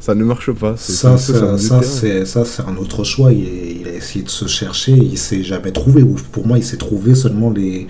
Ça 0.00 0.16
ne 0.16 0.24
marche 0.24 0.50
pas. 0.50 0.76
Ça, 0.76 1.16
c'est 1.16 2.26
ça, 2.26 2.44
c'est 2.44 2.62
un 2.62 2.76
autre 2.76 3.04
choix. 3.04 3.32
Il, 3.32 3.86
a 3.86 3.92
essayé 3.92 4.24
de 4.24 4.28
se 4.28 4.48
chercher, 4.48 4.92
il 4.92 5.16
s'est 5.16 5.44
jamais 5.44 5.70
trouvé. 5.70 6.02
Ou 6.02 6.16
pour 6.32 6.48
moi, 6.48 6.58
il 6.58 6.64
s'est 6.64 6.78
trouvé 6.78 7.14
seulement 7.14 7.50
les, 7.50 7.86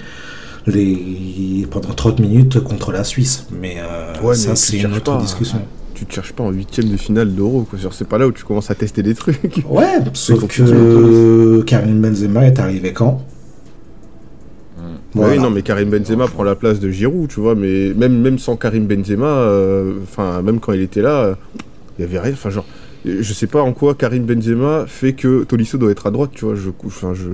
les 0.67 1.67
pendant 1.71 1.95
30 1.95 2.21
minutes 2.21 2.61
contre 2.61 2.93
la 2.93 3.05
Suisse. 3.05 3.47
Mais 3.59 3.77
euh, 3.79 4.35
ça, 4.35 4.55
c'est 4.55 4.77
une 4.77 4.95
autre 4.95 5.17
discussion 5.17 5.63
tu 5.95 6.07
te 6.07 6.13
cherches 6.13 6.33
pas 6.33 6.45
en 6.45 6.51
huitième 6.51 6.89
de 6.89 6.97
finale 6.97 7.35
d'Euro. 7.35 7.67
C'est 7.93 8.09
pas 8.09 8.19
là 8.19 8.27
où 8.27 8.33
tu 8.33 8.45
commences 8.45 8.71
à 8.71 8.75
tester 8.75 9.03
des 9.03 9.15
trucs. 9.15 9.65
Ouais, 9.69 9.99
sauf 10.13 10.47
que 10.47 11.63
Karim 11.63 12.01
Benzema 12.01 12.47
est 12.47 12.59
arrivé 12.59 12.93
quand? 12.93 13.25
Oui, 15.15 15.39
non, 15.39 15.51
mais 15.51 15.63
Karim 15.63 15.91
Benzema 15.91 16.27
prend 16.27 16.43
la 16.43 16.57
place 16.57 16.81
de 16.81 16.91
Giroud, 16.91 17.29
tu 17.29 17.41
vois. 17.41 17.55
Mais 17.55 17.95
même, 17.95 18.21
même 18.21 18.39
sans 18.39 18.57
Karim 18.57 18.87
Benzema, 18.87 19.27
euh, 19.27 19.95
enfin, 20.03 20.43
même 20.43 20.59
quand 20.59 20.73
il 20.73 20.83
était 20.83 21.03
là, 21.03 21.37
il 21.99 22.03
y 22.03 22.05
avait 22.05 22.19
rien. 22.19 22.33
Enfin, 22.33 22.51
genre, 22.51 22.67
je 23.05 23.33
sais 23.33 23.47
pas 23.47 23.63
en 23.63 23.73
quoi 23.73 23.95
Karim 23.95 24.25
Benzema 24.25 24.87
fait 24.87 25.13
que 25.13 25.45
Tolisso 25.45 25.79
doit 25.79 25.93
être 25.93 26.07
à 26.07 26.11
droite, 26.11 26.31
tu 26.35 26.45
vois. 26.45 26.57
Je, 26.57 26.71
enfin, 26.85 27.15
je. 27.15 27.29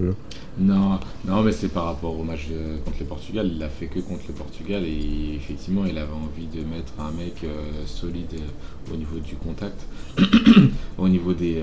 Non, 0.61 1.01
non, 1.27 1.43
mais 1.43 1.53
c'est 1.53 1.69
par 1.69 1.87
rapport 1.87 2.19
au 2.19 2.23
match 2.23 2.49
euh, 2.53 2.77
contre 2.85 2.99
le 3.01 3.07
Portugal. 3.07 3.49
Il 3.51 3.59
l'a 3.59 3.71
fait 3.71 3.87
que 3.87 3.99
contre 3.99 4.25
le 4.29 4.35
Portugal 4.35 4.85
et 4.85 5.35
effectivement, 5.35 5.87
il 5.87 5.97
avait 5.97 6.13
envie 6.13 6.47
de 6.49 6.63
mettre 6.65 6.93
un 6.99 7.11
mec 7.13 7.45
euh, 7.45 7.87
solide 7.87 8.35
euh, 8.35 8.93
au 8.93 8.97
niveau 8.97 9.19
du 9.21 9.37
contact, 9.37 9.87
au 10.99 11.09
niveau 11.09 11.33
des, 11.33 11.63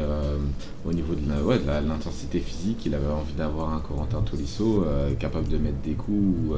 au 0.83 0.93
niveau 0.93 1.13
de 1.13 1.21
l'intensité 1.87 2.39
physique. 2.39 2.87
Il 2.87 2.95
avait 2.95 3.05
envie 3.11 3.33
d'avoir 3.33 3.73
un 3.73 3.79
Corentin 3.79 4.21
Tolisso 4.21 4.83
capable 5.19 5.47
de 5.47 5.57
mettre 5.57 5.81
des 5.83 5.93
coups 5.93 6.57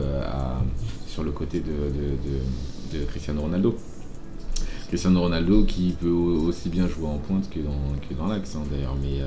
sur 1.08 1.24
le 1.24 1.32
côté 1.32 1.60
de, 1.60 3.06
Cristiano 3.08 3.42
Ronaldo. 3.42 3.76
Cristiano 4.90 5.22
Ronaldo 5.22 5.64
qui 5.64 5.96
peut 6.02 6.10
aussi 6.10 6.70
bien 6.70 6.88
jouer 6.88 7.08
en 7.08 7.18
pointe 7.18 7.50
que 7.50 7.60
dans, 7.60 8.18
dans 8.18 8.28
l'axe 8.28 8.56
hein, 8.56 8.64
d'ailleurs, 8.72 8.96
mais, 9.02 9.22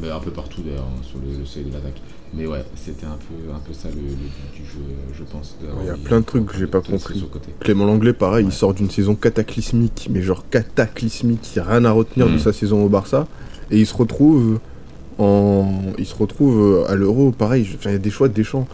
mais, 0.00 0.10
un 0.10 0.18
peu 0.18 0.30
partout 0.30 0.62
d'ailleurs 0.62 0.86
hein, 0.86 1.02
sur 1.02 1.18
le 1.18 1.44
seuil 1.44 1.64
de 1.64 1.72
l'attaque. 1.72 2.00
Mais 2.34 2.46
ouais, 2.46 2.64
c'était 2.74 3.06
un 3.06 3.16
peu, 3.16 3.54
un 3.54 3.58
peu 3.58 3.72
ça 3.72 3.88
le, 3.88 3.94
but 3.94 4.32
du 4.54 4.64
jeu, 4.64 4.80
je 5.12 5.22
pense. 5.24 5.56
Il 5.80 5.86
y 5.86 5.90
a 5.90 5.96
plein 5.96 6.20
de 6.20 6.24
trucs 6.24 6.46
que 6.46 6.56
j'ai 6.56 6.66
pas 6.66 6.80
compris. 6.80 7.24
Clément 7.60 7.86
Langlais, 7.86 8.12
pareil, 8.12 8.46
il 8.46 8.52
sort 8.52 8.74
d'une 8.74 8.90
saison 8.90 9.14
cataclysmique, 9.14 10.08
mais 10.10 10.22
genre 10.22 10.44
cataclysmique, 10.50 11.54
il 11.54 11.60
n'y 11.60 11.66
a 11.66 11.70
rien 11.70 11.84
à 11.84 11.92
retenir 11.92 12.26
de 12.28 12.34
mm. 12.34 12.38
sa 12.38 12.52
saison 12.52 12.84
au 12.84 12.88
Barça. 12.88 13.26
Et 13.70 13.78
il 13.78 13.86
se 13.86 13.94
retrouve 13.94 14.58
en, 15.18 15.66
il 15.98 16.06
se 16.06 16.14
retrouve 16.14 16.84
à 16.88 16.94
l'Euro, 16.94 17.32
pareil. 17.32 17.68
il 17.84 17.90
y 17.90 17.94
a 17.94 17.98
des 17.98 18.10
choix 18.10 18.28
de 18.28 18.34
Deschamps. 18.34 18.66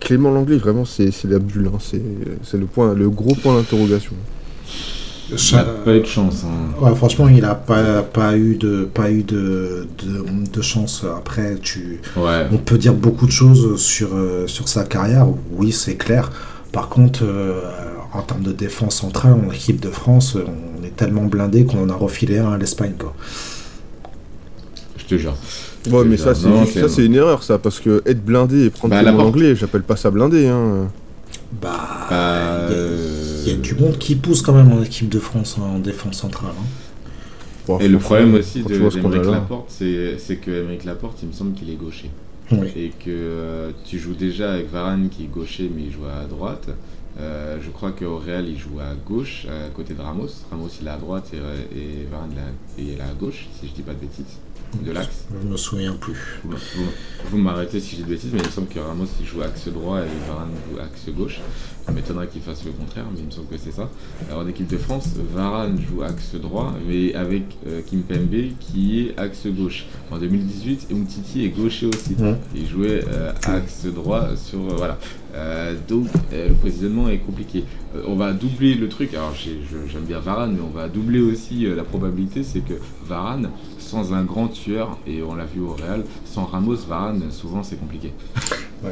Clément 0.00 0.30
Langlais, 0.30 0.58
vraiment, 0.58 0.84
c'est 0.84 1.12
la 1.24 1.38
bulle. 1.38 1.70
Hein. 1.74 1.78
C'est 1.80 2.58
le 2.58 2.66
point, 2.66 2.94
le 2.94 3.10
gros 3.10 3.34
point 3.34 3.56
d'interrogation. 3.56 4.14
Il 5.36 5.56
n'a 5.56 5.64
pas 5.64 5.94
eu 5.96 6.00
de 6.00 6.06
chance. 6.06 6.44
Hein. 6.44 6.84
Ouais, 6.84 6.94
franchement, 6.94 7.28
il 7.28 7.40
n'a 7.40 7.54
pas, 7.54 8.02
pas 8.02 8.36
eu, 8.36 8.56
de, 8.56 8.84
pas 8.84 9.10
eu 9.10 9.22
de, 9.22 9.86
de, 10.52 10.62
chance. 10.62 11.04
Après, 11.16 11.56
tu, 11.60 12.00
on 12.16 12.58
peut 12.58 12.78
dire 12.78 12.94
beaucoup 12.94 13.26
de 13.26 13.32
choses 13.32 13.80
sur, 13.80 14.14
euh, 14.14 14.46
sur 14.46 14.68
sa 14.68 14.84
carrière. 14.84 15.26
Oui, 15.52 15.72
c'est 15.72 15.96
clair. 15.96 16.30
Par 16.72 16.88
contre, 16.88 17.20
euh, 17.24 17.60
en 18.12 18.22
termes 18.22 18.42
de 18.42 18.52
défense 18.52 18.96
centrale, 18.96 19.34
en 19.34 19.50
équipe 19.52 19.80
de 19.80 19.90
France, 19.90 20.36
on 20.36 20.84
est 20.84 20.96
tellement 20.96 21.24
blindé 21.24 21.64
qu'on 21.64 21.82
en 21.82 21.88
a 21.88 21.94
refilé 21.94 22.38
un 22.38 22.52
à 22.52 22.58
l'Espagne. 22.58 22.94
Je 24.98 25.04
te 25.04 25.16
jure. 25.16 25.34
Ouais, 25.90 26.04
mais 26.04 26.16
ça, 26.16 26.34
c'est 26.34 27.04
une 27.04 27.14
erreur, 27.14 27.42
ça, 27.42 27.58
parce 27.58 27.80
que 27.80 28.02
être 28.06 28.24
blindé 28.24 28.66
et 28.66 28.70
prendre 28.70 28.94
bah, 28.94 29.02
l'anglais, 29.02 29.56
j'appelle 29.56 29.82
pas 29.82 29.96
ça 29.96 30.10
blindé. 30.10 30.46
Hein. 30.46 30.88
Bah. 31.60 32.06
bah 32.08 32.68
y 33.48 33.50
a 33.52 33.56
du 33.56 33.74
monde 33.74 33.98
qui 33.98 34.14
pousse 34.16 34.42
quand 34.42 34.52
même 34.54 34.72
en 34.72 34.82
équipe 34.82 35.08
de 35.08 35.18
France 35.18 35.56
en 35.58 35.78
défense 35.78 36.18
centrale. 36.18 36.52
Hein. 36.58 36.64
Bon, 37.66 37.78
Et 37.78 37.86
le 37.88 37.98
problème 37.98 38.34
aussi 38.34 38.62
de 38.62 38.74
là. 39.24 39.30
Laporte, 39.30 39.70
c'est 39.70 40.36
que 40.36 40.50
Emeric 40.50 40.84
Laporte, 40.84 41.18
il 41.22 41.28
me 41.28 41.32
semble 41.32 41.54
qu'il 41.54 41.70
est 41.70 41.76
gaucher. 41.76 42.10
Oui. 42.50 42.68
Et 42.76 42.88
que 42.90 43.08
euh, 43.08 43.70
tu 43.84 43.98
joues 43.98 44.14
déjà 44.14 44.52
avec 44.54 44.70
Varane 44.70 45.08
qui 45.08 45.24
est 45.24 45.28
gaucher, 45.32 45.70
mais 45.74 45.82
il 45.84 45.92
joue 45.92 46.04
à 46.06 46.26
droite. 46.26 46.68
Euh, 47.20 47.58
je 47.62 47.70
crois 47.70 47.92
qu'au 47.92 48.18
Real, 48.18 48.46
il 48.48 48.58
joue 48.58 48.80
à 48.80 48.94
gauche, 49.06 49.46
à 49.48 49.68
côté 49.70 49.94
de 49.94 50.00
Ramos. 50.00 50.28
Ramos, 50.50 50.68
il 50.80 50.86
est 50.86 50.90
à 50.90 50.96
droite 50.96 51.28
et, 51.32 51.36
euh, 51.36 51.56
et 51.74 52.06
Varane, 52.10 52.30
il 52.76 52.88
est 52.88 52.90
à- 52.90 52.94
il 52.94 52.98
est 52.98 53.02
à 53.02 53.12
gauche, 53.18 53.46
si 53.60 53.68
je 53.68 53.72
dis 53.74 53.82
pas 53.82 53.92
de 53.92 53.98
bêtises. 54.00 54.24
De 54.84 54.90
l'axe. 54.90 55.26
Je 55.42 55.46
me 55.48 55.56
souviens 55.58 55.92
plus. 55.92 56.16
Vous, 56.44 56.50
vous- 56.52 56.90
vous 57.30 57.36
m'arrêtez 57.38 57.78
si 57.78 57.96
j'ai 57.96 58.02
de 58.04 58.08
bêtises, 58.08 58.30
mais 58.32 58.40
il 58.40 58.46
me 58.46 58.50
semble 58.50 58.68
que 58.68 58.78
Ramos 58.80 59.04
il 59.20 59.26
joue 59.26 59.42
axe 59.42 59.68
droit 59.68 59.98
et 60.00 60.08
Varane 60.28 60.48
joue 60.70 60.80
axe 60.80 61.08
gauche. 61.14 61.40
Ça 61.86 61.92
m'étonnerait 61.92 62.28
qu'il 62.28 62.42
fasse 62.42 62.64
le 62.64 62.70
contraire, 62.70 63.04
mais 63.12 63.18
il 63.18 63.26
me 63.26 63.30
semble 63.30 63.48
que 63.48 63.58
c'est 63.58 63.72
ça. 63.72 63.90
Alors 64.28 64.42
en 64.42 64.46
équipe 64.46 64.68
de 64.68 64.78
France, 64.78 65.08
Varane 65.34 65.80
joue 65.80 66.02
axe 66.02 66.34
droit, 66.36 66.72
mais 66.86 67.14
avec 67.14 67.42
euh, 67.66 67.80
Kimpembe 67.82 68.52
qui 68.60 69.00
est 69.00 69.18
axe 69.18 69.46
gauche. 69.46 69.86
En 70.10 70.18
2018, 70.18 70.88
Umtiti 70.92 71.44
est 71.44 71.48
gaucher 71.48 71.86
aussi. 71.86 72.14
Ouais. 72.20 72.36
Il 72.54 72.68
jouait 72.68 73.04
euh, 73.08 73.32
axe 73.42 73.86
droit 73.86 74.36
sur 74.36 74.60
euh, 74.60 74.76
voilà. 74.76 74.98
Donc 75.88 76.08
le 76.30 76.52
positionnement 76.52 77.08
est 77.08 77.18
compliqué. 77.18 77.64
On 78.06 78.16
va 78.16 78.34
doubler 78.34 78.74
le 78.74 78.88
truc. 78.88 79.14
Alors 79.14 79.34
j'aime 79.34 80.04
bien 80.04 80.20
Varane, 80.20 80.52
mais 80.52 80.60
on 80.60 80.76
va 80.76 80.88
doubler 80.88 81.20
aussi 81.20 81.66
la 81.74 81.84
probabilité, 81.84 82.42
c'est 82.42 82.60
que 82.60 82.74
Varane 83.06 83.48
sans 83.78 84.12
un 84.12 84.24
grand 84.24 84.48
tueur, 84.48 84.98
et 85.06 85.22
on 85.22 85.34
l'a 85.34 85.46
vu 85.46 85.60
au 85.60 85.72
Real, 85.74 86.04
sans 86.24 86.44
Ramos, 86.44 86.76
Varane, 86.86 87.30
souvent 87.30 87.62
c'est 87.62 87.76
compliqué. 87.76 88.12
Ouais. 88.84 88.90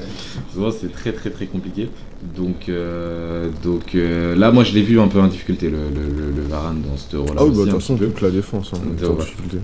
Souvent 0.52 0.70
c'est 0.70 0.92
très 0.92 1.12
très 1.12 1.30
très 1.30 1.46
compliqué. 1.46 1.88
Donc, 2.36 2.68
euh, 2.68 3.48
donc 3.62 3.94
euh, 3.94 4.36
là, 4.36 4.52
moi 4.52 4.62
je 4.62 4.72
l'ai 4.74 4.82
vu 4.82 5.00
un 5.00 5.08
peu 5.08 5.20
en 5.20 5.26
difficulté, 5.26 5.70
le, 5.70 5.78
le, 5.94 6.36
le- 6.36 6.42
Varane 6.48 6.82
dans 6.82 6.96
ce 6.96 7.16
rôle-là. 7.16 7.34
Ah 7.38 7.44
oui, 7.44 7.50
bah, 7.50 7.56
de 7.56 7.60
un 7.62 7.72
toute 7.72 7.80
façon, 7.80 7.96
toute 7.96 8.20
la 8.20 8.30
défense. 8.30 8.72
Hein, 8.74 8.78
en 9.08 9.14
difficulté. 9.14 9.58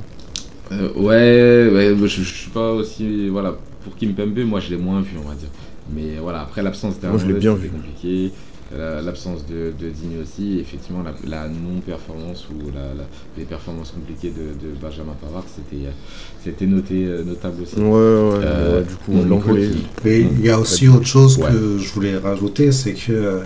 Euh, 0.72 0.88
ouais, 0.96 1.94
ouais, 1.94 2.08
je, 2.08 2.22
je 2.22 2.34
suis 2.34 2.50
pas 2.50 2.72
aussi. 2.72 3.28
Voilà, 3.28 3.56
pour 3.84 3.94
Kimpembe, 3.96 4.38
moi 4.40 4.58
je 4.60 4.70
l'ai 4.70 4.76
moins 4.76 5.00
vu, 5.00 5.12
on 5.24 5.28
va 5.28 5.34
dire. 5.34 5.48
Mais 5.94 6.16
voilà, 6.20 6.40
après 6.42 6.62
l'absence 6.62 6.98
bien 7.40 7.54
c'était 7.56 7.68
compliqué. 7.76 8.32
L'absence 8.74 9.46
de, 9.46 9.72
de 9.80 9.90
Digne 9.90 10.16
aussi, 10.22 10.56
et 10.58 10.60
effectivement 10.60 11.02
la, 11.04 11.12
la 11.28 11.46
non-performance 11.48 12.46
ou 12.50 12.70
la, 12.74 12.80
la- 12.94 13.08
les 13.38 13.44
performances 13.44 13.92
compliquées 13.92 14.30
de, 14.36 14.66
de 14.66 14.74
Benjamin 14.80 15.14
Pavard, 15.22 15.44
c'était 15.46 15.84
c'était 16.42 16.66
noté, 16.66 17.04
euh, 17.06 17.22
notable 17.22 17.62
aussi. 17.62 17.76
Ouais, 17.76 17.82
ouais, 17.84 17.88
ouais, 17.90 18.44
Euh, 18.44 18.78
ouais, 18.80 18.84
du 18.86 18.94
coup, 18.96 19.28
l'anglais. 19.28 19.68
qui- 19.70 19.86
Mais 20.04 20.20
il 20.20 20.40
y 20.44 20.50
a 20.50 20.58
aussi 20.58 20.88
autre 20.88 21.06
chose 21.06 21.38
Ouais. 21.38 21.48
que 21.52 21.78
je 21.78 21.92
voulais 21.92 22.16
rajouter, 22.18 22.72
c'est 22.72 22.94
que, 22.94 23.42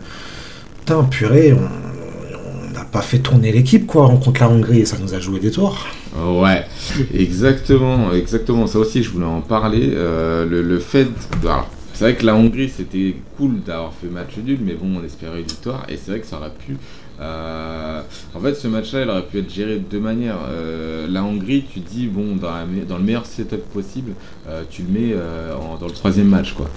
putain, 0.79 1.05
purée, 1.05 1.53
on 1.53 1.59
on 1.59 2.73
n'a 2.73 2.85
pas 2.85 3.03
fait 3.03 3.19
tourner 3.19 3.53
l'équipe, 3.53 3.87
quoi, 3.87 4.05
en 4.07 4.17
contre 4.17 4.41
la 4.41 4.49
Hongrie, 4.49 4.81
et 4.81 4.85
ça 4.87 4.97
nous 5.03 5.13
a 5.13 5.21
joué 5.21 5.39
des 5.41 5.51
tours. 5.51 5.87
Ouais, 6.17 6.65
exactement, 7.13 8.13
exactement. 8.13 8.67
Ça 8.67 8.79
aussi, 8.79 9.03
je 9.03 9.11
voulais 9.11 9.27
en 9.27 9.41
parler. 9.43 9.91
Euh, 9.93 10.47
le, 10.47 10.63
le 10.63 10.79
fait. 10.79 11.05
de- 11.05 11.47
alors, 11.49 11.69
c'est 12.01 12.07
vrai 12.07 12.15
que 12.17 12.25
la 12.25 12.35
Hongrie, 12.35 12.71
c'était 12.71 13.15
cool 13.37 13.61
d'avoir 13.61 13.93
fait 13.93 14.07
match 14.07 14.31
nul, 14.43 14.59
mais 14.65 14.73
bon, 14.73 15.01
on 15.03 15.05
espérait 15.05 15.41
une 15.41 15.47
victoire. 15.47 15.85
Et 15.91 15.99
c'est 15.99 16.13
vrai 16.13 16.21
que 16.21 16.27
ça 16.27 16.39
aurait 16.39 16.49
pu. 16.67 16.79
euh, 17.21 18.01
En 18.35 18.41
fait, 18.41 18.55
ce 18.55 18.69
match-là, 18.69 19.03
il 19.03 19.11
aurait 19.11 19.27
pu 19.27 19.41
être 19.41 19.53
géré 19.53 19.75
de 19.75 19.85
deux 19.85 20.01
manières. 20.01 20.39
Euh, 20.49 21.07
la 21.11 21.23
Hongrie, 21.23 21.67
tu 21.71 21.81
dis, 21.81 22.07
bon, 22.07 22.37
dans, 22.37 22.53
la 22.53 22.65
me- 22.65 22.87
dans 22.87 22.97
le 22.97 23.05
meilleur 23.05 23.27
setup 23.27 23.61
possible, 23.71 24.13
euh, 24.49 24.63
tu 24.71 24.81
le 24.81 24.99
mets 24.99 25.15
en- 25.55 25.77
dans 25.77 25.89
le 25.89 25.93
troisième 25.93 26.29
match, 26.29 26.55
quoi. 26.55 26.71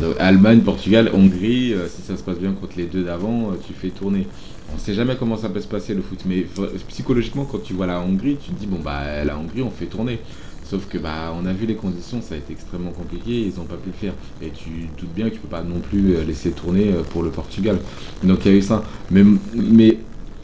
Donc, 0.00 0.14
Allemagne, 0.20 0.60
Portugal, 0.60 1.10
Hongrie, 1.12 1.74
si 1.88 2.02
ça 2.02 2.16
se 2.16 2.22
passe 2.22 2.38
bien 2.38 2.52
contre 2.52 2.74
les 2.76 2.84
deux 2.84 3.02
d'avant, 3.02 3.50
tu 3.66 3.72
fais 3.72 3.88
tourner. 3.88 4.28
On 4.72 4.78
sait 4.78 4.94
jamais 4.94 5.16
comment 5.18 5.36
ça 5.36 5.48
peut 5.48 5.60
se 5.60 5.66
passer 5.66 5.94
le 5.94 6.02
foot, 6.02 6.20
mais 6.26 6.46
psychologiquement, 6.86 7.44
quand 7.44 7.60
tu 7.60 7.72
vois 7.72 7.86
la 7.88 7.98
Hongrie, 8.00 8.36
tu 8.40 8.52
te 8.52 8.60
dis 8.60 8.66
bon 8.68 8.78
bah 8.84 9.24
la 9.24 9.36
Hongrie, 9.36 9.62
on 9.62 9.70
fait 9.70 9.86
tourner. 9.86 10.20
Sauf 10.68 10.86
que 10.86 10.98
bah 10.98 11.32
on 11.40 11.46
a 11.46 11.52
vu 11.54 11.64
les 11.66 11.76
conditions, 11.76 12.20
ça 12.20 12.34
a 12.34 12.38
été 12.38 12.52
extrêmement 12.52 12.90
compliqué, 12.90 13.40
ils 13.46 13.54
n'ont 13.58 13.64
pas 13.64 13.76
pu 13.76 13.88
le 13.88 13.94
faire. 13.94 14.12
Et 14.42 14.50
tu 14.50 14.88
te 14.96 15.00
doutes 15.00 15.14
bien 15.14 15.28
que 15.30 15.34
tu 15.34 15.40
peux 15.40 15.48
pas 15.48 15.62
non 15.62 15.80
plus 15.80 16.16
euh, 16.16 16.24
laisser 16.24 16.50
tourner 16.50 16.88
euh, 16.92 17.02
pour 17.10 17.22
le 17.22 17.30
Portugal. 17.30 17.78
Donc 18.22 18.40
il 18.44 18.52
y 18.52 18.54
a 18.54 18.58
eu 18.58 18.62
ça. 18.62 18.82
Mais, 19.10 19.24
mais 19.54 19.96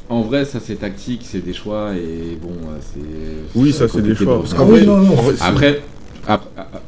en 0.08 0.22
vrai, 0.22 0.44
ça 0.46 0.60
c'est 0.60 0.76
tactique, 0.76 1.22
c'est 1.24 1.44
des 1.44 1.52
choix 1.52 1.94
et 1.94 2.38
bon, 2.40 2.48
euh, 2.70 2.78
c'est. 2.80 3.58
Oui, 3.58 3.72
ça, 3.72 3.86
c'est 3.86 4.00
des 4.00 4.14
choix. 4.14 4.38
Parce 4.38 4.54
qu'en 4.54 4.64
vrai- 4.64 4.84
non, 4.86 4.98
non. 5.00 5.14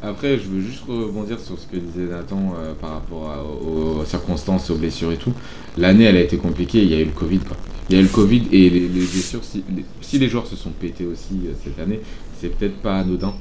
après, 0.03 0.39
je 0.39 0.49
veux 0.49 0.63
juste 0.63 0.85
rebondir 0.89 1.39
sur 1.39 1.59
ce 1.59 1.67
que 1.67 1.77
disait 1.77 2.11
Nathan 2.11 2.55
euh, 2.59 2.73
par 2.81 2.91
rapport 2.95 3.31
à- 3.31 3.45
aux 3.45 4.05
circonstances, 4.07 4.71
aux 4.71 4.77
blessures 4.77 5.13
et 5.13 5.17
tout. 5.19 5.33
L'année, 5.77 6.05
elle 6.05 6.17
a 6.17 6.21
été 6.23 6.39
compliquée, 6.39 6.83
il 6.83 6.89
y 6.91 6.95
a 6.95 7.01
eu 7.01 7.05
le 7.05 7.11
Covid. 7.11 7.41
Quoi. 7.41 7.57
Il 7.89 7.95
y 7.95 7.99
a 7.99 8.01
eu 8.01 8.05
le 8.05 8.09
Covid 8.11 8.43
et 8.53 8.69
les, 8.71 8.81
les 8.81 8.89
blessures, 8.89 9.45
si 9.45 9.63
les, 9.75 9.85
si 10.01 10.19
les 10.19 10.29
joueurs 10.29 10.47
se 10.47 10.57
sont 10.57 10.71
pétés 10.71 11.07
aussi 11.07 11.35
euh, 11.47 11.53
cette 11.63 11.79
année, 11.79 12.01
c'est 12.41 12.49
peut-être 12.49 12.77
pas 12.79 12.97
anodin. 12.99 13.33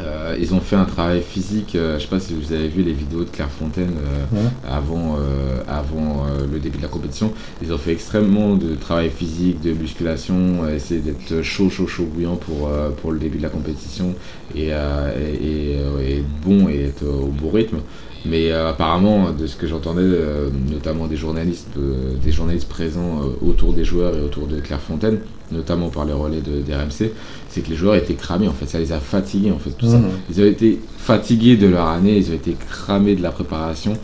Euh, 0.00 0.36
ils 0.40 0.54
ont 0.54 0.60
fait 0.60 0.76
un 0.76 0.84
travail 0.84 1.20
physique, 1.22 1.74
euh, 1.74 1.98
je 1.98 2.04
sais 2.04 2.08
pas 2.08 2.20
si 2.20 2.32
vous 2.32 2.52
avez 2.52 2.68
vu 2.68 2.82
les 2.84 2.92
vidéos 2.92 3.24
de 3.24 3.30
Clairefontaine 3.30 3.94
euh, 3.98 4.36
Ouais. 4.36 4.48
avant, 4.68 5.18
avant 5.66 6.26
le 6.50 6.58
début 6.60 6.78
de 6.78 6.82
la 6.82 6.88
compétition. 6.88 7.32
Ils 7.62 7.72
ont 7.72 7.78
fait 7.78 7.92
extrêmement 7.92 8.54
de 8.54 8.74
travail 8.76 9.10
physique, 9.10 9.60
de 9.60 9.72
musculation, 9.72 10.68
essayer 10.68 11.00
d'être 11.00 11.42
chaud, 11.42 11.68
chaud, 11.68 11.86
chaud, 11.88 12.04
bouillant 12.12 12.36
pour, 12.36 12.70
pour 13.02 13.10
le 13.12 13.18
début 13.18 13.38
de 13.38 13.42
la 13.42 13.48
compétition 13.48 14.14
et, 14.54 14.68
et, 14.68 14.70
et, 14.70 15.72
et 16.00 16.18
être 16.18 16.28
bon 16.44 16.68
et 16.68 16.82
être 16.84 17.04
au 17.04 17.26
bon 17.26 17.50
rythme. 17.50 17.78
Mais 18.24 18.50
euh, 18.50 18.70
apparemment, 18.70 19.30
de 19.30 19.46
ce 19.46 19.56
que 19.56 19.66
j'entendais, 19.66 20.02
euh, 20.02 20.50
notamment 20.70 21.06
des 21.06 21.16
journalistes, 21.16 21.68
euh, 21.78 22.14
des 22.22 22.32
journalistes 22.32 22.68
présents 22.68 23.22
euh, 23.22 23.46
autour 23.46 23.72
des 23.72 23.84
joueurs 23.84 24.16
et 24.16 24.20
autour 24.20 24.46
de 24.46 24.60
Clairefontaine, 24.60 25.20
notamment 25.52 25.88
par 25.88 26.04
les 26.04 26.12
relais 26.12 26.40
de, 26.40 26.60
des 26.60 26.74
RMC, 26.74 27.12
c'est 27.48 27.60
que 27.62 27.70
les 27.70 27.76
joueurs 27.76 27.94
étaient 27.94 28.14
cramés 28.14 28.48
en 28.48 28.52
fait, 28.52 28.66
ça 28.66 28.78
les 28.78 28.92
a 28.92 28.98
fatigués 28.98 29.50
en 29.52 29.58
fait 29.58 29.70
tout 29.70 29.86
ça. 29.86 29.98
Mhm. 29.98 30.10
Ils 30.30 30.40
ont 30.40 30.46
été 30.46 30.80
fatigués 30.98 31.56
de 31.56 31.68
leur 31.68 31.86
année, 31.86 32.18
ils 32.18 32.30
ont 32.30 32.34
été 32.34 32.56
cramés 32.68 33.14
de 33.14 33.22
la 33.22 33.30
préparation. 33.30 33.94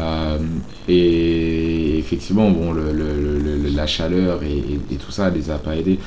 Euh, 0.00 0.38
et 0.88 1.98
effectivement, 1.98 2.50
bon, 2.50 2.72
le, 2.72 2.92
le- 2.92 3.68
la 3.74 3.86
chaleur 3.86 4.42
et, 4.42 4.96
tout 4.98 5.10
ça 5.12 5.30
les 5.30 5.50
a 5.50 5.58
pas 5.58 5.76
aidés. 5.76 5.98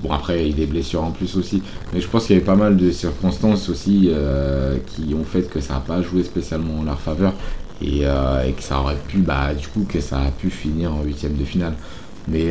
Bon, 0.00 0.10
après, 0.12 0.42
il 0.44 0.50
y 0.50 0.52
a 0.52 0.56
des 0.56 0.66
blessures 0.66 1.04
en 1.04 1.10
plus 1.12 1.36
aussi. 1.36 1.62
Mais 1.92 2.00
je 2.00 2.08
pense 2.08 2.26
qu'il 2.26 2.34
y 2.34 2.36
avait 2.38 2.44
pas 2.46 2.56
mal 2.56 2.76
de 2.76 2.90
circonstances 2.90 3.68
aussi 3.68 4.08
euh, 4.10 4.76
qui 4.86 5.14
ont 5.14 5.24
fait 5.24 5.48
que 5.48 5.60
ça 5.60 5.74
n'a 5.74 5.80
pas 5.80 6.02
joué 6.02 6.24
spécialement 6.24 6.80
en 6.80 6.84
leur 6.84 7.00
faveur. 7.00 7.32
Et, 7.82 8.00
euh, 8.02 8.42
et 8.46 8.52
que 8.52 8.62
ça 8.62 8.80
aurait 8.80 8.96
pu, 9.08 9.18
bah, 9.18 9.54
du 9.54 9.68
coup, 9.68 9.86
que 9.88 10.00
ça 10.00 10.18
a 10.20 10.30
pu 10.30 10.50
finir 10.50 10.94
en 10.94 11.02
huitième 11.04 11.34
de 11.36 11.44
finale. 11.44 11.74
Mais 12.28 12.50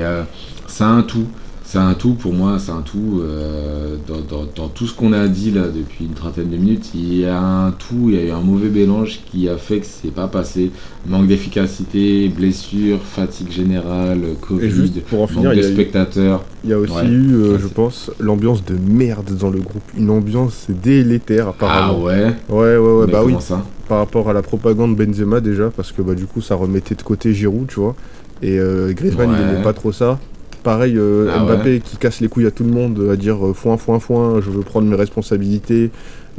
c'est 0.67 0.83
un 0.85 1.01
tout. 1.01 1.27
C'est 1.75 1.81
un 1.81 1.93
tout 1.93 2.13
pour 2.13 2.31
moi, 2.31 2.57
c'est 2.57 2.71
un 2.71 2.79
tout. 2.81 3.19
euh, 3.21 3.97
dans, 4.07 4.21
dans- 4.21 4.47
dans 4.55 4.69
tout 4.69 4.87
ce 4.87 4.93
qu'on 4.93 5.11
a 5.11 5.27
dit 5.27 5.51
là 5.51 5.63
depuis 5.67 6.05
une 6.05 6.13
trentaine 6.13 6.49
de 6.49 6.55
minutes, 6.55 6.91
il 6.95 7.15
y 7.17 7.25
a 7.25 7.37
un 7.37 7.71
tout, 7.71 8.05
il 8.07 8.15
y 8.15 8.17
a 8.17 8.23
eu 8.27 8.31
un 8.31 8.39
mauvais 8.39 8.69
mélange 8.69 9.19
qui 9.29 9.49
a 9.49 9.57
fait 9.57 9.81
que 9.81 9.85
c'est 9.85 10.13
pas 10.13 10.29
passé. 10.29 10.71
Manque 11.05 11.27
d'efficacité, 11.27 12.29
blessure, 12.29 12.99
fatigue 13.03 13.51
générale, 13.51 14.21
Covid, 14.39 14.67
Et 14.67 14.69
juste 14.69 15.01
pour 15.03 15.23
en 15.23 15.27
finir, 15.27 15.49
manque 15.49 15.57
de 15.57 15.63
spectateurs. 15.63 16.45
Il 16.63 16.69
y 16.69 16.73
a 16.73 16.79
aussi 16.79 16.93
Ouais. 16.93 17.07
eu, 17.07 17.33
euh, 17.35 17.51
Ouais, 17.55 17.59
je 17.61 17.67
pense, 17.67 18.09
l'ambiance 18.21 18.63
de 18.63 18.75
merde 18.77 19.35
dans 19.37 19.49
le 19.49 19.59
groupe. 19.59 19.83
Une 19.97 20.09
ambiance 20.11 20.67
délétère, 20.69 21.47
Ah 21.47 21.49
apparemment. 21.49 22.03
ouais, 22.05 22.33
ouais, 22.47 22.77
ouais, 22.77 22.77
ouais, 22.77 23.05
Mais 23.07 23.11
bah 23.11 23.23
oui. 23.25 23.35
ça 23.41 23.61
Par 23.89 23.97
rapport 23.97 24.29
à 24.29 24.33
la 24.33 24.43
propagande 24.43 24.95
Benzema, 24.95 25.41
déjà, 25.41 25.69
parce 25.75 25.91
que 25.91 26.01
bah, 26.01 26.15
du 26.15 26.25
coup, 26.25 26.39
ça 26.39 26.55
remettait 26.55 26.95
de 26.95 27.01
côté 27.01 27.33
Giroud, 27.33 27.67
tu 27.67 27.81
vois. 27.81 27.95
Et 28.41 28.57
euh, 28.59 28.93
Griezmann, 28.93 29.29
il 29.29 29.43
Ouais. 29.45 29.53
aimait 29.55 29.61
pas 29.61 29.73
trop 29.73 29.91
ça. 29.91 30.19
Pareil, 30.65 30.97
euh, 30.97 31.29
Ah 31.33 31.43
Mbappé 31.43 31.79
qui 31.79 31.95
casse 31.95 32.19
les 32.19 32.27
couilles 32.27 32.47
à 32.47 32.51
tout 32.51 32.63
le 32.65 32.71
monde, 32.71 33.07
à 33.11 33.15
dire 33.15 33.37
euh, 33.45 33.53
foin, 33.53 33.77
foin, 33.77 33.99
foin, 33.99 34.41
je 34.41 34.49
veux 34.49 34.61
prendre 34.63 34.87
mes 34.89 34.95
responsabilités. 34.95 35.91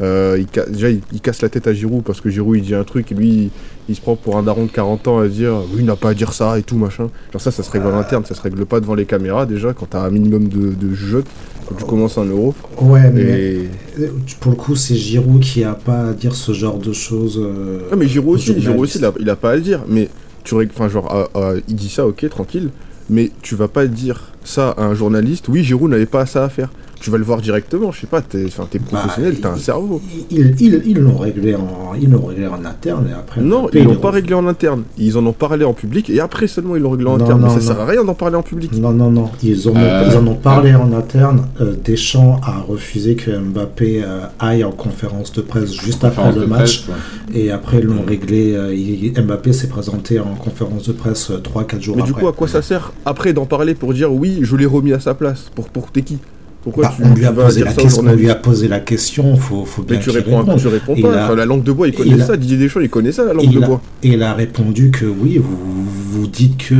Euh, 0.02 0.36
il 0.38 0.46
déjà, 0.72 0.90
il, 0.90 1.00
il 1.12 1.20
casse 1.22 1.40
la 1.40 1.48
tête 1.48 1.66
à 1.68 1.72
Giroud 1.72 2.02
parce 2.04 2.20
que 2.20 2.28
Giroud, 2.28 2.56
il 2.58 2.62
dit 2.62 2.74
un 2.74 2.84
truc 2.84 3.12
et 3.12 3.14
lui, 3.14 3.28
il, 3.28 3.50
il 3.88 3.94
se 3.96 4.00
prend 4.02 4.14
pour 4.16 4.36
un 4.36 4.42
daron 4.42 4.64
de 4.66 4.70
40 4.70 5.08
ans 5.08 5.18
à 5.20 5.28
dire 5.28 5.54
oui, 5.72 5.76
il 5.78 5.84
n'a 5.86 5.96
pas 5.96 6.10
à 6.10 6.14
dire 6.14 6.32
ça 6.34 6.58
et 6.58 6.62
tout, 6.62 6.76
machin. 6.76 7.08
Genre, 7.32 7.40
ça, 7.40 7.50
ça 7.52 7.62
se 7.62 7.70
règle 7.70 7.86
en 7.86 7.96
interne, 7.96 8.24
ça 8.26 8.34
se 8.34 8.42
règle 8.42 8.66
pas 8.66 8.80
devant 8.80 8.94
les 8.96 9.06
caméras 9.06 9.46
déjà, 9.46 9.72
quand 9.72 9.86
t'as 9.88 10.00
un 10.02 10.10
minimum 10.10 10.48
de, 10.48 10.74
de 10.74 10.92
jeu, 10.94 11.24
quand 11.66 11.76
tu 11.76 11.84
commences 11.84 12.18
un 12.18 12.26
euro. 12.26 12.52
Ouais, 12.82 13.08
mais 13.10 13.22
Et. 13.22 13.70
euh, 14.00 14.08
pour 14.40 14.50
le 14.50 14.56
coup, 14.58 14.74
c'est 14.76 14.96
Giroud 14.96 15.40
qui 15.40 15.64
a 15.64 15.72
pas 15.74 16.08
à 16.08 16.12
dire 16.12 16.34
ce 16.34 16.52
genre 16.52 16.78
de 16.78 16.92
choses. 16.92 17.40
euh, 17.42 17.78
Ah, 17.90 17.96
mais 17.96 18.06
Giroud 18.08 18.34
aussi, 18.34 18.60
Giroud 18.60 18.80
aussi, 18.80 18.98
il 18.98 19.04
a, 19.04 19.08
journalistes. 19.08 19.22
il 19.22 19.30
a 19.30 19.36
pas 19.36 19.52
à 19.52 19.54
le 19.56 19.62
dire. 19.62 19.80
Mais 19.88 20.08
tu 20.44 20.56
règles- 20.56 20.72
enfin 20.76 20.88
genre, 20.90 21.08
ah, 21.10 21.28
ah, 21.40 21.52
il 21.68 21.74
dit 21.74 21.88
ça, 21.88 22.06
ok, 22.06 22.28
tranquille. 22.28 22.68
Mais 23.08 23.30
tu 23.42 23.54
vas 23.54 23.68
pas 23.68 23.86
dire 23.86 24.32
ça 24.44 24.70
à 24.70 24.84
un 24.84 24.94
journaliste. 24.94 25.48
Oui, 25.48 25.62
Giroud 25.62 25.90
n'avait 25.90 26.06
pas 26.06 26.26
ça 26.26 26.44
à 26.44 26.48
faire. 26.48 26.70
Tu 27.00 27.10
vas 27.10 27.18
le 27.18 27.24
voir 27.24 27.40
directement. 27.40 27.92
Je 27.92 28.00
sais 28.00 28.06
pas, 28.06 28.20
t'es 28.22 28.44
Bah, 28.44 28.50
professionnel, 28.90 29.36
t'as 29.40 29.52
un 29.52 29.56
cerveau. 29.56 30.00
Ils 30.30 30.54
ils- 30.60 30.82
ils 30.86 30.98
l'ont 30.98 31.16
réglé, 31.16 31.54
en, 31.54 31.94
ils 32.00 32.10
l'ont 32.10 32.24
réglé 32.26 32.46
en 32.46 32.64
interne 32.64 33.06
et 33.10 33.12
après. 33.12 33.40
Non, 33.40 33.68
ils 33.72 33.84
l'ont 33.84 33.96
pas 33.96 34.10
réglé 34.10 34.34
en 34.34 34.46
interne. 34.46 34.84
Ils 34.98 35.16
en 35.18 35.26
ont 35.26 35.32
parlé 35.32 35.64
en 35.64 35.72
public 35.74 36.10
et 36.10 36.20
après 36.20 36.46
seulement 36.46 36.76
ils 36.76 36.82
l'ont 36.82 36.90
réglé 36.90 37.06
en 37.06 37.16
Non, 37.18 37.24
interne. 37.24 37.40
non, 37.42 37.46
mais 37.54 37.60
ça 37.60 37.60
non. 37.60 37.66
sert 37.74 37.80
à 37.80 37.86
rien 37.86 38.04
d'en 38.04 38.14
parler 38.14 38.36
en 38.36 38.42
public. 38.42 38.72
Non, 38.78 38.92
non, 38.92 39.10
non. 39.10 39.30
Ils, 39.42 39.68
ont, 39.68 39.74
Euh, 39.76 40.08
ils 40.10 40.16
en 40.16 40.26
ont 40.26 40.34
parlé 40.34 40.74
en 40.74 40.92
interne. 40.92 41.46
Euh, 41.60 41.74
Deschamps 41.84 42.40
a 42.42 42.58
refusé 42.60 43.14
que 43.14 43.30
Mbappé 43.30 44.02
euh, 44.04 44.20
aille 44.38 44.64
en 44.64 44.72
conférence 44.72 45.32
de 45.32 45.42
presse 45.42 45.72
juste 45.74 46.04
après 46.04 46.22
Conférence 46.22 46.40
le 46.40 46.46
match. 46.46 46.84
presse, 46.86 46.88
ouais. 47.34 47.40
Et 47.40 47.50
après, 47.50 47.78
ils 47.78 47.84
l'ont 47.84 48.02
réglé. 48.06 48.54
euh, 48.54 48.74
il- 48.74 49.12
Mbappé 49.20 49.52
s'est 49.52 49.68
présenté 49.68 50.18
en 50.18 50.34
conférence 50.34 50.88
de 50.88 50.92
presse 50.92 51.30
3-4 51.42 51.82
jours 51.82 51.96
Mais 51.96 52.02
après. 52.02 52.14
du 52.14 52.18
coup, 52.20 52.28
à 52.28 52.32
quoi 52.32 52.48
ça 52.48 52.62
sert 52.62 52.92
après 53.04 53.32
d'en 53.32 53.44
parler 53.46 53.74
pour 53.74 53.92
dire 53.94 54.12
oui, 54.12 54.38
je 54.42 54.56
l'ai 54.56 54.66
remis 54.66 54.92
à 54.92 55.00
sa 55.00 55.14
place 55.14 55.50
Pour, 55.54 55.68
pour 55.68 55.90
t'es 55.90 56.02
qui? 56.02 56.18
Pourquoi 56.66 56.86
Bah, 56.88 56.94
tu, 56.96 57.02
on, 57.04 57.14
lui 57.14 57.24
a 57.24 57.30
vas 57.30 57.44
posé 57.44 57.56
dire 57.58 57.66
la 57.66 57.70
ça 57.74 57.80
question, 57.82 58.02
on 58.04 58.12
lui 58.12 58.28
a 58.28 58.34
posé 58.34 58.66
la 58.66 58.80
question, 58.80 59.36
faut, 59.36 59.64
faut 59.64 59.82
bien 59.84 59.98
Mais 59.98 60.02
tu 60.02 60.10
réponds, 60.10 60.38
réponde. 60.38 60.58
tu 60.60 60.66
réponds 60.66 60.94
Il 60.96 61.02
pas. 61.04 61.14
a- 61.14 61.24
Enfin, 61.26 61.36
la 61.36 61.44
langue 61.44 61.62
de 61.62 61.70
bois, 61.70 61.86
il 61.86 61.94
il 61.94 61.96
connaît 61.96 62.20
a- 62.20 62.26
ça. 62.26 62.36
Didier 62.36 62.56
Deschamps, 62.56 62.80
il 62.80 62.88
connaît 62.90 63.12
ça, 63.12 63.24
la 63.24 63.34
langue 63.34 63.46
de 63.46 63.52
il, 63.58 63.62
a, 63.62 63.66
bois. 63.68 63.80
et 64.02 64.08
il 64.08 64.22
a 64.24 64.34
répondu 64.34 64.90
que 64.90 65.04
oui, 65.06 65.38
vous, 65.38 65.56
vous 66.10 66.26
dites 66.26 66.56
que 66.56 66.74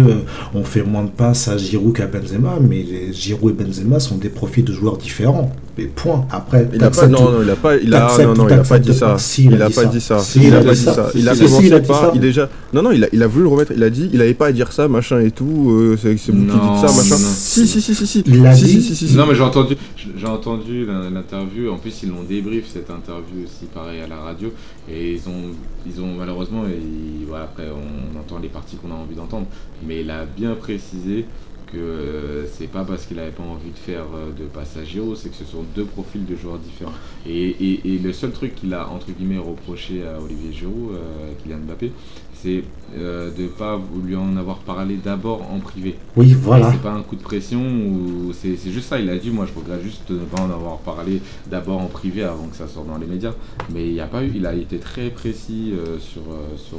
on 0.55 0.64
fait 0.64 0.82
moins 0.82 1.05
de 1.05 1.11
passes 1.11 1.47
à 1.47 1.57
Giroud 1.57 1.95
qu'à 1.95 2.09
Benzema, 2.09 2.59
mais 2.61 2.82
les 2.82 3.12
Giroud 3.12 3.55
et 3.61 3.64
Benzema 3.64 4.01
sont 4.01 4.16
des 4.16 4.28
profils 4.28 4.64
de 4.64 4.72
joueurs 4.72 4.97
différents. 4.97 5.53
Mais 5.79 5.85
point. 5.85 6.27
Après, 6.31 6.66
Il 6.72 6.83
a 6.83 6.91
pas, 6.91 7.07
non, 7.07 7.31
non, 7.33 7.43
il 7.43 7.51
a 7.51 7.57
pas, 7.57 7.77
il 7.77 7.95
a, 7.95 8.09
non, 8.24 8.35
non, 8.35 8.49
il 8.49 8.53
a 8.55 8.59
pas 8.64 8.79
dit 8.79 8.95
ça. 8.95 9.16
il 9.39 9.61
a 9.62 9.68
pas 9.68 9.85
dit 9.85 10.01
ça. 10.01 10.18
Si, 10.20 10.41
il 10.43 10.55
a 10.55 10.61
pas 10.62 10.72
dit 10.72 10.81
ça. 10.83 11.11
Il 11.14 11.29
a 11.29 11.35
commencé 11.37 11.66
il 11.66 11.74
a 11.74 11.81
par, 11.81 12.12
déjà, 12.16 12.49
non, 12.72 12.83
non, 12.83 12.93
il 12.93 13.05
a, 13.05 13.09
il 13.12 13.22
a 13.22 13.27
voulu 13.27 13.43
le 13.45 13.51
remettre. 13.51 13.72
Il 13.77 13.83
a 13.83 13.91
dit, 13.91 14.09
il 14.12 14.20
avait 14.22 14.33
pas 14.35 14.47
à 14.47 14.53
dire 14.53 14.72
ça, 14.72 14.89
machin 14.89 15.20
et 15.20 15.31
tout. 15.31 15.70
euh, 15.70 15.99
c'est 16.01 16.16
c'est 16.16 16.33
vous 16.33 16.39
qui 16.47 16.53
dites 16.53 16.77
ça, 16.81 16.87
machin. 16.97 17.16
Si, 17.16 17.66
si, 17.66 17.81
si, 17.83 17.95
si, 17.95 18.07
si. 18.07 18.22
Il 18.27 18.55
Si, 18.55 18.64
dit. 18.64 18.70
si, 18.70 18.83
si, 18.83 18.97
si, 18.97 19.09
si. 19.09 19.16
Non 19.16 19.27
mais 19.27 19.35
j'ai 19.35 19.43
entendu, 19.43 19.77
j'ai 20.16 20.27
entendu 20.27 20.87
l'in- 20.87 21.11
l'interview. 21.11 21.70
En 21.70 21.77
plus 21.77 21.95
ils 22.03 22.09
l'ont 22.09 22.22
débrief 22.27 22.64
cette 22.72 22.89
interview 22.91 23.45
aussi 23.45 23.66
pareil 23.74 24.01
à 24.01 24.07
la 24.07 24.16
radio 24.16 24.51
et 24.91 25.12
ils 25.12 25.29
ont, 25.29 25.53
ils 25.87 26.01
ont 26.01 26.14
malheureusement 26.18 26.64
et 26.66 26.81
voilà, 27.29 27.45
après 27.45 27.64
on 27.70 28.18
entend 28.18 28.39
les 28.41 28.49
parties 28.49 28.77
qu'on 28.77 28.91
a 28.93 28.95
envie 28.95 29.14
d'entendre, 29.16 29.47
mais 29.87 30.01
il 30.01 30.11
a 30.11 30.24
bien 30.24 30.55
précisé 30.55 31.27
que 31.66 31.76
euh, 31.78 32.46
c'est 32.46 32.68
pas 32.68 32.84
parce 32.84 33.06
qu'il 33.06 33.18
avait 33.18 33.30
pas 33.32 33.42
envie 33.42 33.70
de 33.70 33.78
faire 33.78 34.04
euh, 34.14 34.30
de 34.38 34.44
passage 34.46 34.88
Giro, 34.88 35.14
c'est 35.14 35.28
que 35.30 35.36
ce 35.36 35.44
sont 35.44 35.64
deux 35.74 35.84
profils 35.84 36.24
de 36.24 36.36
joueurs 36.36 36.58
différents. 36.58 36.92
Et, 37.26 37.48
et- 37.48 37.94
et 37.94 37.98
le 37.98 38.12
seul 38.12 38.30
truc 38.30 38.54
qu'il 38.54 38.72
a 38.74 38.88
entre 38.88 39.10
guillemets 39.10 39.38
reproché 39.38 40.04
à 40.06 40.20
Olivier 40.22 40.52
Giroud, 40.52 40.92
euh, 40.94 41.32
Kylian 41.42 41.58
Mbappé, 41.66 41.90
c'est 42.34 42.62
euh, 42.96 43.30
de 43.36 43.46
pas 43.46 43.80
lui 44.04 44.14
en 44.14 44.36
avoir 44.36 44.58
parlé 44.58 44.96
d'abord 45.02 45.42
en 45.52 45.58
privé. 45.58 45.96
Oui, 46.16 46.34
voilà. 46.34 46.70
C'est 46.70 46.82
pas 46.82 46.92
un 46.92 47.02
coup 47.02 47.16
de 47.16 47.22
pression 47.22 47.60
ou 47.60 48.32
c'est 48.32 48.56
juste 48.70 48.88
ça. 48.88 49.00
Il 49.00 49.08
a 49.10 49.16
dit 49.18 49.30
moi 49.30 49.46
je 49.46 49.58
regrette 49.58 49.82
juste 49.82 50.02
de 50.12 50.14
ne 50.20 50.24
pas 50.24 50.40
en 50.42 50.50
avoir 50.50 50.78
parlé 50.78 51.20
d'abord 51.50 51.80
en 51.80 51.86
privé 51.88 52.22
avant 52.22 52.46
que 52.46 52.56
ça 52.56 52.68
sorte 52.68 52.86
dans 52.86 52.98
les 52.98 53.06
médias. 53.06 53.32
Mais 53.74 53.88
il 53.88 53.94
y 53.94 54.00
a 54.00 54.06
pas 54.06 54.22
eu. 54.22 54.30
Il 54.36 54.46
a 54.46 54.54
été 54.54 54.78
très 54.78 55.10
précis 55.10 55.72
euh, 55.74 55.98
sur 55.98 56.22
sur 56.56 56.78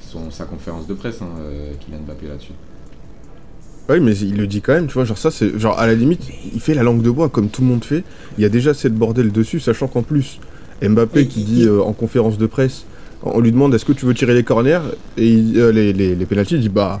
son 0.00 0.30
sa 0.30 0.44
conférence 0.46 0.86
de 0.86 0.94
presse, 0.94 1.20
hein, 1.20 1.28
Kylian 1.80 2.00
Mbappé 2.06 2.28
là-dessus. 2.28 2.52
Oui, 3.90 4.00
mais 4.00 4.14
il 4.18 4.36
le 4.36 4.46
dit 4.46 4.60
quand 4.60 4.74
même, 4.74 4.86
tu 4.86 4.92
vois, 4.94 5.04
genre 5.04 5.16
ça, 5.16 5.30
c'est 5.30 5.58
genre 5.58 5.78
à 5.78 5.86
la 5.86 5.94
limite, 5.94 6.20
il 6.54 6.60
fait 6.60 6.74
la 6.74 6.82
langue 6.82 7.00
de 7.00 7.10
bois 7.10 7.30
comme 7.30 7.48
tout 7.48 7.62
le 7.62 7.68
monde 7.68 7.84
fait. 7.84 8.04
Il 8.36 8.42
y 8.42 8.44
a 8.44 8.50
déjà 8.50 8.74
cette 8.74 8.94
bordel 8.94 9.32
dessus, 9.32 9.60
sachant 9.60 9.86
qu'en 9.88 10.02
plus, 10.02 10.40
Mbappé 10.82 11.26
qui 11.26 11.42
dit 11.42 11.64
euh, 11.64 11.80
en 11.82 11.92
conférence 11.94 12.36
de 12.36 12.46
presse, 12.46 12.84
on 13.22 13.40
lui 13.40 13.50
demande 13.50 13.74
est-ce 13.74 13.86
que 13.86 13.92
tu 13.92 14.04
veux 14.04 14.12
tirer 14.14 14.34
les 14.34 14.42
corners? 14.44 14.80
Et 15.16 15.28
il- 15.28 15.58
euh, 15.58 15.72
les, 15.72 15.92
les, 15.94 16.14
les 16.14 16.26
pénaltys, 16.26 16.56
il 16.56 16.60
dit 16.60 16.68
bah 16.68 17.00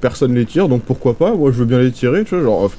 personne 0.00 0.34
les 0.34 0.46
tire, 0.46 0.68
donc 0.68 0.82
pourquoi 0.82 1.12
pas, 1.14 1.34
moi 1.34 1.50
je 1.52 1.58
veux 1.58 1.66
bien 1.66 1.78
les 1.80 1.90
tirer, 1.92 2.24
tu 2.24 2.34
vois, 2.36 2.42
genre, 2.44 2.70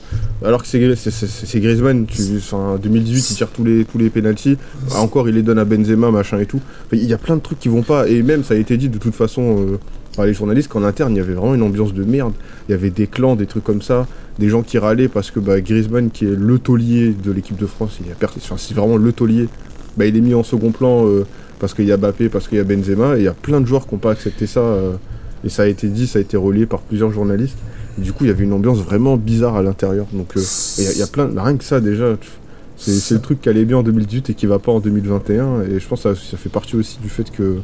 alors 0.43 0.64
que 0.64 0.68
c'est 0.68 1.60
Griezmann, 1.60 2.06
tu, 2.08 2.22
enfin, 2.38 2.80
2018 2.82 3.30
il 3.32 3.36
tire 3.36 3.49
tous 3.49 3.64
les, 3.64 3.86
tous 3.86 3.99
les 3.99 4.10
pénaltys, 4.10 4.58
encore 4.97 5.30
il 5.30 5.36
les 5.36 5.43
donne 5.43 5.60
à 5.60 5.66
Benzema, 5.66 6.10
machin 6.10 6.39
et 6.39 6.47
tout. 6.47 6.62
Il 6.93 7.04
y 7.06 7.14
a 7.14 7.20
plein 7.20 7.36
de 7.36 7.41
trucs 7.41 7.60
qui 7.60 7.68
vont 7.68 7.84
pas, 7.84 8.08
et 8.08 8.24
même 8.24 8.43
ça 8.43 8.56
a 8.56 8.58
été 8.58 8.76
dit 8.78 8.89
de 8.89 8.97
toute 8.97 9.14
façon 9.14 9.60
euh, 9.60 9.78
les 10.20 10.34
journalistes 10.34 10.68
qu'en 10.70 10.84
interne 10.84 11.14
il 11.14 11.18
y 11.18 11.22
avait 11.22 11.34
vraiment 11.34 11.55
une 11.55 11.64
ambiance 11.64 11.93
de 11.93 12.03
merde. 12.03 12.34
Il 12.68 12.72
y 12.72 12.76
avait 12.76 12.89
des 12.89 13.07
clans, 13.07 13.36
des 13.36 13.45
trucs 13.45 13.64
comme 13.64 13.82
ça, 13.82 14.07
des 14.39 14.49
gens 14.49 14.62
qui 14.62 14.78
râlaient 14.78 15.07
parce 15.07 15.32
que 15.32 15.39
bah, 15.39 15.59
Griezmann, 15.62 16.09
qui 16.12 16.26
est 16.26 16.36
le 16.36 16.59
taulier 16.59 17.14
de 17.14 17.32
l'équipe 17.32 17.57
de 17.57 17.66
France, 17.66 17.97
il 18.05 18.12
a 18.12 18.16
per- 18.16 18.28
enfin, 18.38 18.55
c'est 18.57 18.74
vraiment 18.74 18.97
le 18.97 19.12
taulier, 19.14 19.47
bah, 19.97 20.05
il 20.05 20.16
est 20.18 20.22
mis 20.22 20.34
en 20.34 20.43
second 20.43 20.72
plan 20.72 21.05
euh, 21.07 21.26
parce 21.59 21.74
qu'il 21.74 21.86
y 21.86 21.91
a 21.91 21.97
Mbappé, 21.97 22.30
parce 22.30 22.47
qu'il 22.47 22.57
y 22.57 22.62
a 22.62 22.64
Benzema, 22.64 23.16
et 23.16 23.20
il 23.20 23.24
y 23.24 23.28
a 23.28 23.34
plein 23.34 23.62
de 23.62 23.66
joueurs 23.68 23.88
qui 23.88 23.93
n'ont 23.95 23.99
pas 23.99 24.12
accepté 24.12 24.47
ça, 24.47 24.62
euh, 24.62 24.93
et 25.43 25.49
ça 25.49 25.64
a 25.64 25.68
été 25.68 25.88
dit, 25.88 26.07
ça 26.07 26.20
a 26.20 26.22
été 26.22 26.38
relié 26.38 26.66
par 26.66 26.80
plusieurs 26.82 27.12
journalistes. 27.12 27.57
Du 27.97 28.14
coup, 28.14 28.24
il 28.24 28.28
y 28.28 28.32
avait 28.32 28.43
une 28.45 28.53
ambiance 28.53 28.80
vraiment 28.80 29.18
bizarre 29.18 29.55
à 29.57 29.62
l'intérieur. 29.62 30.07
Donc, 30.14 30.38
euh, 30.38 30.41
il 30.78 30.91
y 30.95 30.99
y, 30.99 31.03
a 31.03 31.07
plein, 31.07 31.30
rien 31.36 31.57
que 31.57 31.64
ça 31.64 31.80
déjà, 31.82 32.16
c'est 32.78 33.14
le 33.14 33.22
truc 33.22 33.41
qui 33.41 33.49
allait 33.49 33.66
bien 33.66 33.78
en 33.78 33.84
2018 33.84 34.32
et 34.32 34.34
qui 34.34 34.45
va 34.47 34.57
pas 34.59 34.72
en 34.72 34.80
2021, 34.80 35.62
et 35.64 35.80
je 35.80 35.88
pense 35.88 36.03
que 36.03 36.16
ça 36.16 36.38
fait 36.38 36.49
partie 36.49 36.76
aussi 36.76 36.99
du 36.99 37.09
fait 37.09 37.30
que 37.30 37.57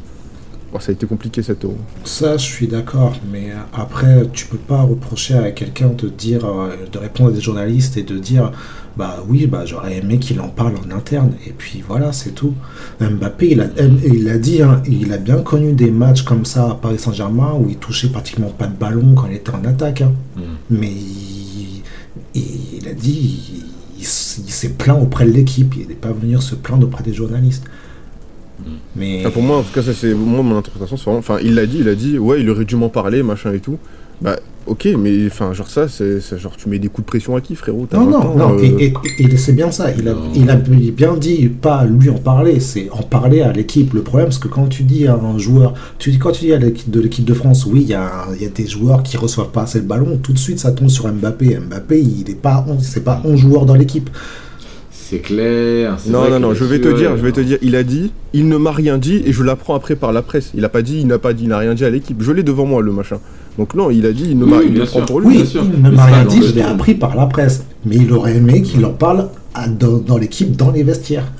bon, 0.78 0.84
ça 0.84 0.91
a 0.91 0.93
été 0.93 1.05
compliqué 1.05 1.41
cette 1.43 1.63
euro. 1.65 1.78
Ça, 2.03 2.38
je 2.38 2.43
suis 2.45 2.67
d'accord, 2.67 3.15
mais 3.32 3.51
après, 3.73 4.28
tu 4.34 4.45
peux 4.47 4.57
pas 4.57 4.82
reprocher 4.82 5.34
à 5.36 5.51
quelqu'un 5.51 5.89
de 5.89 6.07
dire, 6.09 6.45
euh, 6.45 6.75
de 6.91 6.97
répondre 6.97 7.30
à 7.30 7.34
des 7.34 7.41
journalistes 7.41 7.97
et 7.97 8.03
de 8.03 8.17
dire, 8.17 8.51
bah 8.95 9.23
oui, 9.28 9.45
bah 9.45 9.63
j'aurais 9.65 9.97
aimé 9.97 10.17
qu'il 10.17 10.39
en 10.41 10.47
parle 10.49 10.73
en 10.78 10.95
interne, 10.95 11.32
et 11.45 11.51
puis 11.51 11.84
voilà, 11.88 12.11
c'est 12.11 12.32
tout. 12.32 12.53
Mbappé, 12.99 13.51
il 13.51 13.61
a, 13.61 13.67
il 14.05 14.28
a 14.30 14.38
dit, 14.38 14.61
hein, 14.63 14.82
il 14.88 15.13
a 15.13 15.17
bien 15.17 15.38
connu 15.41 15.73
des 15.73 15.91
matchs 15.91 16.23
comme 16.23 16.45
ça 16.45 16.71
à 16.71 16.75
Paris 16.75 16.97
Saint-Germain 16.99 17.53
où 17.59 17.69
il 17.69 17.78
touchait 17.78 18.09
pratiquement 18.09 18.49
pas 18.49 18.67
de 18.67 18.75
ballon 18.75 19.13
quand 19.15 19.28
il 19.30 19.36
était 19.36 19.51
en 19.51 19.63
attaque, 19.65 20.01
hein. 20.01 20.13
Mm. 20.36 20.41
mais 20.71 20.91
il, 20.91 21.82
il- 22.34 22.78
il 22.82 22.88
a 22.88 22.93
dit, 22.93 23.11
il, 23.53 23.63
il 23.99 24.03
s- 24.03 24.41
il 24.45 24.51
s'est 24.51 24.69
plaint 24.69 24.99
auprès 25.01 25.25
de 25.25 25.32
l'équipe, 25.32 25.75
il 25.80 25.88
n'est 25.88 25.93
pas 25.93 26.11
venu 26.11 26.39
se 26.41 26.55
plaindre 26.55 26.88
auprès 26.88 27.03
des 27.03 27.13
journalistes. 27.13 27.65
Mais 28.95 29.20
Enfin, 29.22 29.32
pour 29.32 29.43
moi, 29.43 29.57
en 29.57 29.63
tout 29.63 29.74
cas, 29.74 29.82
ça 29.82 29.93
c'est 29.93 30.13
moi 30.13 30.41
mon 30.43 30.57
interprétation, 30.57 30.97
c'est 30.97 31.03
vraiment. 31.03 31.20
Enfin, 31.20 31.38
il 31.43 31.55
l'a 31.55 31.65
dit, 31.65 31.78
il 31.82 31.88
a 31.89 31.95
dit, 31.95 32.18
ouais, 32.18 32.41
il 32.41 32.49
aurait 32.49 32.65
dû 32.65 32.76
m'en 32.76 32.89
parler, 32.89 33.24
machin 33.24 33.53
et 33.53 33.59
tout. 33.59 33.78
Bah, 34.20 34.36
ok, 34.65 34.88
mais 34.97 35.28
enfin, 35.28 35.53
genre 35.53 35.70
ça, 35.70 35.88
c'est 35.88 36.20
genre 36.39 36.55
tu 36.57 36.70
mets 36.70 36.80
des 36.80 36.88
coups 36.88 37.05
de 37.05 37.07
pression 37.11 37.36
à 37.36 37.41
qui, 37.41 37.53
frérot? 37.53 37.88
Non, 37.93 38.05
20 38.05 38.09
non, 38.09 38.36
non, 38.36 38.57
euh, 38.57 38.63
et, 38.80 38.86
et- 39.20 39.24
et 39.32 39.38
c'est 39.38 39.53
bien 39.53 39.70
ça. 39.70 39.91
Il 39.95 40.07
a, 40.09 40.15
il 40.34 40.49
a 40.49 40.55
bien 40.55 41.15
dit, 41.15 41.49
pas 41.49 41.86
lui 41.86 42.09
en 42.09 42.18
parler, 42.18 42.59
c'est 42.59 42.89
en 42.89 43.03
parler 43.03 43.41
à 43.41 43.51
l'équipe. 43.53 43.93
Le 43.93 44.01
problème, 44.01 44.32
c'est 44.32 44.41
que 44.41 44.47
quand 44.47 44.65
tu 44.68 44.82
dis 44.82 45.05
à 45.05 45.13
un 45.13 45.38
joueur, 45.38 45.76
tu 45.99 46.09
dis, 46.09 46.18
quand 46.18 46.32
tu 46.32 46.45
dis 46.45 46.53
à 46.53 46.57
l'équipe 46.57 46.89
de 46.89 46.99
l'équipe 46.99 47.26
de 47.26 47.34
France, 47.36 47.68
oui, 47.68 47.82
il 47.84 47.89
y, 47.89 47.93
a, 47.93 48.26
il 48.36 48.41
y 48.41 48.45
a 48.47 48.49
des 48.49 48.65
joueurs 48.65 49.03
qui 49.03 49.18
reçoivent 49.18 49.51
pas 49.51 49.61
assez 49.61 49.78
le 49.78 49.86
ballon, 49.86 50.18
tout 50.18 50.34
de 50.34 50.39
suite 50.39 50.57
ça 50.57 50.72
tombe 50.72 50.89
sur 50.89 51.07
Mbappé. 51.07 51.59
Mbappé, 51.59 52.01
il 52.01 52.28
est 52.32 52.41
pas, 52.41 52.65
on- 52.68 52.80
c'est 52.80 53.03
pas 53.03 53.22
11 53.24 53.39
joueurs 53.39 53.68
dans 53.68 53.76
l'équipe. 53.76 54.09
C'est 55.09 55.19
clair. 55.19 55.95
c'est 55.99 56.09
Non, 56.09 56.19
vrai 56.19 56.31
non, 56.31 56.39
non, 56.39 56.53
je 56.53 56.65
vais 56.65 56.79
te 56.81 56.89
dire, 56.89 57.15
je 57.15 57.21
vais 57.21 57.31
te 57.31 57.39
dire, 57.39 57.57
il 57.61 57.75
a 57.77 57.83
dit, 57.83 58.11
il 58.33 58.47
ne 58.49 58.57
m'a 58.57 58.71
rien 58.71 58.97
dit 58.97 59.21
et 59.25 59.31
je 59.31 59.41
l'apprends 59.41 59.73
après 59.75 59.95
par 59.95 60.11
la 60.11 60.21
presse. 60.21 60.51
Il 60.53 60.65
a 60.65 60.69
pas 60.69 60.81
dit, 60.81 60.99
il 60.99 61.07
n'a 61.07 61.17
pas 61.17 61.31
dit, 61.33 61.43
il 61.43 61.49
n'a 61.49 61.57
rien 61.59 61.73
dit 61.75 61.85
à 61.85 61.89
l'équipe. 61.89 62.21
Je 62.21 62.31
l'ai 62.33 62.43
devant 62.43 62.65
moi, 62.65 62.81
le 62.81 62.91
machin. 62.91 63.19
Donc 63.57 63.73
non, 63.73 63.89
il 63.89 64.05
a 64.05 64.11
dit, 64.11 64.25
il 64.31 64.37
ne 64.37 64.45
m'a, 64.45 64.57
oui, 64.57 64.63
il 64.67 64.73
bien 64.73 64.81
le 64.83 64.87
prend 64.87 64.99
sûr. 64.99 65.05
pour 65.05 65.19
lui. 65.21 65.27
Oui, 65.29 65.35
bien 65.37 65.45
sûr. 65.45 65.63
il 65.63 65.81
ne 65.81 65.89
m'a 65.89 66.05
rien 66.05 66.25
dit, 66.25 66.41
je 66.45 66.53
l'ai 66.53 66.61
appris 66.61 66.93
par 66.95 67.15
la 67.15 67.25
presse. 67.27 67.63
Mais 67.85 67.95
il 67.95 68.11
aurait 68.11 68.35
aimé 68.35 68.61
qu'il 68.61 68.85
en 68.85 68.91
parle 68.91 69.29
à- 69.55 69.67
dans, 69.69 69.97
dans 69.97 70.17
l'équipe, 70.17 70.55
dans 70.57 70.71
les 70.71 70.83
vestiaires. 70.83 71.31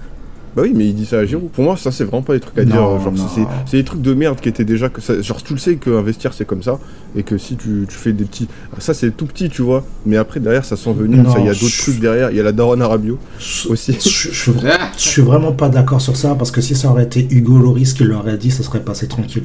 Bah 0.58 0.64
oui, 0.66 0.72
mais 0.76 0.88
il 0.88 0.96
dit 0.96 1.06
ça 1.06 1.20
à 1.20 1.26
Giroud. 1.28 1.52
Pour 1.52 1.64
moi, 1.64 1.78
ça, 1.78 1.92
c'est 1.92 2.04
vraiment 2.04 2.24
pas 2.24 2.34
des 2.34 2.40
trucs 2.40 2.58
à 2.58 2.66
Non, 2.66 2.72
dire. 2.96 3.04
Genre, 3.04 3.12
non. 3.14 3.28
c'est- 3.68 3.78
des 3.78 3.84
trucs 3.84 4.02
de 4.02 4.14
merde 4.16 4.40
qui 4.42 4.50
étaient 4.50 4.66
déjà. 4.66 4.90
Que 4.90 5.02
ça- 5.02 5.22
genre, 5.22 5.44
tu 5.44 5.54
le 5.54 5.60
sais 5.60 5.76
qu'un 5.76 6.02
vestiaire, 6.02 6.34
c'est 6.34 6.46
comme 6.46 6.64
ça. 6.64 6.80
Et 7.16 7.22
que 7.22 7.38
si 7.38 7.58
tu, 7.58 7.86
tu 7.88 7.96
fais 7.96 8.12
des 8.12 8.24
petits. 8.24 8.48
Ça, 8.80 8.96
c'est 8.96 9.12
tout 9.16 9.28
petit, 9.28 9.50
tu 9.50 9.62
vois. 9.62 9.86
Mais 10.08 10.18
après, 10.18 10.40
derrière, 10.40 10.66
ça 10.66 10.76
sent 10.76 10.94
venir. 10.94 11.22
Non, 11.22 11.32
ça, 11.32 11.38
Il 11.38 11.46
y 11.46 11.50
a 11.50 11.54
d'autres 11.54 11.68
je- 11.68 11.82
trucs 11.84 12.00
derrière. 12.00 12.32
Il 12.32 12.38
y 12.38 12.40
a 12.40 12.44
la 12.44 12.54
Daronne 12.54 12.82
Arabio 12.82 13.20
aussi. 13.70 13.94
je- 14.04 14.10
je- 14.10 14.32
je- 14.32 14.52
je 14.98 15.08
suis 15.08 15.22
vraiment 15.22 15.52
pas 15.52 15.70
d'accord 15.70 16.02
sur 16.02 16.18
ça 16.18 16.34
parce 16.34 16.50
que 16.50 16.60
si 16.60 16.74
ça 16.76 16.90
aurait 16.90 17.04
été 17.04 17.28
Hugo 17.30 17.60
Loris 17.60 17.94
qui 17.94 18.04
l'aurait 18.06 18.38
dit, 18.38 18.50
ça 18.50 18.64
serait 18.64 18.80
passé 18.82 19.08
tranquille. 19.08 19.44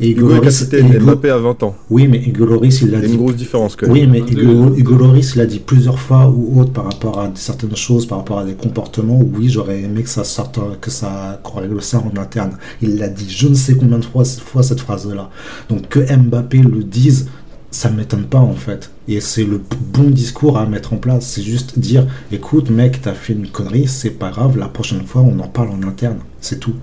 Et 0.00 0.10
Hugo 0.10 0.30
est 0.30 0.34
Loris- 0.36 0.58
capitaine, 0.60 0.92
Hugo- 0.92 1.04
Mbappé 1.04 1.30
à 1.30 1.38
20 1.38 1.62
ans. 1.62 1.76
Oui, 1.90 2.08
mais 2.08 2.18
Hugo 2.24 2.44
Loris, 2.46 2.80
il 2.82 2.90
l'a 2.90 3.00
dit. 3.00 3.12
une 3.12 3.18
grosse 3.18 3.36
différence 3.36 3.76
quand 3.76 3.86
même. 3.86 3.92
Oui, 3.94 4.06
mais. 4.06 4.18
Hugo, 4.20 4.74
Hugo 4.76 4.94
Loris, 4.96 5.32
il 5.36 5.40
a 5.40 5.46
dit 5.46 5.60
plusieurs 5.60 5.98
fois 5.98 6.28
ou 6.28 6.60
autre 6.60 6.72
par 6.72 6.84
rapport 6.84 7.18
à 7.20 7.30
certaines 7.34 7.76
choses, 7.76 8.06
par 8.06 8.18
rapport 8.18 8.38
à 8.38 8.44
des 8.44 8.54
comportements. 8.54 9.18
où 9.20 9.30
Oui, 9.36 9.48
j'aurais 9.48 9.82
aimé 9.82 10.02
que 10.02 10.08
ça 10.08 10.24
sorte, 10.24 10.58
que 10.80 10.90
ça, 10.90 11.40
qu'on 11.42 11.60
règle 11.60 11.80
ça 11.82 11.98
en 11.98 12.18
interne. 12.20 12.52
Il 12.82 12.96
l'a 12.98 13.08
dit 13.08 13.26
je 13.28 13.48
ne 13.48 13.54
sais 13.54 13.74
combien 13.76 13.98
de 13.98 14.04
fois, 14.04 14.24
fois 14.24 14.62
cette 14.62 14.80
phrase-là. 14.80 15.30
Donc 15.68 15.88
que 15.88 16.00
Mbappé 16.00 16.58
le 16.58 16.82
dise, 16.84 17.28
ça 17.70 17.90
m'étonne 17.90 18.24
pas 18.24 18.38
en 18.38 18.54
fait. 18.54 18.90
Et 19.08 19.20
c'est 19.20 19.44
le 19.44 19.60
bon 19.92 20.10
discours 20.10 20.58
à 20.58 20.66
mettre 20.66 20.92
en 20.92 20.96
place. 20.96 21.26
C'est 21.26 21.42
juste 21.42 21.78
dire, 21.78 22.06
écoute 22.32 22.70
mec, 22.70 23.00
t'as 23.02 23.12
fait 23.14 23.32
une 23.32 23.48
connerie, 23.48 23.86
c'est 23.88 24.10
pas 24.10 24.30
grave. 24.30 24.56
La 24.58 24.68
prochaine 24.68 25.04
fois, 25.04 25.22
on 25.22 25.38
en 25.40 25.48
parle 25.48 25.70
en 25.70 25.86
interne. 25.86 26.18
C'est 26.40 26.58
tout. 26.60 26.74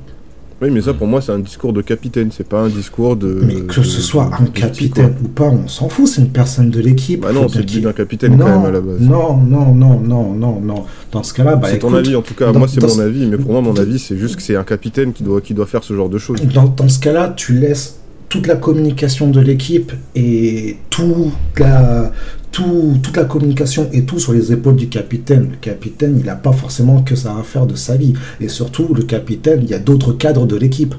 Oui, 0.61 0.69
mais 0.69 0.81
ça, 0.81 0.93
pour 0.93 1.07
moi, 1.07 1.21
c'est 1.21 1.31
un 1.31 1.39
discours 1.39 1.73
de 1.73 1.81
capitaine. 1.81 2.29
C'est 2.31 2.47
pas 2.47 2.61
un 2.61 2.69
discours 2.69 3.15
de. 3.15 3.39
Mais 3.43 3.61
que 3.61 3.81
ce 3.81 3.99
soit 4.01 4.29
un 4.39 4.45
capitaine 4.45 5.15
ou 5.23 5.27
pas, 5.27 5.45
on 5.49 5.67
s'en 5.67 5.89
fout. 5.89 6.07
C'est 6.07 6.21
une 6.21 6.29
personne 6.29 6.69
de 6.69 6.79
l'équipe. 6.79 7.21
Bah 7.21 7.31
non, 7.33 7.47
c'est 7.47 7.59
le 7.59 7.81
d'un 7.81 7.93
capitaine 7.93 8.37
quand 8.37 8.45
même 8.45 8.65
à 8.65 8.71
la 8.71 8.79
base. 8.81 8.99
Non, 8.99 9.37
non, 9.37 9.73
non, 9.73 9.99
non, 9.99 10.33
non, 10.33 10.59
non. 10.61 10.85
Dans 11.11 11.23
ce 11.23 11.33
cas-là, 11.33 11.55
bah, 11.55 11.67
c'est 11.71 11.79
ton 11.79 11.93
avis 11.93 12.15
en 12.15 12.21
tout 12.21 12.35
cas. 12.35 12.51
dans- 12.51 12.59
moi, 12.59 12.67
c'est 12.67 12.81
mon 12.81 12.99
avis. 12.99 13.25
Mais 13.25 13.37
pour 13.37 13.51
moi, 13.53 13.61
mon 13.61 13.75
avis, 13.75 13.97
c'est 13.97 14.17
juste 14.17 14.35
que 14.35 14.41
c'est 14.43 14.55
un 14.55 14.63
capitaine 14.63 15.13
qui 15.13 15.23
doit, 15.23 15.41
qui 15.41 15.53
doit 15.53 15.65
faire 15.65 15.83
ce 15.83 15.95
genre 15.95 16.09
de 16.09 16.17
choses. 16.19 16.39
Dans, 16.53 16.65
dans 16.67 16.89
ce 16.89 16.99
cas-là, 16.99 17.33
tu 17.35 17.53
laisses 17.53 17.97
toute 18.29 18.47
la 18.47 18.55
communication 18.55 19.29
de 19.29 19.41
l'équipe 19.41 19.91
et 20.15 20.77
tout 20.89 21.31
la, 21.57 22.11
tout, 22.51 22.97
toute 23.01 23.17
la 23.17 23.25
communication 23.25 23.89
et 23.93 24.03
tout 24.03 24.19
sur 24.19 24.33
les 24.33 24.51
épaules 24.51 24.75
du 24.75 24.89
capitaine. 24.89 25.49
Le 25.51 25.57
capitaine, 25.57 26.17
il 26.19 26.25
n'a 26.25 26.35
pas 26.35 26.51
forcément 26.51 27.01
que 27.01 27.15
ça 27.15 27.35
à 27.37 27.43
faire 27.43 27.65
de 27.65 27.75
sa 27.75 27.95
vie. 27.95 28.13
Et 28.39 28.49
surtout, 28.49 28.93
le 28.93 29.03
capitaine, 29.03 29.61
il 29.63 29.69
y 29.69 29.73
a 29.73 29.79
d'autres 29.79 30.13
cadres 30.13 30.45
de 30.45 30.55
l'équipe. 30.55 30.95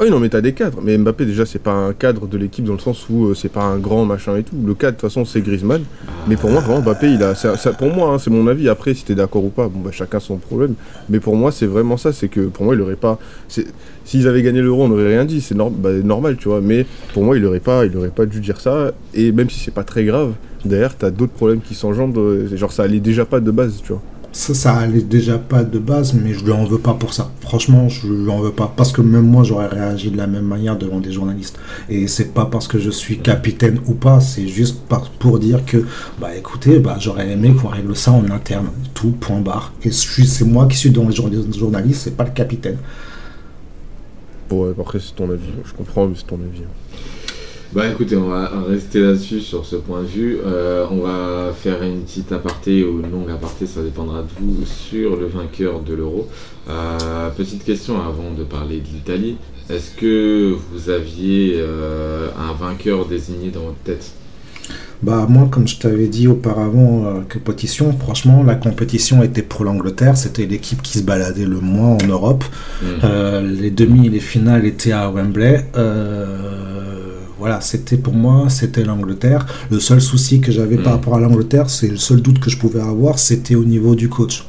Ah 0.00 0.04
oui, 0.04 0.10
non, 0.12 0.20
mais 0.20 0.28
t'as 0.28 0.40
des 0.40 0.52
cadres. 0.52 0.78
Mais 0.80 0.96
Mbappé, 0.96 1.26
déjà, 1.26 1.44
c'est 1.44 1.58
pas 1.58 1.72
un 1.72 1.92
cadre 1.92 2.28
de 2.28 2.38
l'équipe 2.38 2.64
dans 2.64 2.74
le 2.74 2.78
sens 2.78 3.08
où 3.10 3.26
euh, 3.26 3.34
c'est 3.34 3.48
pas 3.48 3.64
un 3.64 3.78
grand 3.78 4.04
machin 4.04 4.36
et 4.36 4.44
tout. 4.44 4.54
Le 4.64 4.72
cadre, 4.74 4.92
de 4.92 5.00
toute 5.00 5.10
façon, 5.10 5.24
c'est 5.24 5.40
Griezmann. 5.40 5.82
Mais 6.28 6.36
pour 6.36 6.50
moi, 6.50 6.60
vraiment, 6.60 6.82
Mbappé, 6.82 7.14
il 7.14 7.22
a. 7.24 7.34
pour 7.76 7.92
moi, 7.92 8.10
hein, 8.12 8.18
c'est 8.20 8.30
mon 8.30 8.46
avis. 8.46 8.68
Après, 8.68 8.94
si 8.94 9.04
t'es 9.04 9.16
d'accord 9.16 9.44
ou 9.44 9.48
pas, 9.48 9.66
bon, 9.66 9.80
bah, 9.80 9.90
chacun 9.90 10.20
son 10.20 10.36
problème. 10.36 10.74
Mais 11.08 11.18
pour 11.18 11.34
moi, 11.34 11.50
c'est 11.50 11.66
vraiment 11.66 11.96
ça. 11.96 12.12
C'est 12.12 12.28
que 12.28 12.42
pour 12.42 12.64
moi, 12.64 12.76
il 12.76 12.80
aurait 12.80 12.94
pas. 12.94 13.18
S'ils 14.04 14.28
avaient 14.28 14.42
gagné 14.42 14.62
l'euro, 14.62 14.84
on 14.84 14.88
n'aurait 14.88 15.08
rien 15.08 15.24
dit. 15.24 15.40
C'est 15.40 15.56
bah, 15.56 15.90
normal, 16.04 16.36
tu 16.36 16.48
vois. 16.48 16.60
Mais 16.60 16.86
pour 17.12 17.24
moi, 17.24 17.36
il 17.36 17.44
aurait 17.44 17.58
pas, 17.58 17.84
il 17.84 17.96
aurait 17.96 18.10
pas 18.10 18.26
dû 18.26 18.38
dire 18.38 18.60
ça. 18.60 18.92
Et 19.14 19.32
même 19.32 19.50
si 19.50 19.58
c'est 19.58 19.74
pas 19.74 19.82
très 19.82 20.04
grave, 20.04 20.34
derrière, 20.64 20.96
t'as 20.96 21.10
d'autres 21.10 21.32
problèmes 21.32 21.60
qui 21.60 21.74
s'engendrent. 21.74 22.46
Genre, 22.54 22.70
ça 22.70 22.84
allait 22.84 23.00
déjà 23.00 23.24
pas 23.24 23.40
de 23.40 23.50
base, 23.50 23.80
tu 23.82 23.94
vois. 23.94 24.02
Ça, 24.38 24.54
ça 24.54 24.76
allait 24.76 25.02
déjà 25.02 25.36
pas 25.36 25.64
de 25.64 25.80
base, 25.80 26.14
mais 26.14 26.32
je 26.32 26.44
lui 26.44 26.52
en 26.52 26.64
veux 26.64 26.78
pas 26.78 26.94
pour 26.94 27.12
ça. 27.12 27.32
Franchement, 27.40 27.88
je 27.88 28.06
lui 28.06 28.30
en 28.30 28.38
veux 28.38 28.52
pas. 28.52 28.72
Parce 28.76 28.92
que 28.92 29.00
même 29.02 29.26
moi, 29.26 29.42
j'aurais 29.42 29.66
réagi 29.66 30.12
de 30.12 30.16
la 30.16 30.28
même 30.28 30.44
manière 30.44 30.78
devant 30.78 31.00
des 31.00 31.10
journalistes. 31.10 31.58
Et 31.88 32.06
c'est 32.06 32.32
pas 32.32 32.46
parce 32.46 32.68
que 32.68 32.78
je 32.78 32.88
suis 32.88 33.18
capitaine 33.18 33.80
ou 33.86 33.94
pas, 33.94 34.20
c'est 34.20 34.46
juste 34.46 34.78
pour 35.18 35.40
dire 35.40 35.64
que, 35.64 35.84
bah 36.20 36.36
écoutez, 36.36 36.78
bah, 36.78 36.98
j'aurais 37.00 37.32
aimé 37.32 37.52
qu'on 37.52 37.66
règle 37.66 37.96
ça 37.96 38.12
en 38.12 38.30
interne. 38.30 38.68
Tout, 38.94 39.10
point 39.10 39.40
barre. 39.40 39.72
Et 39.82 39.90
c'est 39.90 40.44
moi 40.44 40.66
qui 40.68 40.76
suis 40.76 40.90
dans 40.90 41.08
les 41.08 41.16
jour- 41.16 41.30
journalistes, 41.52 42.02
c'est 42.04 42.16
pas 42.16 42.22
le 42.24 42.30
capitaine. 42.30 42.76
Bon, 44.48 44.70
après, 44.70 45.00
c'est 45.00 45.16
ton 45.16 45.28
avis. 45.32 45.50
Je 45.64 45.72
comprends, 45.72 46.06
mais 46.06 46.14
c'est 46.16 46.28
ton 46.28 46.36
avis. 46.36 46.62
Bah 47.72 47.86
écoutez, 47.86 48.16
on 48.16 48.28
va 48.28 48.50
rester 48.66 49.00
là-dessus 49.00 49.40
sur 49.40 49.66
ce 49.66 49.76
point 49.76 50.00
de 50.00 50.06
vue. 50.06 50.38
Euh, 50.44 50.86
on 50.90 51.00
va 51.00 51.52
faire 51.52 51.82
une 51.82 52.00
petite 52.00 52.32
aparté 52.32 52.82
ou 52.82 53.00
une 53.00 53.10
longue 53.10 53.30
aparté, 53.30 53.66
ça 53.66 53.82
dépendra 53.82 54.22
de 54.22 54.28
vous, 54.40 54.64
sur 54.64 55.16
le 55.16 55.26
vainqueur 55.26 55.80
de 55.80 55.92
l'euro. 55.92 56.28
Euh, 56.70 57.28
petite 57.36 57.64
question 57.64 58.00
avant 58.00 58.32
de 58.36 58.42
parler 58.42 58.80
de 58.80 58.86
l'Italie. 58.86 59.36
Est-ce 59.68 59.90
que 59.90 60.56
vous 60.72 60.88
aviez 60.88 61.56
euh, 61.58 62.28
un 62.38 62.54
vainqueur 62.54 63.04
désigné 63.04 63.50
dans 63.50 63.64
votre 63.64 63.82
tête? 63.84 64.12
Bah 65.02 65.26
moi, 65.28 65.46
comme 65.50 65.68
je 65.68 65.78
t'avais 65.78 66.08
dit 66.08 66.26
auparavant, 66.26 67.04
euh, 67.04 67.20
compétition, 67.32 67.92
franchement, 67.92 68.42
la 68.42 68.56
compétition 68.56 69.22
était 69.22 69.42
pour 69.42 69.64
l'Angleterre. 69.64 70.16
C'était 70.16 70.46
l'équipe 70.46 70.82
qui 70.82 70.98
se 70.98 71.04
baladait 71.04 71.44
le 71.44 71.60
moins 71.60 71.98
en 72.02 72.06
Europe. 72.06 72.44
Mhm. 72.82 72.88
Euh, 73.04 73.42
les 73.42 73.70
demi 73.70 74.06
et 74.06 74.10
les 74.10 74.20
finales 74.20 74.66
étaient 74.66 74.92
à 74.92 75.10
Wembley. 75.10 75.66
Euh, 75.76 76.97
voilà, 77.38 77.60
c'était 77.60 77.96
pour 77.96 78.14
moi, 78.14 78.48
c'était 78.48 78.84
l'Angleterre. 78.84 79.46
Le 79.70 79.78
seul 79.80 80.00
souci 80.00 80.40
que 80.40 80.50
j'avais 80.52 80.76
par 80.76 80.92
Mm. 80.92 80.96
rapport 80.96 81.14
à 81.16 81.20
l'Angleterre, 81.20 81.70
c'est 81.70 81.88
le 81.88 81.96
seul 81.96 82.20
doute 82.20 82.38
que 82.40 82.50
je 82.50 82.58
pouvais 82.58 82.80
avoir, 82.80 83.18
c'était 83.18 83.54
au 83.54 83.64
niveau 83.64 83.94
du 83.94 84.08
coach. 84.08 84.44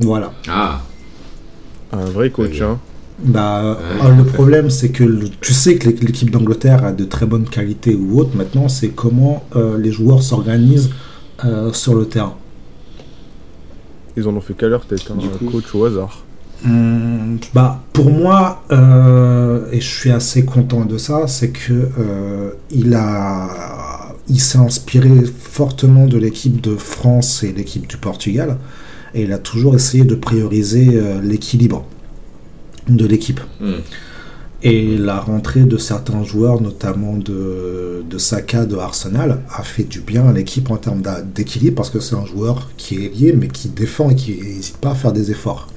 Voilà. 0.00 0.32
Ah, 0.48 0.80
Un 1.92 2.06
vrai 2.06 2.30
coach, 2.30 2.60
hein. 2.60 2.78
Bah, 3.22 3.78
Ouais. 4.02 4.06
euh, 4.08 4.16
le 4.16 4.24
problème, 4.24 4.68
c'est 4.68 4.88
que 4.88 5.04
le- 5.04 5.28
tu 5.40 5.52
sais 5.52 5.76
que 5.76 5.88
l'é- 5.88 5.96
l'équipe 6.02 6.30
d'Angleterre 6.30 6.84
a 6.84 6.90
de 6.90 7.04
très 7.04 7.24
bonnes 7.26 7.48
qualités 7.48 7.94
ou 7.94 8.18
autres. 8.18 8.36
Maintenant, 8.36 8.68
c'est 8.68 8.88
comment 8.88 9.44
euh, 9.54 9.78
les 9.78 9.92
joueurs 9.92 10.22
s'organisent 10.24 10.90
euh, 11.44 11.72
sur 11.72 11.94
le 11.94 12.06
terrain. 12.06 12.34
Ils 14.16 14.26
en 14.26 14.34
ont 14.34 14.40
fait 14.40 14.54
qu'à 14.54 14.66
leur 14.68 14.84
tête, 14.86 15.04
hein, 15.10 15.14
Du 15.16 15.26
un 15.26 15.30
coup- 15.30 15.50
coach 15.50 15.72
au 15.74 15.84
hasard. 15.84 16.23
Hum, 16.64 17.38
bah, 17.52 17.82
pour 17.92 18.10
moi, 18.10 18.64
euh, 18.72 19.66
et 19.70 19.80
je 19.80 19.88
suis 19.88 20.10
assez 20.10 20.44
content 20.44 20.84
de 20.84 20.96
ça, 20.96 21.26
c'est 21.26 21.50
que 21.50 21.72
euh, 21.98 22.50
il 22.70 22.94
a, 22.94 24.14
il 24.28 24.40
s'est 24.40 24.58
inspiré 24.58 25.10
fortement 25.38 26.06
de 26.06 26.16
l'équipe 26.16 26.60
de 26.62 26.76
France 26.76 27.42
et 27.42 27.52
l'équipe 27.52 27.86
du 27.86 27.98
Portugal, 27.98 28.56
et 29.14 29.24
il 29.24 29.32
a 29.32 29.38
toujours 29.38 29.74
essayé 29.74 30.04
de 30.04 30.14
prioriser 30.14 30.88
euh, 30.94 31.20
l'équilibre 31.20 31.84
de 32.88 33.06
l'équipe. 33.06 33.40
hmm. 33.60 33.74
Et 34.62 34.96
la 34.96 35.20
rentrée 35.20 35.64
de 35.64 35.76
certains 35.76 36.24
joueurs, 36.24 36.62
notamment 36.62 37.18
de, 37.18 38.02
de 38.08 38.18
Saka 38.18 38.64
de 38.64 38.76
Arsenal, 38.76 39.42
a 39.54 39.62
fait 39.62 39.84
du 39.84 40.00
bien 40.00 40.26
à 40.26 40.32
l'équipe 40.32 40.70
en 40.70 40.78
termes 40.78 41.02
d'équilibre 41.34 41.76
parce 41.76 41.90
que 41.90 42.00
c'est 42.00 42.14
un 42.14 42.24
joueur 42.24 42.70
qui 42.78 43.04
est 43.04 43.14
lié 43.14 43.34
mais 43.38 43.48
qui 43.48 43.68
défend 43.68 44.08
et 44.08 44.14
qui 44.14 44.40
n'hésite 44.40 44.78
pas 44.78 44.92
à 44.92 44.94
faire 44.94 45.12
des 45.12 45.30
efforts. 45.30 45.68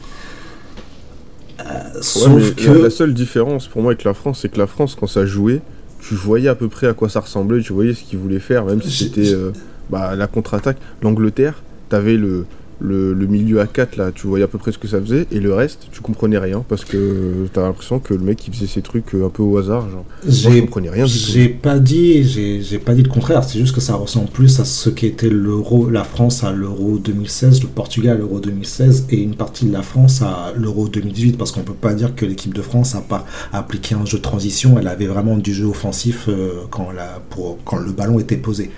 Ouais, 1.96 2.02
sauf 2.02 2.30
mais 2.30 2.52
que. 2.52 2.72
la, 2.72 2.80
la 2.84 2.90
seule 2.90 3.14
différence 3.14 3.68
pour 3.68 3.82
moi 3.82 3.92
avec 3.92 4.04
la 4.04 4.14
France, 4.14 4.40
c'est 4.42 4.50
que 4.50 4.58
la 4.58 4.68
France, 4.68 4.96
quand 5.00 5.08
ça 5.08 5.26
jouait, 5.26 5.62
tu 6.02 6.16
voyais 6.16 6.48
à 6.48 6.56
peu 6.56 6.70
près 6.70 6.88
à 6.88 6.94
quoi 6.94 7.10
ça 7.10 7.20
ressemblait, 7.20 7.62
tu 7.62 7.74
voyais 7.74 7.94
ce 7.94 8.04
qu'ils 8.04 8.20
voulaient 8.20 8.40
faire, 8.40 8.66
même 8.66 8.82
si 8.82 8.92
c'était 8.92 9.34
euh, 9.34 9.52
bah, 9.90 10.16
la 10.16 10.28
contre-attaque. 10.28 10.78
L'Angleterre, 11.02 11.56
t'avais 11.90 12.16
le, 12.16 12.46
le, 12.80 13.14
le 13.14 13.28
milieu 13.28 13.60
à 13.60 13.68
4 13.68 13.96
là, 13.96 14.12
tu 14.14 14.28
voyais 14.28 14.44
à 14.44 14.48
peu 14.48 14.58
près 14.58 14.72
ce 14.72 14.78
que 14.78 14.88
ça 14.88 15.02
faisait, 15.02 15.26
et 15.32 15.40
le 15.40 15.54
reste, 15.54 15.88
tu 15.92 16.02
comprenais 16.02 16.38
rien, 16.38 16.64
parce 16.68 16.86
que 16.86 17.48
t'as 17.54 17.62
l'impression 17.62 18.00
que 18.00 18.14
le 18.14 18.20
mec 18.20 18.46
il 18.48 18.54
faisait 18.54 18.68
ses 18.68 18.82
trucs 18.82 19.16
euh, 19.16 19.26
un 19.26 19.30
peu 19.30 19.44
au 19.44 19.58
hasard. 19.58 19.90
Genre. 19.90 20.06
Moi, 20.06 20.06
je 20.26 20.32
J'ai 20.32 20.62
comprenais 20.62 20.90
rien. 20.90 21.06
J'ai 21.06 21.50
pas 21.50 21.80
dit, 21.80 22.24
j'ai 22.24 22.62
j'ai 22.62 22.80
pas 22.80 22.94
dit 22.94 23.04
le 23.04 23.10
contraire. 23.10 23.44
C'est 23.44 23.60
juste 23.60 23.74
que 23.74 23.82
ça 23.82 23.96
ressemble 23.96 24.30
plus 24.30 24.60
à 24.60 24.66
ce 24.66 24.90
qu'était 24.90 25.30
l'euro, 25.30 25.90
la 25.90 26.04
France 26.04 26.44
à 26.44 26.52
l'euro 26.52 26.98
2016, 26.98 27.62
le 27.64 27.70
Portugal 27.70 28.18
à 28.18 28.20
l'euro 28.20 28.40
2016 28.40 29.08
et 29.10 29.22
une 29.22 29.36
partie 29.36 29.66
de 29.66 29.74
la 29.74 29.82
France 29.82 30.22
à 30.22 30.54
l'euro 30.56 30.88
2018. 30.88 31.38
Parce 31.38 31.52
qu'on 31.52 31.62
peut 31.62 31.74
pas 31.74 31.94
dire 31.94 32.16
que 32.16 32.26
l'équipe 32.26 32.54
de 32.54 32.62
France 32.62 32.96
a 32.96 33.02
pas 33.02 33.26
appliqué 33.54 33.96
un 33.96 34.06
jeu 34.06 34.18
de 34.18 34.24
transition. 34.24 34.78
Elle 34.80 34.88
avait 34.88 35.08
vraiment 35.08 35.38
du 35.38 35.54
jeu 35.54 35.66
offensif 35.66 36.26
euh, 36.28 36.62
quand, 36.70 36.92
la, 36.92 37.22
pour, 37.30 37.58
quand 37.66 37.78
le 37.78 37.92
ballon 37.92 38.20
était 38.20 38.38
posé. 38.38 38.70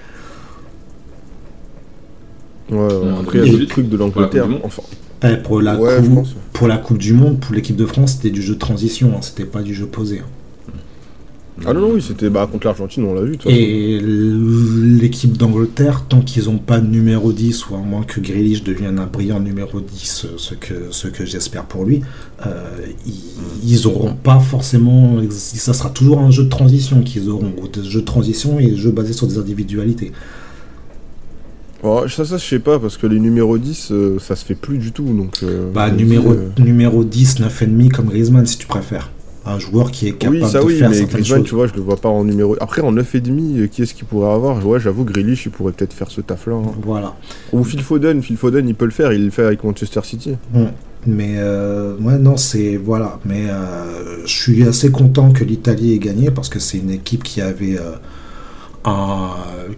Ouais, 2.72 2.78
ouais, 2.78 3.12
En 3.12 3.20
Après, 3.22 3.40
il 3.40 3.42
y 3.42 3.44
a 3.44 3.48
2018, 3.48 3.58
d'autres 3.58 3.66
trucs 3.68 3.90
de 3.90 3.98
pour 4.12 4.22
la 4.22 4.28
Coupe 4.28 4.40
l'Angleterre. 4.40 4.62
Enfin, 4.64 4.84
Eh, 5.24 5.38
pour 5.38 5.62
la 5.62 5.78
ouais, 5.80 5.98
coupe, 6.02 6.28
pour 6.54 6.68
la 6.68 6.78
Coupe 6.78 6.98
du 6.98 7.14
Monde, 7.14 7.40
pour 7.40 7.54
l'équipe 7.56 7.76
de 7.76 7.86
France, 7.86 8.14
c'était 8.14 8.30
du 8.30 8.42
jeu 8.42 8.54
de 8.56 8.60
transition. 8.60 9.14
hein, 9.16 9.22
c'était 9.22 9.46
pas 9.46 9.62
du 9.62 9.74
jeu 9.74 9.86
posé. 9.88 10.20
hein. 10.20 10.26
Ah 11.66 11.74
non, 11.74 11.82
non, 11.82 11.92
oui, 11.94 12.02
c'était 12.02 12.30
bah, 12.30 12.48
contre 12.50 12.68
l'Argentine, 12.68 13.04
on 13.04 13.14
l'a 13.14 13.22
vu. 13.22 13.38
Et 13.46 14.00
l'équipe 14.02 15.36
d'Angleterre, 15.36 16.06
tant 16.08 16.22
qu'ils 16.22 16.46
n'ont 16.46 16.58
pas 16.58 16.80
de 16.80 16.88
numéro 16.88 17.34
10, 17.34 17.70
ou 17.70 17.76
à 17.76 17.80
moins 17.80 18.04
que 18.04 18.22
Grealish 18.22 18.64
devienne 18.64 18.98
un 18.98 19.08
brillant 19.08 19.42
numéro 19.42 19.82
10, 19.82 20.24
euh, 20.26 20.28
ce 20.38 20.54
que, 20.54 20.74
ce 20.92 21.10
que 21.10 21.26
j'espère 21.26 21.66
pour 21.66 21.84
lui, 21.84 22.00
euh, 22.48 22.64
ils, 23.06 23.14
ils 23.74 23.88
auront 23.88 24.14
pas 24.14 24.40
forcément. 24.40 25.18
Ça 25.30 25.74
sera 25.74 25.90
toujours 25.90 26.20
un 26.20 26.32
jeu 26.32 26.46
de 26.46 26.50
transition 26.50 27.02
qu'ils 27.02 27.28
auront, 27.30 27.52
ou 27.62 27.68
des 27.68 27.84
jeux 27.84 28.02
de 28.02 28.06
transition 28.06 28.58
et 28.58 28.68
des 28.68 28.78
jeux 28.78 28.92
basés 28.92 29.12
sur 29.14 29.28
des 29.28 29.38
individualités. 29.38 30.14
Oh, 31.84 32.04
ça, 32.10 32.26
ça, 32.26 32.38
je 32.38 32.44
sais 32.46 32.60
pas, 32.60 32.78
parce 32.78 32.98
que 32.98 33.08
les 33.08 33.20
numéros 33.20 33.58
10, 33.58 33.90
euh, 33.92 34.20
ça 34.20 34.36
se 34.36 34.44
fait 34.44 34.56
plus 34.56 34.78
du 34.78 34.92
tout. 34.92 35.06
Donc, 35.06 35.38
euh, 35.44 35.72
Bah, 35.74 35.90
numéro, 35.90 36.34
dis, 36.34 36.40
euh, 36.62 36.64
numéro 36.66 37.04
10, 37.06 37.40
9,5 37.40 37.90
comme 37.90 38.08
Griezmann, 38.08 38.46
si 38.46 38.58
tu 38.58 38.68
préfères. 38.68 39.12
Un 39.46 39.58
joueur 39.58 39.90
qui 39.90 40.08
est 40.10 40.12
capable 40.12 40.44
Oui, 40.44 40.50
ça 40.52 40.60
de 40.60 40.66
oui, 40.66 40.78
faire 40.78 40.90
mais 40.90 40.96
certaines 40.96 41.14
Griezmann, 41.22 41.40
choses. 41.40 41.48
tu 41.50 41.56
vois, 41.56 41.68
je 41.68 41.74
le 41.74 41.82
vois 41.82 41.96
pas 41.96 42.10
en 42.10 42.26
numéro. 42.26 42.58
Après, 42.60 42.82
en 42.82 42.92
9,5, 42.92 43.58
euh, 43.62 43.68
qui 43.68 43.82
est-ce 43.82 43.94
qu'il 43.94 44.06
pourrait 44.06 44.30
avoir? 44.34 44.66
Ouais, 44.68 44.80
j'avoue, 44.82 45.06
Grealish, 45.06 45.46
il 45.46 45.52
pourrait 45.52 45.72
peut-être 45.72 45.94
faire 45.94 46.12
ce 46.12 46.20
taf-là. 46.20 46.56
hein. 46.56 46.72
Voilà. 46.84 47.16
Ou 47.54 47.64
Phil 47.64 47.82
Foden, 47.82 48.22
Phil 48.22 48.36
Foden, 48.36 48.68
il 48.68 48.76
peut 48.76 48.86
le 48.86 48.92
faire, 48.92 49.14
il 49.14 49.24
le 49.24 49.32
fait 49.32 49.44
avec 49.44 49.64
Manchester 49.64 50.02
City. 50.04 50.34
Mais 51.08 51.36
euh, 51.38 51.96
ouais, 52.02 52.18
non, 52.18 52.36
c'est 52.36 52.76
voilà. 52.76 53.20
Mais 53.26 53.44
je 54.26 54.30
suis 54.30 54.64
assez 54.64 54.92
content 54.92 55.32
que 55.32 55.46
l'Italie 55.46 55.94
ait 55.94 56.00
gagné 56.00 56.30
parce 56.30 56.50
que 56.50 56.60
c'est 56.60 56.78
une 56.78 56.90
équipe 56.92 57.24
qui 57.24 57.40
avait 57.40 57.78
euh, 57.80 57.94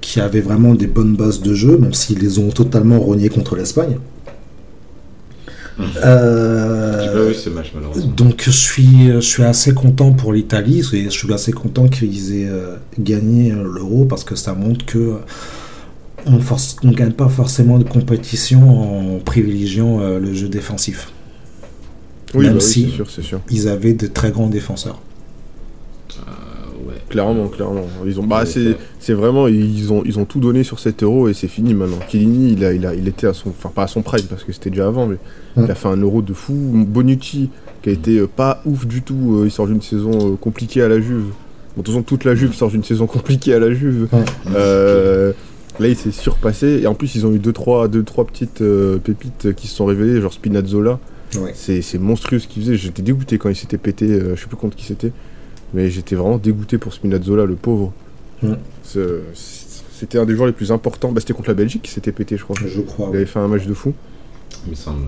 qui 0.02 0.20
avait 0.20 0.42
vraiment 0.42 0.74
des 0.74 0.88
bonnes 0.88 1.16
bases 1.16 1.42
de 1.42 1.54
jeu, 1.54 1.78
même 1.78 1.94
s'ils 1.94 2.20
les 2.20 2.40
ont 2.40 2.50
totalement 2.50 3.00
rogné 3.00 3.30
contre 3.30 3.56
l'Espagne. 3.56 3.98
Mhm. 5.78 5.86
Euh, 6.04 7.02
J'ai 7.04 7.12
pas 7.12 7.26
vu 7.26 7.34
ce 7.34 7.50
match 7.50 7.72
malheureusement. 7.74 8.12
donc 8.16 8.42
je 8.46 8.52
suis, 8.52 9.08
je 9.14 9.20
suis 9.22 9.44
assez 9.44 9.74
content 9.74 10.12
pour 10.12 10.34
l'Italie 10.34 10.84
et 10.94 11.04
je 11.06 11.10
suis 11.10 11.34
assez 11.34 11.54
content 11.54 11.88
qu'ils 11.88 12.36
aient 12.36 12.50
euh, 12.50 12.76
gagné 13.00 13.52
euh, 13.52 13.64
l'Euro 13.64 14.06
parce 14.06 14.24
que 14.24 14.36
ça 14.36 14.54
montre 14.54 14.86
que 14.86 15.16
on 16.28 16.34
ne 16.84 16.94
gagne 16.94 17.14
pas 17.14 17.30
forcément 17.30 17.80
de 17.80 17.84
compétition 17.84 19.16
en 19.16 19.20
privilégiant 19.20 20.02
euh, 20.02 20.20
le 20.20 20.34
jeu 20.34 20.50
défensif. 20.50 21.12
Oui, 22.36 22.46
Même 22.46 22.54
bah 22.54 22.60
oui, 22.62 22.70
si- 22.70 22.86
c'est 22.90 22.96
sûr, 22.96 23.10
c'est 23.10 23.24
sûr. 23.24 23.40
Ils 23.50 23.68
avaient 23.68 23.94
de 23.94 24.08
très 24.08 24.30
grands 24.32 24.48
défenseurs. 24.50 25.00
Euh. 26.20 26.32
Clairement, 27.12 27.48
clairement. 27.50 27.86
Ils 28.06 28.20
ont, 28.20 28.24
bah, 28.24 28.46
c'est, 28.46 28.78
c'est 29.00 29.14
vraiment, 29.14 29.48
ils 29.48 29.92
ont, 29.92 30.02
ils 30.06 30.18
ont 30.18 30.24
tout 30.26 30.40
donné 30.40 30.64
sur 30.64 30.80
cet 30.80 31.04
euro 31.04 31.28
et 31.28 31.34
c'est 31.34 31.50
fini 31.50 31.74
maintenant. 31.74 32.00
Chiellini, 32.10 32.54
il 32.54 32.64
a, 32.64 32.72
il 32.72 32.86
a, 32.86 32.96
il 32.96 33.08
était 33.08 33.28
à 33.28 33.34
son, 33.34 33.50
enfin 33.50 33.70
pas 33.70 33.84
à 33.84 33.88
son 33.88 34.02
prime 34.02 34.26
parce 34.30 34.46
que 34.46 34.54
c'était 34.54 34.70
déjà 34.70 34.88
avant, 34.88 35.08
mais 35.08 35.18
il 35.58 35.70
a 35.70 35.76
fait 35.76 35.90
un 35.90 35.98
euro 35.98 36.22
de 36.22 36.34
fou. 36.34 36.54
Bonucci, 36.54 37.50
qui 37.84 37.90
a 37.90 37.92
été 37.92 38.18
euh, 38.20 38.28
pas 38.28 38.62
ouf 38.66 38.88
du 38.88 39.02
tout, 39.02 39.40
euh, 39.42 39.46
il 39.46 39.52
sort 39.52 39.68
d'une 39.68 39.82
saison 39.82 40.12
euh, 40.14 40.36
compliquée 40.38 40.82
à 40.82 40.88
la 40.88 41.02
Juve. 41.02 41.26
Bon, 41.76 41.82
de 41.82 41.86
toute 41.86 41.88
façon, 41.88 42.04
toute 42.04 42.24
la 42.24 42.34
Juve 42.34 42.54
sort 42.54 42.70
d'une 42.70 42.84
saison 42.84 43.08
compliquée 43.08 43.54
à 43.54 43.60
la 43.60 43.74
Juve. 43.74 44.08
Euh, 44.56 45.34
là, 45.80 45.88
il 45.90 45.96
s'est 45.98 46.12
surpassé 46.12 46.80
et 46.82 46.88
en 46.88 46.94
plus, 46.94 47.16
ils 47.16 47.26
ont 47.26 47.34
eu 47.34 47.40
deux 47.40 47.54
trois, 47.54 47.90
deux, 47.90 48.04
trois 48.04 48.26
petites 48.26 48.62
euh, 48.62 48.98
pépites 48.98 49.54
qui 49.56 49.68
se 49.68 49.76
sont 49.76 49.86
révélées, 49.86 50.22
genre 50.22 50.34
Spinazzola. 50.34 51.00
Ouais. 51.40 51.52
C'est, 51.56 51.82
c'est 51.82 51.98
monstrueux 51.98 52.40
ce 52.40 52.48
qu'il 52.48 52.62
faisait. 52.64 52.76
J'étais 52.78 53.02
dégoûté 53.02 53.38
quand 53.38 53.50
il 53.50 53.56
s'était 53.56 53.78
pété. 53.78 54.06
euh, 54.06 54.36
je 54.36 54.42
sais 54.42 54.48
plus 54.48 54.58
contre 54.58 54.76
qui 54.78 54.86
c'était. 54.86 55.12
Mais 55.74 55.90
j'étais 55.90 56.16
vraiment 56.16 56.38
dégoûté 56.38 56.78
pour 56.78 56.94
Spinazzola, 56.94 57.46
le 57.46 57.56
pauvre. 57.56 57.94
Mm. 58.44 58.54
C'était 59.34 60.18
un 60.18 60.26
des 60.26 60.36
joueurs 60.36 60.48
les 60.48 60.54
plus 60.54 60.72
importants. 60.72 61.12
Bah, 61.12 61.20
c'était 61.22 61.34
contre 61.34 61.50
la 61.50 61.54
Belgique 61.56 61.84
qui 61.84 61.92
s'était 61.92 62.12
pété, 62.12 62.36
je 62.38 62.44
crois. 62.44 62.56
Je 62.66 62.82
crois. 62.82 63.10
Il 63.12 63.16
avait 63.18 63.26
fait 63.26 63.40
un 63.40 63.48
match 63.48 63.66
de 63.66 63.74
fou. 63.74 63.94
Il 64.66 64.72
me 64.72 64.76
semble. 64.76 65.06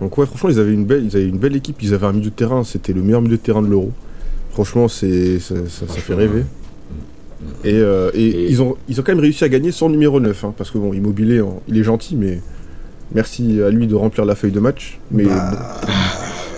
Donc 0.00 0.16
ouais, 0.18 0.26
franchement, 0.26 0.50
ils 0.50 0.58
avaient 0.58 0.72
une 0.74 0.84
belle, 0.84 1.04
ils 1.04 1.16
avaient 1.16 1.26
une 1.28 1.38
belle 1.38 1.56
équipe. 1.56 1.82
Ils 1.82 1.94
avaient 1.94 2.06
un 2.06 2.12
milieu 2.12 2.30
de 2.30 2.34
terrain. 2.34 2.62
C'était 2.64 2.92
le 2.92 3.02
meilleur 3.02 3.22
milieu 3.22 3.36
de 3.36 3.42
terrain 3.42 3.62
de 3.62 3.68
l'Euro. 3.68 3.92
Franchement, 4.50 4.88
c'est 4.88 5.38
ça, 5.38 5.54
ça- 5.68 5.86
ça 5.86 5.94
fait 6.00 6.14
rêver. 6.14 6.44
Et, 7.64 7.74
euh, 7.74 8.10
et 8.14 8.24
Et- 8.26 8.50
ils, 8.50 8.60
ont, 8.62 8.76
ils 8.88 8.98
ont 8.98 9.02
quand 9.04 9.12
même 9.12 9.20
réussi 9.20 9.44
à 9.44 9.48
gagner 9.48 9.70
sans 9.70 9.88
numéro 9.88 10.18
9. 10.20 10.44
hein, 10.44 10.52
parce 10.56 10.70
que 10.72 10.78
bon, 10.78 10.92
Immobilier, 10.92 11.42
il 11.68 11.78
est 11.78 11.84
gentil, 11.84 12.16
mais 12.16 12.40
merci 13.14 13.62
à 13.62 13.70
lui 13.70 13.86
de 13.86 13.94
remplir 13.94 14.24
la 14.24 14.34
feuille 14.34 14.50
de 14.52 14.60
match. 14.60 14.98
Mais 15.12 15.24
Bah, 15.24 15.80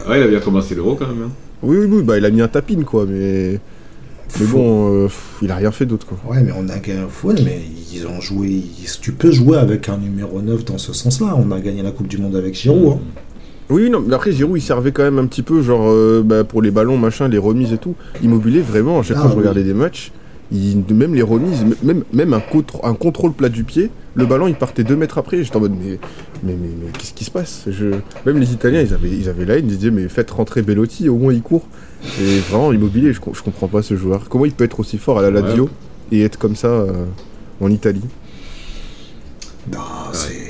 Ouais, 0.08 0.18
il 0.20 0.22
a 0.22 0.28
bien 0.28 0.40
commencé 0.40 0.74
l'euro 0.74 0.96
quand 0.96 1.06
même. 1.06 1.24
hein. 1.24 1.30
Oui, 1.62 1.76
oui, 1.78 1.86
oui, 1.90 2.02
bah, 2.02 2.18
il 2.18 2.24
a 2.24 2.30
mis 2.30 2.40
un 2.42 2.48
tapin, 2.48 2.82
quoi. 2.82 3.06
Mais, 3.08 3.58
mais 4.38 4.46
bon, 4.46 5.04
euh, 5.04 5.08
il 5.42 5.50
a 5.50 5.56
rien 5.56 5.70
fait 5.70 5.86
d'autre, 5.86 6.06
quoi. 6.06 6.18
Ouais, 6.28 6.42
mais 6.42 6.52
on 6.56 6.68
a 6.68 6.78
gagné. 6.78 7.00
Ouais, 7.24 7.34
mais 7.44 7.60
ils 7.92 8.06
ont 8.06 8.20
joué. 8.20 8.62
Tu 9.00 9.12
peux 9.12 9.30
jouer 9.30 9.58
avec 9.58 9.88
un 9.88 9.98
numéro 9.98 10.40
9 10.40 10.64
dans 10.64 10.78
ce 10.78 10.92
sens-là. 10.92 11.36
On 11.36 11.50
a 11.50 11.60
gagné 11.60 11.82
la 11.82 11.90
Coupe 11.90 12.08
du 12.08 12.18
Monde 12.18 12.36
avec 12.36 12.54
Giroud. 12.54 12.94
hein. 12.94 12.98
Oui, 13.68 13.88
non, 13.88 14.02
mais 14.04 14.14
après 14.16 14.32
Giroud 14.32 14.58
il 14.58 14.62
servait 14.62 14.90
quand 14.90 15.04
même 15.04 15.18
un 15.20 15.26
petit 15.26 15.42
peu, 15.42 15.62
genre 15.62 15.88
euh, 15.88 16.22
bah, 16.24 16.42
pour 16.42 16.60
les 16.60 16.72
ballons, 16.72 16.96
machin, 16.98 17.28
les 17.28 17.38
remises 17.38 17.72
et 17.72 17.78
tout. 17.78 17.94
Immobilier, 18.20 18.62
vraiment, 18.62 18.98
à 18.98 19.02
chaque 19.04 19.18
Ah, 19.18 19.20
fois 19.20 19.28
que 19.30 19.34
je 19.36 19.38
regardais 19.38 19.62
des 19.62 19.74
matchs, 19.74 20.10
il- 20.52 20.84
même 20.94 21.14
les 21.14 21.22
remises, 21.22 21.64
même, 21.82 22.04
même 22.12 22.32
un, 22.34 22.38
contr- 22.40 22.80
un 22.84 22.94
contrôle 22.94 23.32
plat 23.32 23.48
du 23.48 23.64
pied, 23.64 23.90
le 24.14 24.26
ballon 24.26 24.48
il 24.48 24.54
partait 24.56 24.82
deux 24.84 24.96
mètres 24.96 25.18
après. 25.18 25.42
J'étais 25.44 25.56
en 25.56 25.60
mode, 25.60 25.74
mais, 25.80 25.98
mais, 26.42 26.54
mais, 26.60 26.68
mais 26.80 26.90
qu'est-ce 26.98 27.14
qui 27.14 27.24
se 27.24 27.30
passe? 27.30 27.64
Je... 27.68 27.86
Même 28.26 28.38
les 28.38 28.52
Italiens, 28.52 28.80
ils 28.80 28.92
avaient, 28.92 29.10
ils 29.10 29.28
avaient 29.28 29.44
la 29.44 29.58
haine, 29.58 29.66
ils 29.68 29.76
disaient, 29.76 29.90
mais 29.92 30.08
faites 30.08 30.30
rentrer 30.30 30.62
Bellotti, 30.62 31.08
au 31.08 31.16
moins 31.16 31.32
il 31.32 31.42
court. 31.42 31.66
Et 32.20 32.38
vraiment, 32.50 32.72
Immobilier, 32.72 33.12
je, 33.12 33.20
co- 33.20 33.32
je 33.34 33.42
comprends 33.42 33.68
pas 33.68 33.82
ce 33.82 33.94
joueur. 33.96 34.28
Comment 34.28 34.46
il 34.46 34.52
peut 34.52 34.64
être 34.64 34.80
aussi 34.80 34.98
fort 34.98 35.18
à 35.18 35.22
la 35.22 35.30
Lazio 35.30 35.68
et 36.10 36.22
être 36.22 36.38
comme 36.38 36.56
ça 36.56 36.68
euh, 36.68 37.04
en 37.60 37.70
Italie? 37.70 38.02
Non, 39.72 39.78
c'est. 40.12 40.49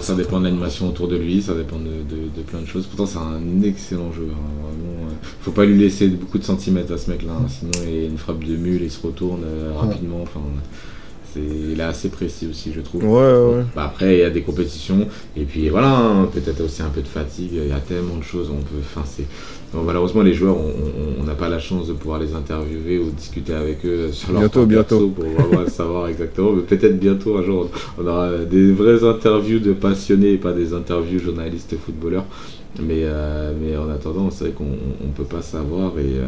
Ça 0.00 0.14
dépend 0.14 0.38
de 0.40 0.44
l'animation 0.44 0.88
autour 0.88 1.08
de 1.08 1.16
lui, 1.16 1.40
ça 1.40 1.54
dépend 1.54 1.78
de, 1.78 1.84
de- 1.84 2.28
de 2.36 2.42
plein 2.42 2.60
de 2.60 2.66
choses. 2.66 2.86
Pourtant, 2.86 3.06
c'est 3.06 3.18
un 3.18 3.62
excellent 3.62 4.12
joueur. 4.12 4.30
hein, 4.34 4.62
Vraiment, 4.68 5.08
euh, 5.10 5.14
faut 5.40 5.50
pas 5.52 5.64
lui 5.64 5.78
laisser 5.78 6.08
beaucoup 6.08 6.38
de 6.38 6.44
centimètres 6.44 6.92
à 6.92 6.98
ce 6.98 7.10
mec-là. 7.10 7.32
hein, 7.40 7.46
sinon, 7.48 7.70
il 7.88 8.04
a 8.04 8.06
une 8.06 8.18
frappe 8.18 8.44
de 8.44 8.56
mule, 8.56 8.82
il 8.82 8.90
se 8.90 9.04
retourne 9.06 9.42
euh, 9.44 9.72
rapidement. 9.76 10.20
Enfin, 10.22 10.40
il 11.36 11.78
est 11.78 11.82
assez 11.82 12.08
précis 12.08 12.46
aussi, 12.50 12.72
je 12.74 12.80
trouve. 12.80 13.04
Ouais, 13.04 13.56
ouais. 13.58 13.64
Bah, 13.74 13.84
après, 13.86 14.16
il 14.16 14.20
y 14.20 14.24
a 14.24 14.30
des 14.30 14.40
compétitions, 14.42 15.06
et 15.36 15.44
puis 15.44 15.68
voilà, 15.68 15.94
hein, 15.94 16.28
peut-être 16.32 16.62
aussi 16.64 16.80
un 16.82 16.88
peu 16.88 17.02
de 17.02 17.08
fatigue. 17.08 17.50
Il 17.52 17.68
y 17.68 17.72
a 17.72 17.78
tellement 17.80 18.16
de 18.16 18.22
choses. 18.24 18.48
On 18.50 18.62
peut, 18.62 18.80
enfin, 18.80 19.02
c'est 19.04 19.26
bon, 19.76 19.82
malheureusement 19.84 20.22
les 20.22 20.34
joueurs, 20.34 20.56
on- 20.56 21.24
n'a 21.26 21.34
pas 21.34 21.48
la 21.48 21.58
chance 21.58 21.88
de 21.88 21.92
pouvoir 21.92 22.20
les 22.20 22.34
interviewer 22.34 22.98
ou 23.00 23.10
discuter 23.10 23.52
avec 23.52 23.84
eux 23.84 24.10
sur 24.12 24.30
leur 24.32 24.42
Bientôt, 24.42 24.64
bientôt. 24.64 24.98
perso 24.98 25.08
pour 25.08 25.24
vraiment 25.24 25.68
savoir 25.82 26.06
exactement. 26.08 26.52
Mais 26.52 26.62
peut-être 26.62 26.98
bientôt 27.00 27.36
un 27.36 27.42
jour, 27.42 27.68
on 27.98 28.06
aura 28.06 28.30
des 28.48 28.70
vraies 28.72 29.02
interviews 29.02 29.58
de 29.58 29.72
passionnés 29.72 30.34
et 30.34 30.38
pas 30.38 30.52
des 30.52 30.72
interviews 30.72 31.18
journalistes 31.18 31.74
footballeurs. 31.84 32.24
Mais, 32.80 33.00
euh, 33.02 33.52
mais 33.60 33.76
en 33.76 33.90
attendant, 33.90 34.30
c'est 34.30 34.44
vrai 34.44 34.52
qu'on 34.52 34.66
on 35.04 35.08
peut 35.08 35.24
pas 35.24 35.42
savoir 35.42 35.98
et, 35.98 36.02
euh, 36.20 36.26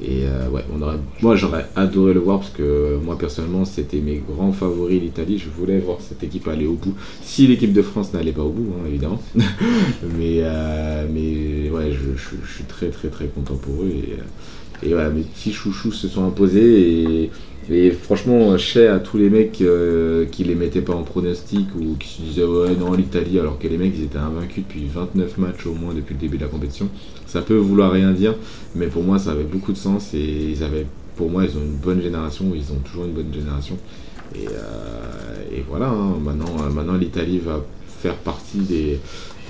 et 0.00 0.24
euh, 0.26 0.48
ouais, 0.50 0.64
on 0.72 0.80
aurait, 0.82 0.98
moi 1.22 1.34
j'aurais 1.36 1.66
adoré 1.74 2.14
le 2.14 2.20
voir 2.20 2.38
parce 2.40 2.50
que 2.52 2.98
moi 3.04 3.18
personnellement 3.18 3.64
c'était 3.64 3.98
mes 3.98 4.18
grands 4.28 4.52
favoris 4.52 5.00
l'Italie. 5.00 5.38
Je 5.38 5.48
voulais 5.50 5.78
voir 5.80 5.98
cette 6.00 6.22
équipe 6.22 6.46
aller 6.48 6.66
au 6.66 6.74
bout. 6.74 6.94
Si 7.22 7.46
l'équipe 7.46 7.72
de 7.72 7.82
France 7.82 8.12
n'allait 8.12 8.32
pas 8.32 8.42
au 8.44 8.50
bout, 8.50 8.72
hein, 8.78 8.86
évidemment. 8.88 9.20
mais 10.16 10.40
euh, 10.42 11.06
mais 11.12 11.70
ouais, 11.70 11.90
je, 11.92 12.16
je- 12.16 12.46
je 12.46 12.52
suis 12.54 12.64
très 12.64 12.88
très 12.90 13.08
très 13.08 13.26
content 13.26 13.56
pour 13.56 13.82
eux 13.82 13.88
et, 13.88 14.12
euh, 14.14 14.86
et 14.88 14.92
voilà, 14.92 15.10
mes 15.10 15.22
petits 15.22 15.52
chouchous 15.52 15.92
se 15.92 16.06
sont 16.08 16.24
imposés 16.24 16.92
et, 17.24 17.30
et 17.70 17.90
franchement, 17.90 18.56
chez 18.56 18.88
à 18.88 18.98
tous 18.98 19.18
les 19.18 19.28
mecs 19.28 19.60
euh, 19.60 20.24
qui 20.24 20.42
les 20.44 20.54
mettaient 20.54 20.80
pas 20.80 20.94
en 20.94 21.02
pronostic 21.02 21.66
ou 21.78 21.96
qui 21.96 22.08
se 22.08 22.22
disaient 22.22 22.44
ouais 22.44 22.74
non 22.74 22.94
l'Italie 22.94 23.38
alors 23.38 23.58
que 23.58 23.68
les 23.68 23.76
mecs 23.76 23.92
ils 23.94 24.04
étaient 24.04 24.18
invaincus 24.18 24.64
depuis 24.66 24.86
29 24.86 25.36
matchs 25.36 25.66
au 25.66 25.74
moins 25.74 25.92
depuis 25.92 26.14
le 26.14 26.20
début 26.20 26.38
de 26.38 26.44
la 26.44 26.48
compétition. 26.48 26.88
Ça 27.26 27.42
peut 27.42 27.56
vouloir 27.56 27.92
rien 27.92 28.12
dire, 28.12 28.34
mais 28.74 28.86
pour 28.86 29.02
moi 29.02 29.18
ça 29.18 29.32
avait 29.32 29.44
beaucoup 29.44 29.72
de 29.72 29.76
sens 29.76 30.14
et 30.14 30.18
ils 30.18 30.64
avaient, 30.64 30.86
pour 31.16 31.28
moi 31.28 31.44
ils 31.44 31.58
ont 31.58 31.62
une 31.62 31.76
bonne 31.76 32.00
génération, 32.00 32.46
ils 32.54 32.72
ont 32.72 32.80
toujours 32.84 33.04
une 33.04 33.12
bonne 33.12 33.34
génération. 33.34 33.76
Et, 34.34 34.46
euh, 34.48 35.60
voilà, 35.68 35.88
hein, 35.88 36.16
maintenant, 36.22 36.56
euh, 36.62 36.70
maintenant 36.70 36.96
l'Italie 36.96 37.38
va 37.38 37.62
faire 38.00 38.14
partie 38.14 38.58
des, 38.58 38.98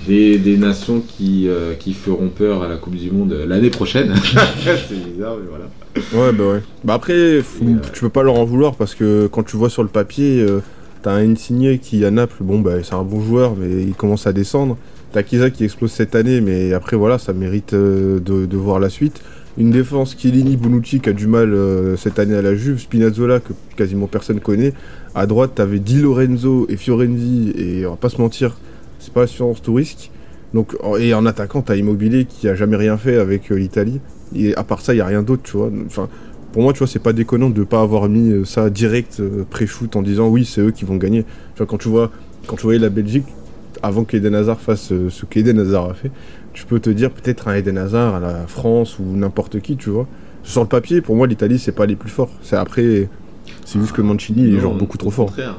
des, 0.07 0.37
des 0.37 0.57
nations 0.57 1.01
qui, 1.01 1.47
euh, 1.47 1.73
qui 1.75 1.93
feront 1.93 2.29
peur 2.29 2.63
à 2.63 2.67
la 2.67 2.77
Coupe 2.77 2.95
du 2.95 3.11
Monde 3.11 3.33
l'année 3.47 3.69
prochaine. 3.69 4.13
C'est 4.65 5.11
bizarre, 5.11 5.35
mais 5.39 5.47
voilà. 5.49 5.65
Ouais, 6.13 6.33
bah 6.33 6.43
ouais. 6.53 6.61
Bah 6.83 6.93
après, 6.95 7.41
faut- 7.41 7.65
euh, 7.65 7.77
tu 7.93 8.01
peux 8.01 8.09
pas 8.09 8.23
leur 8.23 8.35
en 8.35 8.45
vouloir 8.45 8.75
parce 8.75 8.95
que 8.95 9.27
quand 9.27 9.43
tu 9.43 9.57
vois 9.57 9.69
sur 9.69 9.83
le 9.83 9.89
papier, 9.89 10.41
euh, 10.41 10.59
t'as 11.01 11.11
un 11.11 11.29
Insigne 11.31 11.77
qui 11.77 12.03
à 12.05 12.11
Naples, 12.11 12.41
bon 12.43 12.59
bah 12.59 12.81
c'est 12.83 12.93
un 12.95 13.03
bon 13.03 13.21
joueur, 13.21 13.55
mais 13.57 13.83
il 13.83 13.93
commence 13.93 14.25
à 14.27 14.33
descendre. 14.33 14.77
T'as 15.11 15.23
Kiza 15.23 15.49
qui 15.49 15.63
explose 15.63 15.91
cette 15.91 16.13
année, 16.15 16.39
mais 16.39 16.73
après 16.73 16.95
voilà, 16.95 17.17
ça 17.17 17.33
mérite 17.33 17.73
euh, 17.73 18.19
de, 18.19 18.45
de 18.45 18.57
voir 18.57 18.79
la 18.79 18.89
suite. 18.89 19.21
Une 19.57 19.71
défense 19.71 20.15
Chiellini, 20.17 20.55
Bonucci 20.55 20.99
qui 21.01 21.09
a 21.09 21.13
du 21.13 21.25
mal 21.27 21.53
euh, 21.53 21.97
cette 21.97 22.19
année 22.19 22.35
à 22.35 22.41
la 22.43 22.55
Juve, 22.55 22.79
Spinazzola 22.79 23.39
que 23.39 23.51
quasiment 23.75 24.05
personne 24.07 24.39
connaît. 24.39 24.73
À 25.15 25.25
droite, 25.25 25.53
t'avais 25.55 25.79
Di 25.79 25.99
Lorenzo 25.99 26.67
et 26.69 26.77
Fiorenzi, 26.77 27.51
et 27.57 27.85
on 27.87 27.91
va 27.91 27.95
pas 27.97 28.09
se 28.09 28.21
mentir, 28.21 28.55
c'est 28.99 29.13
pas 29.13 29.21
l'assurance 29.21 29.61
tout 29.61 29.73
risque. 29.73 30.11
Donc, 30.53 30.75
et 30.99 31.13
en 31.13 31.25
attaquant, 31.25 31.61
t'as 31.61 31.75
Immobilier 31.75 32.25
qui 32.25 32.47
a 32.47 32.55
jamais 32.55 32.75
rien 32.75 32.97
fait 32.97 33.17
avec 33.17 33.51
euh, 33.51 33.55
l'Italie. 33.55 33.99
Et 34.35 34.55
à 34.55 34.63
part 34.63 34.81
ça, 34.81 34.93
il 34.93 34.97
y 34.97 35.01
a 35.01 35.05
rien 35.05 35.23
d'autre, 35.23 35.43
tu 35.43 35.57
vois. 35.57 35.69
Enfin, 35.85 36.09
pour 36.51 36.63
moi, 36.63 36.73
tu 36.73 36.79
vois, 36.79 36.87
c'est 36.87 36.99
pas 36.99 37.13
déconnant 37.13 37.49
de 37.49 37.63
pas 37.63 37.81
avoir 37.81 38.09
mis 38.09 38.31
euh, 38.31 38.45
ça 38.45 38.69
direct 38.69 39.19
euh, 39.19 39.45
pré-shoot 39.49 39.95
en 39.95 40.01
disant 40.01 40.27
oui, 40.27 40.45
c'est 40.45 40.61
eux 40.61 40.71
qui 40.71 40.85
vont 40.85 40.97
gagner. 40.97 41.23
Tu 41.23 41.57
vois, 41.57 41.67
quand 41.67 41.77
tu 41.77 41.87
vois, 41.87 42.11
quand 42.47 42.55
tu 42.55 42.63
voyais 42.63 42.79
la 42.79 42.89
Belgique, 42.89 43.25
avant 43.83 44.03
qu'Eden 44.03 44.35
Hazard 44.35 44.59
fasse 44.59 44.91
ce 45.09 45.25
qu'Eden 45.25 45.59
Hazard 45.59 45.91
a 45.91 45.93
fait, 45.93 46.11
tu 46.53 46.65
peux 46.65 46.79
te 46.79 46.89
dire 46.89 47.11
peut-être 47.11 47.47
un 47.47 47.55
Eden 47.55 47.77
Hazard 47.77 48.15
à 48.15 48.19
la 48.19 48.47
France 48.47 48.97
ou 48.99 49.03
n'importe 49.15 49.59
qui, 49.61 49.77
tu 49.77 49.89
vois. 49.89 50.07
Sur 50.43 50.61
le 50.63 50.67
papier, 50.67 51.01
pour 51.01 51.15
moi, 51.15 51.27
l'Italie, 51.27 51.59
c'est 51.59 51.71
pas 51.71 51.85
les 51.85 51.95
plus 51.95 52.09
forts. 52.09 52.31
C'est 52.41 52.55
après, 52.55 53.07
c'est 53.65 53.79
juste 53.79 53.91
que 53.91 54.01
Mancini 54.01 54.55
est 54.55 54.59
genre 54.59 54.73
beaucoup 54.73 54.97
trop 54.97 55.11
fort. 55.11 55.27
Contraire. 55.27 55.57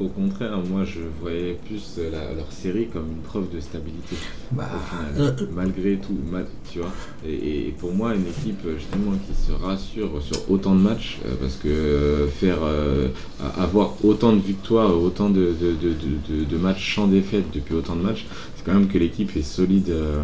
Au 0.00 0.08
contraire, 0.08 0.58
moi 0.68 0.82
je 0.84 0.98
voyais 1.20 1.56
plus 1.66 1.98
euh, 1.98 2.10
la- 2.10 2.34
leur 2.34 2.50
série 2.50 2.88
comme 2.88 3.06
une 3.12 3.22
preuve 3.22 3.48
de 3.54 3.60
stabilité. 3.60 4.16
Bah, 4.50 4.68
au 4.74 5.14
final, 5.16 5.36
euh, 5.40 5.46
malgré 5.54 5.96
tout, 5.98 6.16
mal, 6.32 6.46
tu 6.68 6.80
vois. 6.80 6.90
Et, 7.24 7.68
et 7.68 7.74
pour 7.78 7.92
moi, 7.94 8.12
une 8.12 8.26
équipe 8.26 8.58
euh, 8.66 8.74
justement 8.76 9.12
qui 9.24 9.34
se 9.40 9.52
rassure 9.52 10.20
sur 10.20 10.50
autant 10.50 10.74
de 10.74 10.80
matchs, 10.80 11.20
euh, 11.24 11.34
parce 11.40 11.54
que 11.54 11.68
euh, 11.68 12.26
faire 12.26 12.58
euh, 12.64 13.06
avoir 13.56 13.94
autant 14.04 14.32
de 14.32 14.40
victoires, 14.40 15.00
autant 15.00 15.30
de, 15.30 15.52
de, 15.60 15.72
de, 15.80 16.44
de- 16.44 16.56
matchs 16.58 16.96
sans 16.96 17.06
défaite 17.06 17.44
depuis 17.54 17.74
autant 17.76 17.94
de 17.94 18.02
matchs, 18.02 18.26
c'est 18.56 18.64
quand 18.64 18.74
même 18.74 18.88
que 18.88 18.98
l'équipe 18.98 19.36
est 19.36 19.42
solide 19.42 19.90
euh, 19.90 20.18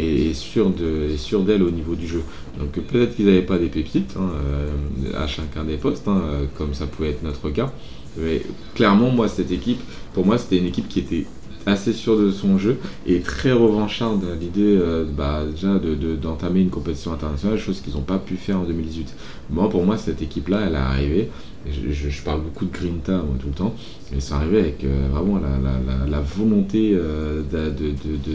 et 0.00 0.30
est 0.30 0.34
sûre 0.34 0.70
de, 0.70 1.16
sûre 1.16 1.42
d'elle 1.44 1.62
au 1.62 1.70
niveau 1.70 1.94
du 1.94 2.08
jeu. 2.08 2.22
Donc 2.58 2.76
euh, 2.76 2.80
peut-être 2.80 3.14
qu'ils 3.14 3.26
n'avaient 3.26 3.42
pas 3.42 3.58
des 3.58 3.68
pépites 3.68 4.14
hein, 4.18 4.30
euh, 4.34 5.22
à 5.22 5.28
chacun 5.28 5.62
des 5.62 5.76
postes, 5.76 6.08
hein, 6.08 6.20
euh, 6.24 6.44
comme 6.58 6.74
ça 6.74 6.86
pouvait 6.86 7.10
être 7.10 7.22
notre 7.22 7.50
cas. 7.50 7.72
Mais 8.18 8.42
clairement, 8.74 9.10
moi, 9.10 9.28
cette 9.28 9.50
équipe, 9.50 9.80
pour 10.14 10.26
moi, 10.26 10.38
c'était 10.38 10.58
une 10.58 10.66
équipe 10.66 10.88
qui 10.88 11.00
était 11.00 11.26
assez 11.64 11.92
sûre 11.92 12.18
de 12.18 12.30
son 12.32 12.58
jeu 12.58 12.76
et 13.06 13.20
très 13.20 13.52
revancharde 13.52 14.24
à 14.24 14.34
l'idée 14.34 14.76
euh, 14.76 15.04
bah, 15.04 15.44
déjà 15.48 15.78
de- 15.78 15.94
de- 15.94 16.16
d'entamer 16.16 16.60
une 16.60 16.70
compétition 16.70 17.12
internationale, 17.12 17.56
chose 17.58 17.80
qu'ils 17.80 17.94
n'ont 17.94 18.00
pas 18.00 18.18
pu 18.18 18.34
faire 18.36 18.58
en 18.58 18.64
2018. 18.64 19.14
Moi, 19.50 19.70
pour 19.70 19.84
moi, 19.84 19.96
cette 19.96 20.20
équipe-là, 20.22 20.62
elle 20.66 20.72
est 20.74 20.76
arrivée. 20.76 21.30
Et 21.66 21.70
Je, 21.72 21.92
je- 21.92 22.08
je 22.10 22.22
parle 22.22 22.40
beaucoup 22.42 22.64
de 22.64 22.72
Grinta 22.72 23.12
moi, 23.18 23.36
tout 23.40 23.46
le 23.48 23.52
temps. 23.54 23.74
mais 24.10 24.18
Ils 24.18 24.22
sont 24.22 24.34
arrivés 24.34 24.58
avec 24.60 24.82
euh, 24.84 25.08
vraiment 25.12 25.38
la, 25.38 25.50
la- 25.50 25.78
la- 26.04 26.10
la 26.10 26.20
volonté 26.20 26.92
euh, 26.94 27.42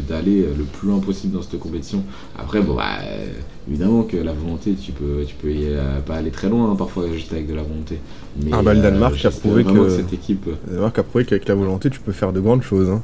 d'aller 0.07 0.45
le 0.57 0.63
plus 0.63 0.87
loin 0.87 0.99
possible 0.99 1.33
dans 1.35 1.41
cette 1.41 1.59
compétition. 1.59 2.03
Après, 2.37 2.61
bon, 2.61 2.75
bah, 2.75 2.83
euh, 3.03 3.25
évidemment 3.67 4.03
que 4.03 4.17
la 4.17 4.33
volonté, 4.33 4.73
tu 4.75 4.91
peux, 4.91 5.23
tu 5.25 5.35
peux 5.35 5.51
y, 5.51 5.65
euh, 5.67 5.99
pas 6.05 6.15
aller 6.15 6.31
très 6.31 6.49
loin, 6.49 6.71
hein, 6.71 6.75
parfois, 6.75 7.05
juste 7.11 7.31
avec 7.33 7.47
de 7.47 7.53
la 7.55 7.63
volonté. 7.63 7.97
Mais, 8.43 8.51
Ah, 8.53 8.61
bah, 8.61 8.73
le 8.73 8.81
Danemark 8.81 9.23
a 9.25 9.29
prouvé 9.31 9.63
que- 9.63 9.89
cette 9.89 10.13
équipe. 10.13 10.47
D'ailleurs, 10.67 10.93
qu'a 10.93 11.03
prouvé 11.03 11.25
qu'avec 11.25 11.47
la 11.47 11.55
volonté, 11.55 11.89
tu 11.89 11.99
peux 11.99 12.11
faire 12.13 12.31
de 12.33 12.39
grandes 12.39 12.63
choses. 12.63 12.89
hein. 12.89 13.01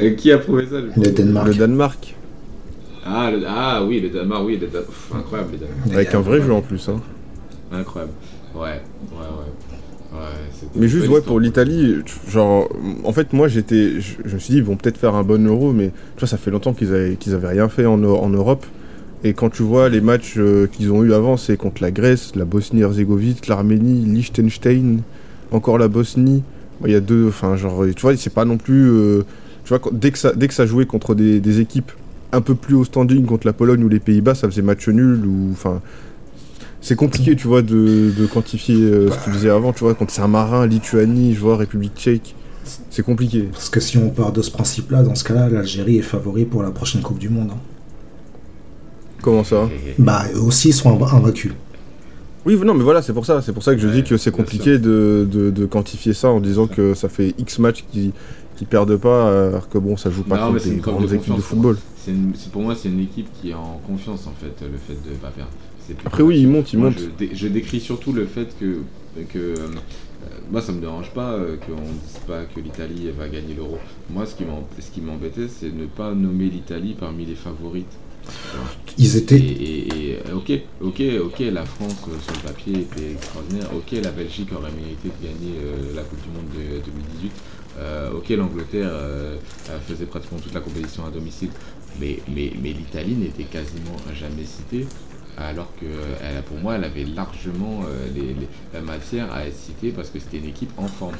Et 0.00 0.14
qui 0.16 0.30
a 0.32 0.38
prouvé 0.38 0.66
ça 0.66 0.76
Le 0.80 1.10
Danemark. 1.10 1.46
Le 1.48 1.54
Danemark, 1.54 2.14
Ah, 3.08 3.30
le- 3.30 3.44
ah 3.46 3.84
oui, 3.86 4.00
le 4.00 4.10
Danemark, 4.10 4.42
oui, 4.44 4.54
le 4.60 4.66
Danemark. 4.66 4.86
Pff, 4.86 5.12
incroyable, 5.16 5.50
les 5.52 5.58
Danemark. 5.58 5.92
avec 5.94 6.14
un 6.14 6.20
vrai 6.20 6.42
jeu 6.42 6.52
en 6.52 6.60
plus. 6.60 6.88
hein. 6.88 7.00
Incroyable. 7.72 8.12
Ouais, 8.56 8.80
ouais, 9.12 9.18
ouais. 9.18 10.20
Mais 10.74 10.88
juste 10.88 11.08
ouais 11.08 11.20
pour 11.20 11.40
l'Italie, 11.40 11.96
genre 12.30 12.70
en 13.04 13.12
fait 13.12 13.34
moi 13.34 13.48
j'étais, 13.48 14.00
je, 14.00 14.14
je 14.24 14.34
me 14.34 14.38
suis 14.38 14.52
dit 14.52 14.58
ils 14.58 14.64
vont 14.64 14.76
peut-être 14.76 14.96
faire 14.96 15.14
un 15.14 15.22
bon 15.22 15.46
Euro, 15.46 15.72
mais 15.72 15.88
tu 15.88 16.20
vois 16.20 16.28
ça 16.28 16.38
fait 16.38 16.50
longtemps 16.50 16.72
qu'ils 16.72 16.94
avaient 16.94 17.16
qu'ils 17.16 17.34
avaient 17.34 17.48
rien 17.48 17.68
fait 17.68 17.84
en, 17.84 18.02
en 18.02 18.28
Europe. 18.30 18.64
Et 19.24 19.34
quand 19.34 19.50
tu 19.50 19.62
vois 19.62 19.88
les 19.88 20.00
matchs 20.00 20.34
euh, 20.38 20.68
qu'ils 20.68 20.90
ont 20.92 21.02
eu 21.02 21.12
avant, 21.12 21.36
c'est 21.36 21.56
contre 21.56 21.82
la 21.82 21.90
Grèce, 21.90 22.34
la 22.36 22.44
Bosnie-Herzégovine, 22.44 23.34
l'Arménie, 23.48 24.04
Liechtenstein, 24.06 25.00
encore 25.50 25.78
la 25.78 25.88
Bosnie. 25.88 26.42
Il 26.84 26.92
y 26.92 26.94
a 26.94 27.00
deux, 27.00 27.28
enfin 27.28 27.56
genre 27.56 27.84
tu 27.94 28.00
vois 28.00 28.16
c'est 28.16 28.32
pas 28.32 28.44
non 28.44 28.56
plus, 28.56 28.88
euh, 28.88 29.22
tu 29.64 29.74
vois 29.74 29.80
dès 29.92 30.10
que 30.12 30.18
ça 30.18 30.32
dès 30.34 30.48
que 30.48 30.54
ça 30.54 30.64
jouait 30.66 30.86
contre 30.86 31.14
des, 31.14 31.40
des 31.40 31.60
équipes 31.60 31.92
un 32.32 32.40
peu 32.40 32.54
plus 32.54 32.74
haut 32.74 32.84
standing 32.84 33.24
contre 33.24 33.46
la 33.46 33.52
Pologne 33.52 33.82
ou 33.84 33.88
les 33.88 34.00
Pays-Bas, 34.00 34.34
ça 34.34 34.48
faisait 34.48 34.62
match 34.62 34.88
nul 34.88 35.24
ou 35.26 35.50
enfin 35.52 35.80
c'est 36.80 36.96
compliqué, 36.96 37.34
tu 37.36 37.48
vois, 37.48 37.62
de, 37.62 38.12
de 38.16 38.26
quantifier 38.26 38.76
euh, 38.76 39.10
ce 39.10 39.18
que 39.18 39.24
tu 39.24 39.30
disais 39.30 39.50
avant, 39.50 39.72
tu 39.72 39.80
vois, 39.80 39.94
quand 39.94 40.10
c'est 40.10 40.20
un 40.22 40.28
marin, 40.28 40.66
Lituanie, 40.66 41.34
je 41.34 41.40
vois, 41.40 41.56
République 41.56 41.94
tchèque, 41.96 42.34
c'est 42.90 43.02
compliqué. 43.04 43.48
Parce 43.52 43.68
que 43.68 43.80
si 43.80 43.98
on 43.98 44.10
part 44.10 44.32
de 44.32 44.42
ce 44.42 44.50
principe-là, 44.50 45.02
dans 45.02 45.14
ce 45.14 45.24
cas-là, 45.24 45.48
l'Algérie 45.48 45.98
est 45.98 46.02
favori 46.02 46.44
pour 46.44 46.62
la 46.62 46.70
prochaine 46.70 47.02
Coupe 47.02 47.18
du 47.18 47.28
Monde. 47.28 47.50
hein. 47.52 47.58
Comment 49.22 49.44
ça? 49.44 49.68
Bah, 49.98 50.24
eux 50.34 50.40
aussi, 50.40 50.68
ils 50.68 50.74
sont 50.74 50.90
inv- 50.96 51.14
invaincus. 51.14 51.52
Oui, 52.44 52.56
non, 52.64 52.74
mais 52.74 52.84
voilà, 52.84 53.02
c'est 53.02 53.12
pour 53.12 53.26
ça, 53.26 53.42
c'est 53.42 53.52
pour 53.52 53.62
ça 53.64 53.74
que 53.74 53.80
je 53.80 53.88
Ouais, 53.88 53.94
dis 53.94 54.04
que 54.04 54.16
c'est 54.16 54.30
compliqué 54.30 54.78
de, 54.78 55.26
de, 55.28 55.50
de 55.50 55.66
quantifier 55.66 56.14
ça 56.14 56.28
en 56.30 56.38
disant 56.40 56.68
que 56.68 56.94
ça 56.94 57.08
fait 57.08 57.34
X 57.38 57.58
matchs 57.58 57.84
qui, 57.90 58.12
qui 58.56 58.64
perdent 58.66 58.96
pas, 58.96 59.48
alors 59.48 59.68
que 59.68 59.78
bon, 59.78 59.96
ça 59.96 60.10
joue 60.10 60.22
pas 60.22 60.36
Non, 60.36 60.48
contre 60.48 60.60
c'est 60.60 60.68
des 60.68 60.74
une 60.76 60.80
preuve 60.80 60.94
grandes 60.94 61.08
de 61.08 61.14
équipes 61.16 61.34
de 61.36 61.40
football. 61.40 61.76
Une- 62.06 62.34
c'est- 62.36 62.50
pour 62.52 62.62
moi, 62.62 62.76
c'est 62.80 62.88
une 62.88 63.00
équipe 63.00 63.26
qui 63.40 63.50
est 63.50 63.54
en 63.54 63.80
confiance 63.84 64.28
en 64.28 64.34
fait, 64.40 64.64
le 64.64 64.78
fait 64.78 64.92
de 65.10 65.16
pas 65.16 65.30
perdre. 65.30 65.50
Après, 66.04 66.22
oui, 66.22 66.44
montent, 66.46 66.72
ils 66.72 66.78
Moi, 66.78 66.90
montent. 66.90 66.98
Je, 66.98 67.06
dé- 67.26 67.30
je 67.34 67.48
décris 67.48 67.80
surtout 67.80 68.12
le 68.12 68.26
fait 68.26 68.48
que, 68.58 68.78
que 69.32 69.38
euh, 69.38 69.54
moi, 70.50 70.60
ça 70.60 70.72
me 70.72 70.80
dérange 70.80 71.10
pas 71.10 71.32
euh, 71.32 71.56
qu'on 71.56 71.74
dise 71.82 72.18
pas 72.26 72.44
que 72.44 72.60
l'Italie 72.60 73.08
va 73.16 73.28
gagner 73.28 73.54
l'euro. 73.54 73.78
Moi, 74.10 74.26
ce 74.26 74.34
qui 74.34 74.44
m'em- 74.44 74.64
ce 74.80 74.90
qui 74.90 75.00
m'embêtait, 75.00 75.48
c'est 75.48 75.72
ne 75.74 75.86
pas 75.86 76.12
nommer 76.14 76.46
l'Italie 76.46 76.94
parmi 76.98 77.24
les 77.24 77.34
favorites. 77.34 77.92
Ils 78.98 79.16
étaient. 79.16 79.38
et- 79.38 80.10
et, 80.12 80.18
ok, 80.34 80.50
ok, 80.80 81.02
ok, 81.26 81.38
la 81.52 81.64
France 81.64 81.94
euh, 82.08 82.18
sur 82.20 82.32
le 82.32 82.48
papier 82.48 82.72
était 82.80 83.12
extraordinaire. 83.12 83.68
Ok, 83.76 83.92
la 84.02 84.10
Belgique 84.10 84.48
aurait 84.52 84.72
mérité 84.72 85.08
de 85.08 85.26
gagner 85.26 85.54
euh, 85.62 85.94
la 85.94 86.02
Coupe 86.02 86.20
du 86.22 86.28
Monde 86.30 86.48
de 86.54 86.80
2018. 86.84 87.30
Euh, 87.78 88.10
ok, 88.16 88.28
l'Angleterre 88.30 88.90
faisait 89.86 90.06
pratiquement 90.06 90.38
toute 90.38 90.54
la 90.54 90.60
compétition 90.60 91.04
à 91.06 91.10
domicile. 91.10 91.50
Mais, 92.00 92.18
mais, 92.34 92.52
mais 92.62 92.72
l'Italie 92.72 93.14
n'était 93.14 93.44
quasiment 93.44 93.96
jamais 94.18 94.44
citée. 94.44 94.86
Alors 95.38 95.70
que 95.80 95.86
elle, 96.22 96.42
pour 96.44 96.58
moi, 96.58 96.76
elle 96.76 96.84
avait 96.84 97.04
largement 97.04 97.82
euh, 97.82 98.06
les- 98.14 98.20
les- 98.34 98.48
la 98.74 98.80
matière 98.80 99.32
à 99.32 99.44
être 99.46 99.56
citée 99.56 99.90
parce 99.90 100.08
que 100.10 100.18
c'était 100.18 100.38
une 100.38 100.48
équipe 100.48 100.70
en 100.78 100.86
forme. 100.88 101.14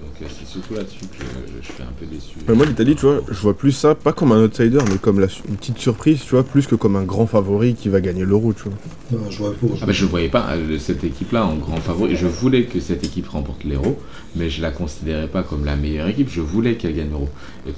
Donc 0.00 0.10
euh, 0.22 0.26
c'est 0.28 0.46
surtout 0.46 0.74
là-dessus 0.74 1.00
que 1.06 1.24
je, 1.24 1.60
je 1.66 1.72
suis 1.72 1.82
un 1.82 1.92
peu 1.98 2.06
déçu. 2.06 2.36
Mais 2.46 2.54
moi, 2.54 2.64
l'Italie, 2.66 2.94
tu 2.94 3.04
vois, 3.04 3.20
je 3.28 3.40
vois 3.40 3.56
plus 3.58 3.72
ça, 3.72 3.96
pas 3.96 4.12
comme 4.12 4.30
un 4.30 4.44
outsider, 4.44 4.78
mais 4.88 4.96
comme 4.98 5.18
la, 5.18 5.26
une 5.48 5.56
petite 5.56 5.78
surprise, 5.78 6.20
tu 6.24 6.30
vois, 6.30 6.44
plus 6.44 6.68
que 6.68 6.76
comme 6.76 6.94
un 6.94 7.02
grand 7.02 7.26
favori 7.26 7.74
qui 7.74 7.88
va 7.88 8.00
gagner 8.00 8.24
l'euro, 8.24 8.52
tu 8.52 8.62
vois. 8.62 8.72
Non, 9.10 9.28
je 9.28 9.38
vois 9.38 9.52
pour. 9.54 9.76
Ah 9.82 9.86
bah, 9.86 9.92
je 9.92 10.04
voyais 10.06 10.28
pas 10.28 10.50
euh, 10.54 10.78
cette 10.78 11.02
équipe-là 11.02 11.44
en 11.46 11.56
grand 11.56 11.78
favori. 11.78 12.14
Je 12.14 12.28
voulais 12.28 12.62
que 12.64 12.78
cette 12.78 13.02
équipe 13.04 13.28
remporte 13.28 13.64
l'Euro, 13.64 13.98
mais 14.36 14.48
je 14.50 14.62
la 14.62 14.70
considérais 14.70 15.26
pas 15.28 15.42
comme 15.42 15.64
la 15.64 15.74
meilleure 15.74 16.06
équipe. 16.08 16.28
Je 16.30 16.40
voulais 16.42 16.76
qu'elle 16.76 16.94
gagne 16.94 17.10
l'Euro. 17.10 17.28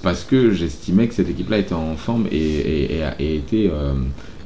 Parce 0.03 0.23
que 0.25 0.53
j'estimais 0.53 1.09
que 1.09 1.15
cette 1.15 1.31
équipe-là 1.31 1.57
était 1.59 1.73
en 1.75 1.97
forme 1.97 2.27
et, 2.31 2.37
et, 2.37 2.97
et, 2.99 3.03
a- 3.03 3.19
et 3.21 3.37
était, 3.37 3.71
euh, 3.73 3.95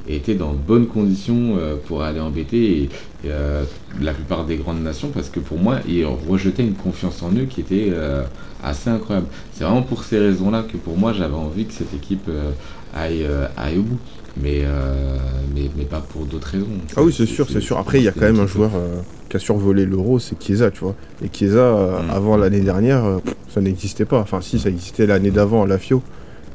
était 0.07 0.35
dans 0.35 0.51
de 0.53 0.57
bonnes 0.57 0.87
conditions 0.87 1.55
euh, 1.57 1.75
pour 1.87 2.03
aller 2.03 2.19
embêter 2.19 2.57
et, 2.57 2.83
et, 2.83 2.89
euh, 3.27 3.63
la 4.01 4.13
plupart 4.13 4.45
des 4.45 4.57
grandes 4.57 4.83
nations. 4.83 5.09
Parce 5.13 5.29
que 5.29 5.39
pour 5.39 5.57
moi, 5.59 5.79
ils 5.87 6.05
rejetaient 6.05 6.63
une 6.63 6.73
confiance 6.75 7.21
en 7.23 7.31
eux 7.31 7.45
qui 7.49 7.61
était 7.61 7.87
euh, 7.91 8.23
assez 8.63 8.89
incroyable. 8.89 9.27
C'est 9.53 9.63
vraiment 9.63 9.81
pour 9.83 10.03
ces 10.03 10.19
raisons-là 10.19 10.63
que 10.71 10.77
pour 10.77 10.97
moi, 10.97 11.13
j'avais 11.13 11.33
envie 11.33 11.65
que 11.65 11.73
cette 11.73 11.93
équipe 11.93 12.29
aille, 12.95 13.25
aille 13.57 13.77
au 13.79 13.83
bout. 13.83 13.99
Mais, 14.41 14.63
euh, 14.65 15.17
mais, 15.55 15.69
mais 15.77 15.85
pas 15.85 16.01
pour 16.01 16.25
d'autres 16.25 16.49
raisons. 16.49 16.67
Ah 16.97 17.03
oui, 17.03 17.13
c'est 17.15 17.25
sûr, 17.25 17.47
c'est 17.49 17.61
sûr. 17.61 17.77
Après, 17.77 17.99
il 17.99 18.03
y 18.03 18.09
a 18.09 18.11
quand 18.11 18.19
même 18.25 18.39
un 18.41 18.47
joueur 18.47 18.71
euh, 18.75 18.99
qui 19.29 19.37
a 19.37 19.39
survolé 19.39 19.85
l'euro, 19.85 20.19
c'est 20.19 20.35
Chiesa, 20.43 20.71
tu 20.71 20.81
vois. 20.81 20.93
Et 21.23 21.29
Chiesa, 21.31 21.57
euh, 21.59 22.01
Mm. 22.01 22.09
avant 22.09 22.35
l'année 22.35 22.59
dernière, 22.59 23.21
ça 23.53 23.61
n'existait 23.61 24.03
pas. 24.03 24.19
Enfin, 24.19 24.41
si, 24.41 24.59
ça 24.59 24.67
existait 24.67 25.05
l'année 25.05 25.31
d'avant 25.31 25.63
à 25.63 25.67
la 25.67 25.77
FIO, 25.77 26.03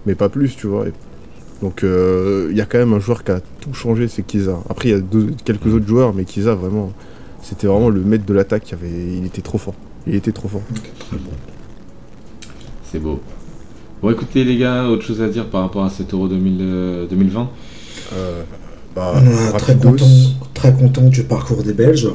mais 0.05 0.14
pas 0.14 0.28
plus, 0.28 0.57
tu 0.57 0.66
vois. 0.66 0.88
Et- 0.88 0.92
Donc, 1.62 1.84
euh, 1.84 2.48
il 2.50 2.56
y 2.56 2.61
a 2.61 2.64
quand 2.66 2.78
même 2.78 2.92
un 2.94 3.00
joueur 3.00 3.22
qui 3.22 3.32
a 3.32 3.40
tout 3.61 3.74
changé, 3.74 4.08
c'est 4.08 4.24
Chiesa. 4.30 4.58
Après, 4.70 4.88
il 4.88 4.92
y 4.92 4.94
a 4.94 5.00
deux- 5.00 5.32
quelques 5.44 5.66
autres 5.66 5.86
joueurs, 5.86 6.14
mais 6.14 6.24
Chiesa, 6.26 6.54
vraiment, 6.54 6.92
c'était 7.42 7.66
vraiment 7.66 7.90
le 7.90 8.00
maître 8.00 8.24
de 8.24 8.32
l'attaque. 8.32 8.62
Il, 8.68 8.72
y 8.72 8.74
avait- 8.74 9.18
il 9.18 9.26
était 9.26 9.42
trop 9.42 9.58
fort. 9.58 9.74
Il 10.06 10.14
était 10.14 10.32
trop 10.32 10.48
fort. 10.48 10.62
C'est 12.90 12.98
beau. 12.98 13.20
Bon, 14.02 14.11
écoutez, 14.11 14.44
les 14.44 14.56
gars, 14.56 14.86
autre 14.88 15.02
chose 15.04 15.20
à 15.20 15.28
dire 15.28 15.46
par 15.50 15.61
rapport 15.62 15.84
à 15.84 15.90
cet 15.90 16.14
Euro 16.14 16.26
2000, 16.28 16.58
euh, 16.61 17.06
2020 17.06 17.48
Euh, 18.14 18.42
bah, 18.96 19.14
très, 19.58 19.76
content, 19.76 20.06
très 20.54 20.72
content 20.72 21.02
du 21.08 21.22
parcours 21.22 21.62
des 21.62 21.74
Belges. 21.74 22.08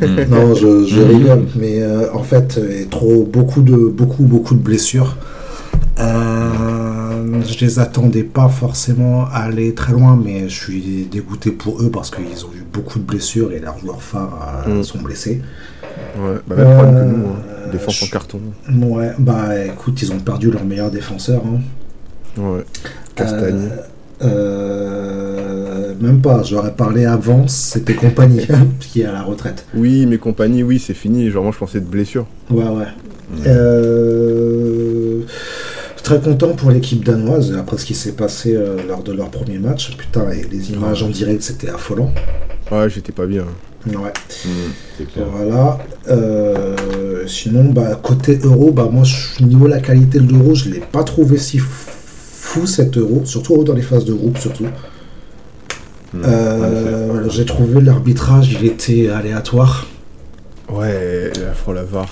Hmm. 0.00 0.06
Non, 0.30 0.54
je, 0.54 0.86
je 0.86 1.00
Mhm. 1.00 1.08
rigole, 1.08 1.44
mais 1.56 1.82
euh, 1.82 2.12
en 2.14 2.22
fait, 2.22 2.60
trop, 2.90 3.24
beaucoup, 3.24 3.62
de, 3.62 3.76
beaucoup, 3.76 4.22
beaucoup 4.22 4.54
de 4.54 4.60
blessures. 4.60 5.16
Euh, 5.98 6.81
je 7.46 7.64
les 7.64 7.78
attendais 7.78 8.22
pas 8.22 8.48
forcément 8.48 9.26
à 9.26 9.38
aller 9.44 9.74
très 9.74 9.92
loin, 9.92 10.20
mais 10.22 10.48
je 10.48 10.54
suis 10.64 11.08
dégoûté 11.10 11.50
pour 11.50 11.80
eux 11.82 11.90
parce 11.90 12.10
qu'ils 12.10 12.44
ont 12.46 12.50
eu 12.54 12.62
beaucoup 12.72 12.98
de 12.98 13.04
blessures 13.04 13.52
et 13.52 13.58
leurs 13.60 13.78
joueurs 13.78 14.02
phares 14.02 14.64
euh, 14.66 14.74
Mhm. 14.76 14.82
sont 14.84 14.98
blessés. 15.02 15.40
Ouais, 16.18 16.36
bah, 16.46 16.56
même 16.56 16.74
problème 16.76 16.94
que 16.94 17.16
nous. 17.16 17.24
Euh, 17.24 17.28
hein. 17.66 17.70
Défense 17.72 18.02
en 18.02 18.06
carton. 18.06 18.40
Ouais, 18.80 19.12
bah 19.18 19.64
écoute, 19.64 20.00
ils 20.02 20.12
ont 20.12 20.18
perdu 20.18 20.50
leur 20.50 20.64
meilleur 20.64 20.90
défenseur. 20.90 21.42
hein. 21.46 22.40
Ouais. 22.40 22.64
Castagne. 23.14 23.68
Euh, 24.22 24.26
euh, 24.28 25.94
même 26.00 26.20
pas, 26.20 26.42
j'aurais 26.42 26.72
parlé 26.74 27.04
avant, 27.06 27.46
c'était 27.48 27.94
compagnie 27.94 28.46
qui 28.80 29.02
est 29.02 29.04
à 29.06 29.12
la 29.12 29.22
retraite. 29.22 29.66
Oui, 29.74 30.06
mes 30.06 30.18
compagnies, 30.18 30.62
oui, 30.62 30.78
c'est 30.78 30.94
fini. 30.94 31.30
Genre, 31.30 31.42
moi, 31.42 31.52
je 31.52 31.58
pensais 31.58 31.80
de 31.80 31.86
blessure. 31.86 32.26
Ouais, 32.50 32.64
ouais. 32.64 32.86
Euh, 33.46 35.20
Très 36.02 36.20
content 36.20 36.54
pour 36.54 36.70
l'équipe 36.70 37.04
danoise 37.04 37.56
après 37.56 37.78
ce 37.78 37.84
qui 37.86 37.94
s'est 37.94 38.12
passé 38.12 38.56
euh, 38.56 38.76
lors 38.88 39.02
de 39.02 39.12
leur 39.12 39.30
premier 39.30 39.58
match. 39.58 39.96
Putain, 39.96 40.30
et 40.30 40.42
les 40.50 40.72
images 40.72 41.02
en 41.02 41.08
direct, 41.08 41.42
c'était 41.42 41.68
affolant. 41.68 42.12
Ouais, 42.70 42.90
j'étais 42.90 43.12
pas 43.12 43.26
bien. 43.26 43.44
Ouais. 43.86 44.12
Hmm, 44.44 45.04
clair. 45.12 45.26
Voilà. 45.30 45.78
Euh, 46.08 47.26
sinon, 47.26 47.64
bah, 47.72 47.98
côté 48.02 48.38
euro, 48.42 48.72
bah, 48.72 48.88
moi, 48.90 49.04
niveau 49.40 49.66
la 49.66 49.80
qualité 49.80 50.18
de 50.18 50.32
l'euro, 50.32 50.54
je 50.54 50.70
l'ai 50.70 50.80
pas 50.80 51.04
trouvé 51.04 51.38
si 51.38 51.58
fou 51.58 52.66
cet 52.66 52.96
euro, 52.96 53.22
surtout 53.24 53.62
dans 53.62 53.74
les 53.74 53.82
phases 53.82 54.04
de 54.04 54.12
groupe, 54.12 54.38
surtout. 54.38 54.66
Euh, 56.14 57.20
effet. 57.20 57.30
J'ai 57.30 57.44
trouvé 57.44 57.80
l'arbitrage, 57.80 58.52
il 58.52 58.66
était 58.66 59.08
aléatoire. 59.08 59.86
Ouais, 60.68 61.30
la 61.40 61.52
fois 61.52 61.74
la 61.74 61.84
VAR. 61.84 62.08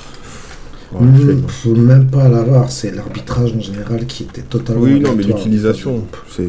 Ouais, 0.93 1.01
Mmh, 1.07 1.43
pff, 1.43 1.67
même 1.67 2.07
pas 2.09 2.29
la 2.29 2.43
VAR, 2.43 2.71
c'est 2.71 2.91
l'arbitrage 2.91 3.53
en 3.57 3.61
général 3.61 4.07
qui 4.07 4.25
était 4.25 4.43
totalement 4.43 4.83
Oui, 4.83 4.99
non, 4.99 5.15
mais 5.17 5.23
l'utilisation, 5.23 6.05
c'est. 6.29 6.43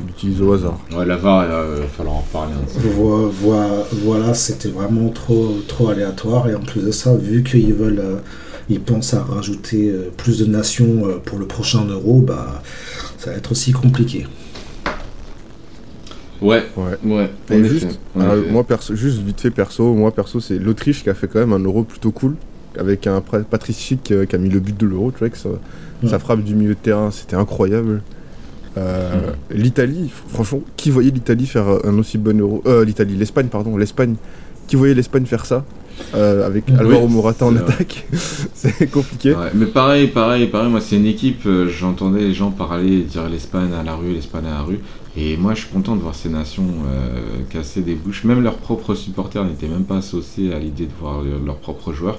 Il 0.00 0.10
utilise 0.10 0.42
au 0.42 0.52
hasard. 0.52 0.80
Ouais, 0.96 1.04
la 1.06 1.16
VAR, 1.16 1.44
il 1.44 1.50
va 1.82 1.86
falloir 1.86 2.16
en 2.16 2.20
reparler. 2.20 2.52
hein, 2.54 2.64
ça. 2.66 2.80
Vo- 2.80 3.28
vo- 3.28 3.84
Voilà, 4.04 4.34
c'était 4.34 4.70
vraiment 4.70 5.08
trop, 5.10 5.58
trop 5.68 5.88
aléatoire. 5.90 6.48
Et 6.48 6.54
en 6.54 6.60
plus 6.60 6.80
de 6.82 6.90
ça, 6.90 7.14
vu 7.14 7.44
qu'ils 7.44 7.74
veulent, 7.74 8.00
euh, 8.02 8.16
ils 8.68 8.80
pensent 8.80 9.14
à 9.14 9.22
rajouter 9.22 9.90
euh, 9.90 10.10
plus 10.16 10.38
de 10.40 10.46
nations 10.46 11.06
euh, 11.06 11.18
pour 11.24 11.38
le 11.38 11.46
prochain 11.46 11.84
euro, 11.84 12.20
bah, 12.22 12.60
ça 13.18 13.30
va 13.30 13.36
être 13.36 13.52
aussi 13.52 13.70
compliqué. 13.72 14.26
Ouais, 16.42 16.64
Ouais. 16.76 16.98
ouais. 17.04 17.30
Et 17.50 17.64
juste, 17.64 17.98
euh, 18.16 18.42
moi 18.50 18.64
perso, 18.64 18.94
juste 18.96 19.18
vite 19.18 19.40
fait 19.40 19.50
perso, 19.50 19.94
moi 19.94 20.10
perso, 20.10 20.40
c'est 20.40 20.58
l'Autriche 20.58 21.02
qui 21.02 21.10
a 21.10 21.14
fait 21.14 21.28
quand 21.28 21.38
même 21.38 21.52
un 21.52 21.60
euro 21.64 21.84
plutôt 21.84 22.10
cool, 22.10 22.34
avec 22.78 23.06
un 23.06 23.20
Patrice 23.20 23.78
Schick 23.78 24.10
euh, 24.10 24.26
qui 24.26 24.34
a 24.36 24.38
mis 24.38 24.48
le 24.50 24.60
but 24.60 24.76
de 24.78 24.86
l'euro, 24.86 25.10
tu 25.12 25.18
vois, 25.20 25.28
que 25.28 25.38
ça, 25.38 25.48
sa 26.06 26.18
frappe 26.18 26.42
du 26.42 26.54
milieu 26.54 26.74
de 26.74 26.78
terrain, 26.80 27.10
c'était 27.10 27.36
incroyable. 27.36 28.02
Euh, 28.76 29.30
L'Italie, 29.50 30.10
franchement, 30.28 30.60
qui 30.76 30.90
voyait 30.90 31.10
l'Italie 31.10 31.46
faire 31.46 31.68
euh, 31.68 31.80
un 31.84 31.96
aussi 31.98 32.18
bon 32.18 32.38
euro 32.40 32.62
Euh, 32.66 32.84
l'Italie, 32.84 33.14
l'Espagne, 33.16 33.46
pardon, 33.46 33.76
l'Espagne. 33.76 34.16
Qui 34.66 34.76
voyait 34.76 34.94
l'Espagne 34.94 35.26
faire 35.26 35.44
ça 35.46 35.64
euh, 36.14 36.44
avec 36.46 36.64
Oui, 36.68 36.74
Alvaro 36.78 37.06
Morata 37.06 37.44
en 37.46 37.52
vrai. 37.52 37.60
attaque 37.60 38.06
C'est 38.54 38.90
compliqué. 38.90 39.34
Ouais, 39.34 39.50
mais 39.54 39.66
pareil, 39.66 40.08
pareil, 40.08 40.46
pareil, 40.48 40.70
moi 40.70 40.80
c'est 40.80 40.96
une 40.96 41.04
équipe, 41.06 41.46
j'entendais 41.68 42.20
les 42.20 42.32
gens 42.34 42.50
parler, 42.50 43.02
dire 43.02 43.28
l'Espagne 43.28 43.72
à 43.78 43.82
la 43.84 43.94
rue, 43.94 44.12
l'Espagne 44.14 44.46
à 44.46 44.54
la 44.54 44.62
rue, 44.62 44.80
et 45.18 45.36
moi 45.36 45.52
je 45.54 45.60
suis 45.60 45.68
content 45.68 45.94
de 45.96 46.00
voir 46.00 46.14
ces 46.14 46.30
nations 46.30 46.64
casser 47.50 47.82
des 47.82 47.94
bouches, 47.94 48.24
même 48.24 48.42
leurs 48.42 48.56
propres 48.56 48.94
supporters 48.94 49.44
n'étaient 49.44 49.68
même 49.68 49.84
pas 49.84 49.98
associés 49.98 50.52
à 50.54 50.58
l'idée 50.58 50.86
de 50.86 50.92
voir 50.98 51.22
le- 51.22 51.44
leurs 51.44 51.58
propres 51.58 51.92
joueurs, 51.92 52.18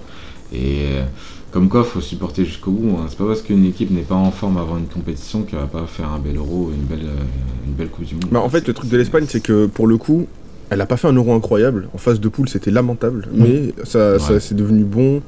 et 0.53 0.85
euh, 0.91 1.03
comme 1.51 1.69
quoi 1.69 1.83
faut 1.83 2.01
supporter 2.01 2.45
jusqu'au 2.45 2.71
bout, 2.71 2.97
hein. 2.97 3.05
c'est 3.09 3.17
pas 3.17 3.25
parce 3.25 3.41
qu'une 3.41 3.65
équipe 3.65 3.91
n'est 3.91 4.01
pas 4.01 4.15
en 4.15 4.31
forme 4.31 4.57
avant 4.57 4.77
une 4.77 4.87
compétition 4.87 5.43
qu'elle 5.43 5.59
va 5.59 5.67
pas 5.67 5.85
faire 5.87 6.09
un 6.11 6.19
bel 6.19 6.37
euro, 6.37 6.71
une 6.73 6.83
belle, 6.85 7.05
euh, 7.07 7.65
une 7.67 7.73
belle 7.73 7.87
Coupe 7.87 8.05
du 8.05 8.15
Monde. 8.15 8.25
Bah, 8.31 8.41
en 8.41 8.49
fait, 8.49 8.67
le 8.67 8.73
truc 8.73 8.89
de 8.89 8.97
l'Espagne, 8.97 9.25
c'est 9.27 9.41
que 9.41 9.65
pour 9.65 9.87
le 9.87 9.97
coup, 9.97 10.27
elle 10.69 10.81
a 10.81 10.85
pas 10.85 10.97
fait 10.97 11.07
un 11.07 11.13
euro 11.13 11.33
incroyable. 11.33 11.87
En 11.93 11.97
phase 11.97 12.19
de 12.19 12.27
poule, 12.27 12.49
c'était 12.49 12.71
lamentable. 12.71 13.27
Mm. 13.31 13.43
Mais 13.43 13.73
ça, 13.83 14.19
ça 14.19 14.33
Ouais. 14.33 14.39
c'est 14.39 14.55
devenu 14.55 14.83
bon 14.83 15.21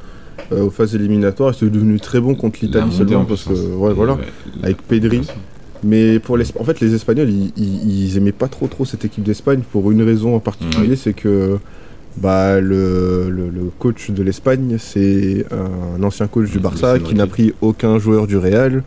euh, 0.51 0.65
aux 0.65 0.69
phases 0.69 0.95
éliminatoires. 0.95 1.53
C'est 1.55 1.69
devenu 1.69 1.99
très 1.99 2.19
bon 2.19 2.35
contre 2.35 2.59
l'Italie 2.61 2.91
seulement 2.91 3.21
en 3.21 3.25
parce 3.25 3.43
que, 3.43 3.53
ouais, 3.53 3.93
voilà, 3.93 4.13
ouais, 4.15 4.23
avec 4.63 4.81
Pedri. 4.81 5.21
Mais 5.83 6.19
pour 6.19 6.37
les, 6.37 6.45
en 6.59 6.63
fait, 6.63 6.79
les 6.79 6.95
Espagnols, 6.95 7.29
ils, 7.29 7.53
ils, 7.55 8.01
ils 8.05 8.17
aimaient 8.17 8.31
pas 8.31 8.47
trop 8.47 8.67
trop 8.67 8.83
cette 8.83 9.05
équipe 9.05 9.23
d'Espagne 9.23 9.61
pour 9.71 9.91
une 9.91 10.01
raison 10.01 10.35
en 10.35 10.39
particulier, 10.39 10.95
c'est 10.95 11.13
que 11.13 11.59
bah, 12.17 12.59
le, 12.59 13.29
le, 13.29 13.49
le 13.49 13.71
coach 13.79 14.09
de 14.11 14.23
l'Espagne, 14.23 14.77
c'est 14.79 15.45
un 15.51 16.01
ancien 16.03 16.27
coach 16.27 16.49
du 16.49 16.59
Barça 16.59 16.99
qui 16.99 17.15
n'a 17.15 17.27
pris 17.27 17.53
aucun 17.61 17.99
joueur 17.99 18.27
du 18.27 18.37
Real, 18.37 18.83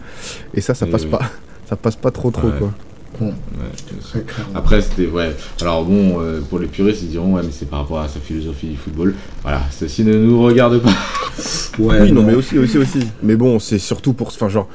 et 0.55 0.61
ça, 0.61 0.75
ça 0.75 0.87
passe 0.87 1.05
oui. 1.05 1.11
pas, 1.11 1.21
ça 1.69 1.77
passe 1.77 1.97
pas 1.97 2.11
trop 2.11 2.31
trop 2.31 2.49
Ouais. 2.49 2.59
quoi. 2.59 2.73
Bon. 3.21 3.27
Ouais. 3.29 4.25
Après, 4.55 4.81
c'était. 4.81 5.07
Ouais. 5.07 5.35
Alors 5.61 5.85
bon, 5.85 6.21
euh, 6.21 6.41
pour 6.49 6.59
les 6.59 6.69
puristes, 6.69 7.03
ils 7.03 7.11
diront, 7.11 7.35
ouais, 7.35 7.43
mais 7.45 7.51
c'est 7.53 7.69
par 7.69 7.81
rapport 7.81 8.01
à 8.01 8.09
sa 8.09 8.19
philosophie 8.19 8.69
du 8.69 8.77
football. 8.77 9.15
Voilà, 9.43 9.61
ceci 9.71 10.05
ne 10.05 10.15
nous 10.15 10.43
regarde 10.43 10.81
pas. 10.81 10.91
Ouais, 11.79 12.03
Oui, 12.03 12.13
non, 12.13 12.23
mais 12.23 12.35
aussi, 12.35 12.59
aussi, 12.59 12.77
aussi. 12.77 13.01
Mais 13.23 13.35
bon, 13.37 13.59
c'est 13.59 13.79
surtout 13.79 14.13
pour. 14.13 14.29
Enfin, 14.29 14.49
genre, 14.49 14.69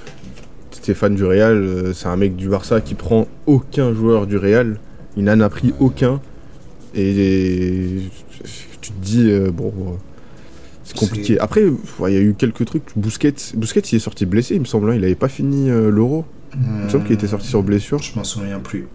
Stéphane 0.72 1.16
du 1.16 1.24
Real, 1.24 1.53
euh, 1.56 1.93
c'est 1.93 2.08
un 2.08 2.16
mec 2.16 2.36
du 2.36 2.47
Barça 2.49 2.82
qui 2.82 2.93
prend 2.95 3.28
aucun 3.45 3.93
joueur 3.93 4.26
du 4.28 4.38
Real. 4.38 4.80
Il 5.18 5.24
n'en 5.26 5.39
a 5.39 5.49
pris 5.49 5.74
aucun. 5.80 6.20
Et, 6.95 7.99
tu 8.88 8.92
te 8.92 9.04
dis, 9.04 9.30
euh, 9.30 9.52
bon, 9.52 9.68
euh, 9.68 9.92
c'est 10.84 10.98
compliqué. 10.98 11.40
Après, 11.40 11.64
ouais, 12.00 12.12
il 12.12 12.16
y 12.16 12.18
a 12.18 12.22
eu 12.22 12.34
quelques 12.38 12.66
trucs. 12.66 12.84
Busquets, 12.96 13.34
il 13.54 13.96
est 13.96 14.00
sorti 14.00 14.26
blessé, 14.26 14.56
il 14.56 14.62
me 14.62 14.66
semble. 14.66 14.90
hein. 14.90 14.96
Il 14.96 15.02
n'avait 15.02 15.16
pas 15.16 15.30
fini 15.30 15.70
euh, 15.70 15.90
l'Euro. 15.92 16.26
Il 16.54 16.86
me 16.86 16.90
semble 16.90 17.04
qu'il 17.04 17.14
était 17.14 17.28
sorti 17.28 17.48
sur 17.48 17.64
blessure. 17.64 18.00
Je 18.00 18.16
m'en 18.16 18.24
souviens 18.24 18.60
plus. 18.60 18.88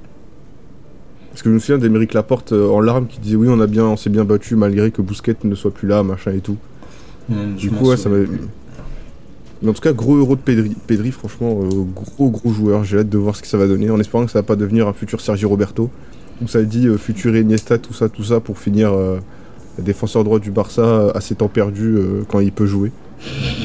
Parce 1.30 1.42
que 1.42 1.50
je 1.50 1.54
me 1.54 1.58
souviens 1.58 1.78
d'Emeric 1.78 2.14
Laporte 2.14 2.52
en 2.52 2.80
larmes 2.80 3.06
qui 3.06 3.20
disait 3.20 3.36
oui, 3.36 3.48
on 3.50 3.60
a 3.60 3.66
bien, 3.66 3.84
on 3.84 3.96
s'est 3.96 4.10
bien 4.10 4.24
battu 4.24 4.56
malgré 4.56 4.90
que 4.90 5.02
Busquets 5.02 5.36
ne 5.44 5.54
soit 5.54 5.72
plus 5.72 5.86
là, 5.88 6.02
machin 6.02 6.32
et 6.32 6.40
tout. 6.40 6.56
Du 7.28 7.70
coup, 7.70 7.88
ouais, 7.88 7.96
ça 7.96 8.08
m'a. 8.08 8.16
Mais 9.62 9.68
en 9.68 9.72
tout 9.74 9.82
cas, 9.82 9.92
gros 9.92 10.16
euro 10.16 10.36
de 10.36 10.40
Pedri. 10.40 10.74
Pedri, 10.86 11.12
franchement, 11.12 11.60
euh, 11.62 11.84
gros 11.94 12.30
gros 12.30 12.50
joueur. 12.52 12.82
J'ai 12.82 12.98
hâte 12.98 13.10
de 13.10 13.18
voir 13.18 13.36
ce 13.36 13.42
que 13.42 13.46
ça 13.48 13.58
va 13.58 13.66
donner, 13.66 13.90
en 13.90 14.00
espérant 14.00 14.24
que 14.24 14.30
ça 14.30 14.38
va 14.38 14.42
pas 14.42 14.56
devenir 14.56 14.88
un 14.88 14.92
futur 14.94 15.20
Sergio 15.20 15.48
Roberto. 15.48 15.90
Où 16.42 16.48
ça 16.48 16.62
dit 16.62 16.86
euh, 16.88 16.96
futur 16.96 17.36
Iniesta, 17.36 17.76
tout 17.78 17.92
ça, 17.92 18.08
tout 18.08 18.24
ça, 18.24 18.40
pour 18.40 18.58
finir 18.58 18.92
euh, 18.92 19.18
défenseur 19.78 20.24
droit 20.24 20.38
du 20.38 20.50
Barça 20.50 20.82
euh, 20.82 21.12
à 21.14 21.20
ses 21.20 21.34
temps 21.34 21.48
perdus 21.48 21.94
euh, 21.96 22.22
quand 22.28 22.40
il 22.40 22.52
peut 22.52 22.66
jouer. 22.66 22.92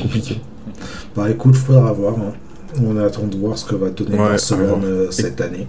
Compliqué. 0.01 0.39
Bah 1.15 1.29
écoute, 1.29 1.55
faudra 1.55 1.91
voir. 1.93 2.15
hein. 2.19 2.33
On 2.83 2.97
attend 2.97 3.27
de 3.27 3.37
voir 3.37 3.57
ce 3.57 3.65
que 3.65 3.75
va 3.75 3.89
donner 3.89 4.11
Ouais, 4.17 4.29
Barcelone 4.29 4.81
euh, 4.83 5.07
cette 5.11 5.39
année. 5.39 5.67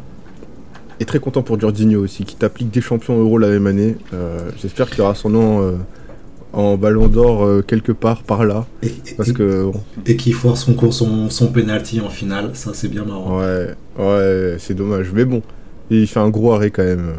Et 0.99 1.05
très 1.05 1.18
content 1.20 1.43
pour 1.43 1.61
Jorginho 1.61 2.03
aussi, 2.03 2.24
qui 2.24 2.34
t'applique 2.37 2.70
des 2.70 2.80
champions 2.80 3.20
euros 3.20 3.39
la 3.39 3.49
même 3.49 3.66
année. 3.66 3.97
Euh, 4.14 4.39
J'espère 4.61 4.89
qu'il 4.91 5.03
aura 5.03 5.14
son 5.14 5.28
nom 5.30 5.61
euh, 5.62 5.72
en 6.53 6.76
ballon 6.76 7.07
d'or 7.07 7.45
euh, 7.45 7.62
quelque 7.62 7.93
part 7.93 8.22
par 8.22 8.45
là. 8.45 8.66
Et, 8.82 8.93
Parce 9.16 9.28
et- 9.28 9.32
que 9.34 9.64
bon, 9.64 9.80
et 10.07 10.16
qui 10.16 10.32
foire 10.32 10.57
son, 10.57 10.74
son, 10.91 11.28
son 11.30 11.49
penalty 11.49 12.01
en 12.01 12.09
finale, 12.09 12.51
ça 12.55 12.70
c'est 12.74 12.89
bien 12.89 13.05
marrant. 13.05 13.39
Ouais, 13.41 13.74
ouais, 13.99 14.57
c'est 14.59 14.74
dommage. 14.74 15.11
Mais 15.14 15.24
bon, 15.26 15.43
il 15.91 16.07
fait 16.09 16.18
un 16.20 16.30
gros 16.30 16.55
arrêt 16.55 16.70
quand 16.70 16.82
même. 16.84 17.12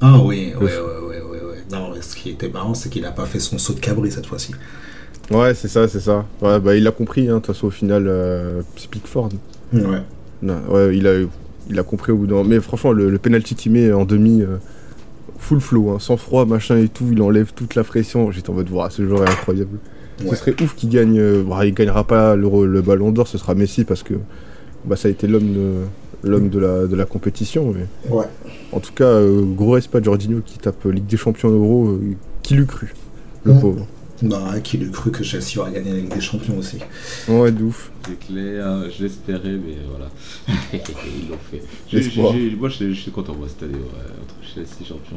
Ah 0.00 0.18
oui, 0.24 0.52
ouais, 0.58 0.64
ouais. 0.64 1.07
Non, 1.70 1.90
mais 1.94 2.00
ce 2.02 2.16
qui 2.16 2.30
était 2.30 2.48
marrant, 2.48 2.74
c'est 2.74 2.88
qu'il 2.88 3.04
a 3.04 3.10
pas 3.12 3.26
fait 3.26 3.38
son 3.40 3.58
saut 3.58 3.74
de 3.74 3.80
cabri 3.80 4.10
cette 4.10 4.26
fois-ci. 4.26 4.52
Ouais, 5.30 5.54
c'est 5.54 5.68
ça, 5.68 5.86
c'est 5.88 6.00
ça. 6.00 6.24
Ouais, 6.40 6.58
bah 6.58 6.74
il 6.74 6.86
a 6.86 6.90
compris, 6.90 7.28
hein, 7.28 7.34
de 7.34 7.38
toute 7.40 7.46
façon, 7.54 7.66
au 7.66 7.70
final, 7.70 8.06
euh, 8.08 8.62
c'est 8.76 8.88
Pickford. 8.88 9.28
Ouais. 9.74 9.82
Non, 10.40 10.56
ouais, 10.70 10.96
il 10.96 11.06
a, 11.06 11.12
il 11.68 11.78
a 11.78 11.82
compris 11.82 12.12
au 12.12 12.16
bout 12.16 12.26
d'un. 12.26 12.44
Mais 12.44 12.60
franchement, 12.60 12.92
le, 12.92 13.10
le 13.10 13.18
penalty 13.18 13.54
qu'il 13.54 13.72
met 13.72 13.92
en 13.92 14.06
demi, 14.06 14.40
euh, 14.40 14.56
full 15.38 15.60
flow, 15.60 15.90
hein, 15.90 15.98
sans 16.00 16.16
froid, 16.16 16.46
machin 16.46 16.78
et 16.78 16.88
tout, 16.88 17.08
il 17.12 17.20
enlève 17.20 17.52
toute 17.54 17.74
la 17.74 17.84
pression. 17.84 18.30
J'étais 18.30 18.48
en 18.48 18.54
mode, 18.54 18.70
voilà, 18.70 18.88
ce 18.88 19.06
joueur 19.06 19.26
est 19.26 19.30
incroyable. 19.30 19.78
Ouais. 20.22 20.30
Ce 20.30 20.36
serait 20.36 20.54
ouf 20.62 20.74
qu'il 20.74 20.88
gagne. 20.88 21.18
euh, 21.18 21.42
bah, 21.46 21.66
il 21.66 21.74
gagnera 21.74 22.04
pas 22.04 22.34
le, 22.34 22.48
le 22.66 22.80
ballon 22.82 23.10
d'or, 23.12 23.28
ce 23.28 23.36
sera 23.36 23.54
Messi 23.54 23.84
parce 23.84 24.02
que 24.02 24.14
bah, 24.86 24.96
ça 24.96 25.08
a 25.08 25.10
été 25.10 25.26
l'homme 25.26 25.52
de, 25.52 25.72
l'homme 26.22 26.48
de, 26.48 26.58
la, 26.58 26.86
de 26.86 26.96
la 26.96 27.04
compétition. 27.04 27.74
Mais... 27.74 27.86
Ouais. 28.10 28.26
En 28.72 28.80
tout 28.80 28.92
cas, 28.92 29.04
euh, 29.04 29.42
gros 29.44 29.72
respect 29.72 29.98
à 29.98 30.02
Jorginho 30.02 30.40
qui 30.44 30.58
tape 30.58 30.84
Ligue 30.84 31.06
des 31.06 31.16
Champions 31.16 31.50
Euro, 31.50 31.88
euh, 31.88 32.16
qui 32.42 32.54
l'eût 32.54 32.66
cru, 32.66 32.94
le 33.44 33.54
pauvre. 33.54 33.86
Bah, 34.20 34.58
qui 34.62 34.78
eût 34.78 34.90
cru 34.90 35.12
que 35.12 35.22
Chelsea 35.22 35.58
aurait 35.58 35.72
gagné 35.72 35.90
la 35.90 35.96
Ligue 35.98 36.14
des 36.14 36.20
Champions 36.20 36.58
aussi. 36.58 36.78
Ouais, 37.28 37.52
de 37.52 37.62
ouf. 37.62 37.92
C'est 38.04 38.18
clair, 38.18 38.66
hein, 38.66 38.84
je 38.90 39.04
l'espérais, 39.04 39.42
mais 39.44 39.76
voilà. 39.88 40.10
Ils 40.72 41.28
l'ont 41.30 41.36
fait. 41.50 41.62
Moi, 42.56 42.68
je, 42.68 42.92
suis 42.92 43.10
content, 43.12 43.34
moi, 43.34 43.46
cette 43.48 43.62
année, 43.62 43.74
ouais, 43.74 44.12
entre 44.22 44.34
Chelsea 44.42 44.88
champion 44.88 45.16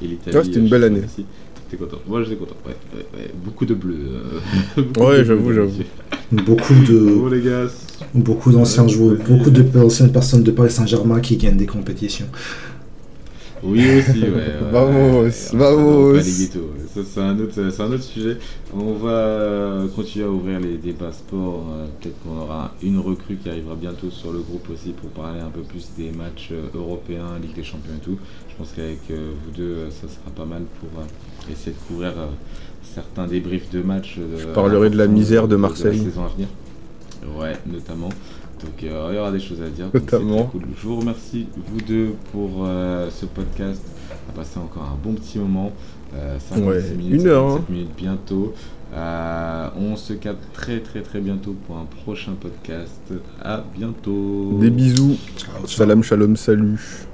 et, 0.00 0.04
et 0.04 0.08
l'Italie. 0.08 0.36
Ouais, 0.36 0.44
c'était 0.44 0.60
une 0.60 0.66
euh, 0.66 0.70
belle 0.70 0.84
année. 0.84 1.02
aussi. 1.04 1.26
T'es 1.72 1.78
content 1.78 1.98
Moi, 2.06 2.22
j'étais 2.22 2.36
content, 2.36 2.56
ouais, 2.66 2.76
ouais, 2.94 3.06
ouais. 3.18 3.30
Beaucoup 3.44 3.64
de 3.64 3.72
bleus. 3.74 3.96
euh, 3.98 4.82
beaucoup 4.94 5.06
Ouais, 5.06 5.18
de 5.20 5.24
j'avoue, 5.24 5.52
j'avoue. 5.54 5.72
Beaucoup 6.30 6.74
Bravo, 6.74 7.30
de, 7.30 7.34
les 7.34 7.42
gars. 7.42 7.66
beaucoup 8.14 8.52
d'anciens 8.52 8.84
Ouais, 8.84 8.88
joueurs, 8.90 9.16
beaucoup 9.26 9.50
de 9.50 9.62
d'anciennes 9.62 10.12
personnes 10.12 10.42
de 10.42 10.50
Paris 10.50 10.70
Saint-Germain 10.70 11.20
qui 11.20 11.36
gagnent 11.38 11.56
des 11.56 11.66
compétitions. 11.66 12.28
Oui, 13.62 13.86
aussi, 13.96 14.22
ouais. 14.22 14.30
ouais, 14.30 14.58
Vamos, 14.72 15.22
ouais, 15.22 15.30
vamos. 15.52 16.12
Pas 16.14 16.20
les 16.22 16.32
ghettos, 16.32 16.58
ouais. 16.60 16.84
Ça, 16.92 17.00
c'est 17.08 17.20
un, 17.20 17.38
autre- 17.38 17.52
c'est 17.70 17.82
un 17.82 17.92
autre 17.92 18.02
sujet. 18.02 18.36
On 18.74 18.94
va 18.94 19.10
euh, 19.10 19.88
continuer 19.88 20.24
à 20.24 20.30
ouvrir 20.30 20.58
les 20.60 20.78
débats 20.78 21.12
sport. 21.12 21.64
euh, 21.72 21.86
Peut-être 22.00 22.18
qu'on 22.24 22.38
aura 22.40 22.74
une 22.82 22.98
recrue 22.98 23.36
qui 23.36 23.48
arrivera 23.48 23.76
bientôt 23.76 24.10
sur 24.10 24.32
le 24.32 24.40
groupe 24.40 24.68
aussi 24.72 24.90
pour 24.90 25.10
parler 25.10 25.40
un 25.40 25.50
peu 25.50 25.60
plus 25.62 25.90
des 25.96 26.10
matchs 26.10 26.48
euh, 26.52 26.66
européens, 26.76 27.38
Ligue 27.40 27.54
des 27.54 27.62
Champions 27.62 27.94
et 27.96 28.04
tout. 28.04 28.18
Je 28.48 28.56
pense 28.56 28.72
qu'avec 28.74 28.98
euh, 29.10 29.30
vous 29.44 29.50
deux, 29.56 29.62
euh, 29.62 29.90
ça 29.90 30.08
sera 30.08 30.30
pas 30.34 30.44
mal 30.44 30.62
pour 30.80 30.88
euh, 31.00 31.04
essayer 31.50 31.72
de 31.72 31.86
couvrir 31.88 32.12
euh, 32.16 32.26
certains 32.82 33.26
débriefs 33.26 33.70
de 33.70 33.82
matchs. 33.82 34.16
euh, 34.18 34.38
Je 34.38 34.46
parlerai 34.48 34.90
de 34.90 34.96
la 34.96 35.06
misère 35.06 35.48
de 35.48 35.56
Marseille. 35.56 35.98
la 35.98 36.04
saison 36.04 36.24
à 36.24 36.28
venir. 36.28 36.48
Ouais, 37.38 37.52
notamment. 37.66 38.08
Donc 38.08 38.82
euh, 38.84 39.08
il 39.10 39.16
y 39.16 39.18
aura 39.18 39.32
des 39.32 39.40
choses 39.40 39.60
à 39.62 39.68
dire. 39.68 39.86
Notamment. 39.92 40.44
cool. 40.44 40.62
Je 40.80 40.86
vous 40.86 40.96
remercie, 40.96 41.46
vous 41.56 41.80
deux, 41.80 42.10
pour 42.32 42.64
euh, 42.66 43.08
ce 43.10 43.26
podcast. 43.26 43.82
On 44.28 44.32
a 44.32 44.36
passé 44.36 44.58
encore 44.58 44.84
un 44.84 44.98
bon 45.02 45.14
petit 45.14 45.38
moment. 45.38 45.72
Euh, 46.14 46.36
56 46.38 46.64
Ouais, 46.68 46.96
minutes, 46.96 47.20
une 47.22 47.26
heure, 47.28 47.48
57 47.52 47.70
minutes 47.70 47.90
bientôt. 47.96 48.52
Euh, 48.94 49.68
on 49.80 49.96
se 49.96 50.12
capte 50.12 50.52
très 50.52 50.80
très 50.80 51.00
très 51.00 51.20
bientôt 51.20 51.56
pour 51.66 51.78
un 51.78 51.86
prochain 52.04 52.32
podcast. 52.38 53.00
À 53.42 53.64
bientôt. 53.74 54.58
Des 54.60 54.70
bisous. 54.70 55.16
Ciao, 55.36 55.54
ciao. 55.60 55.66
Salam, 55.66 56.02
shalom, 56.02 56.36
salut. 56.36 57.06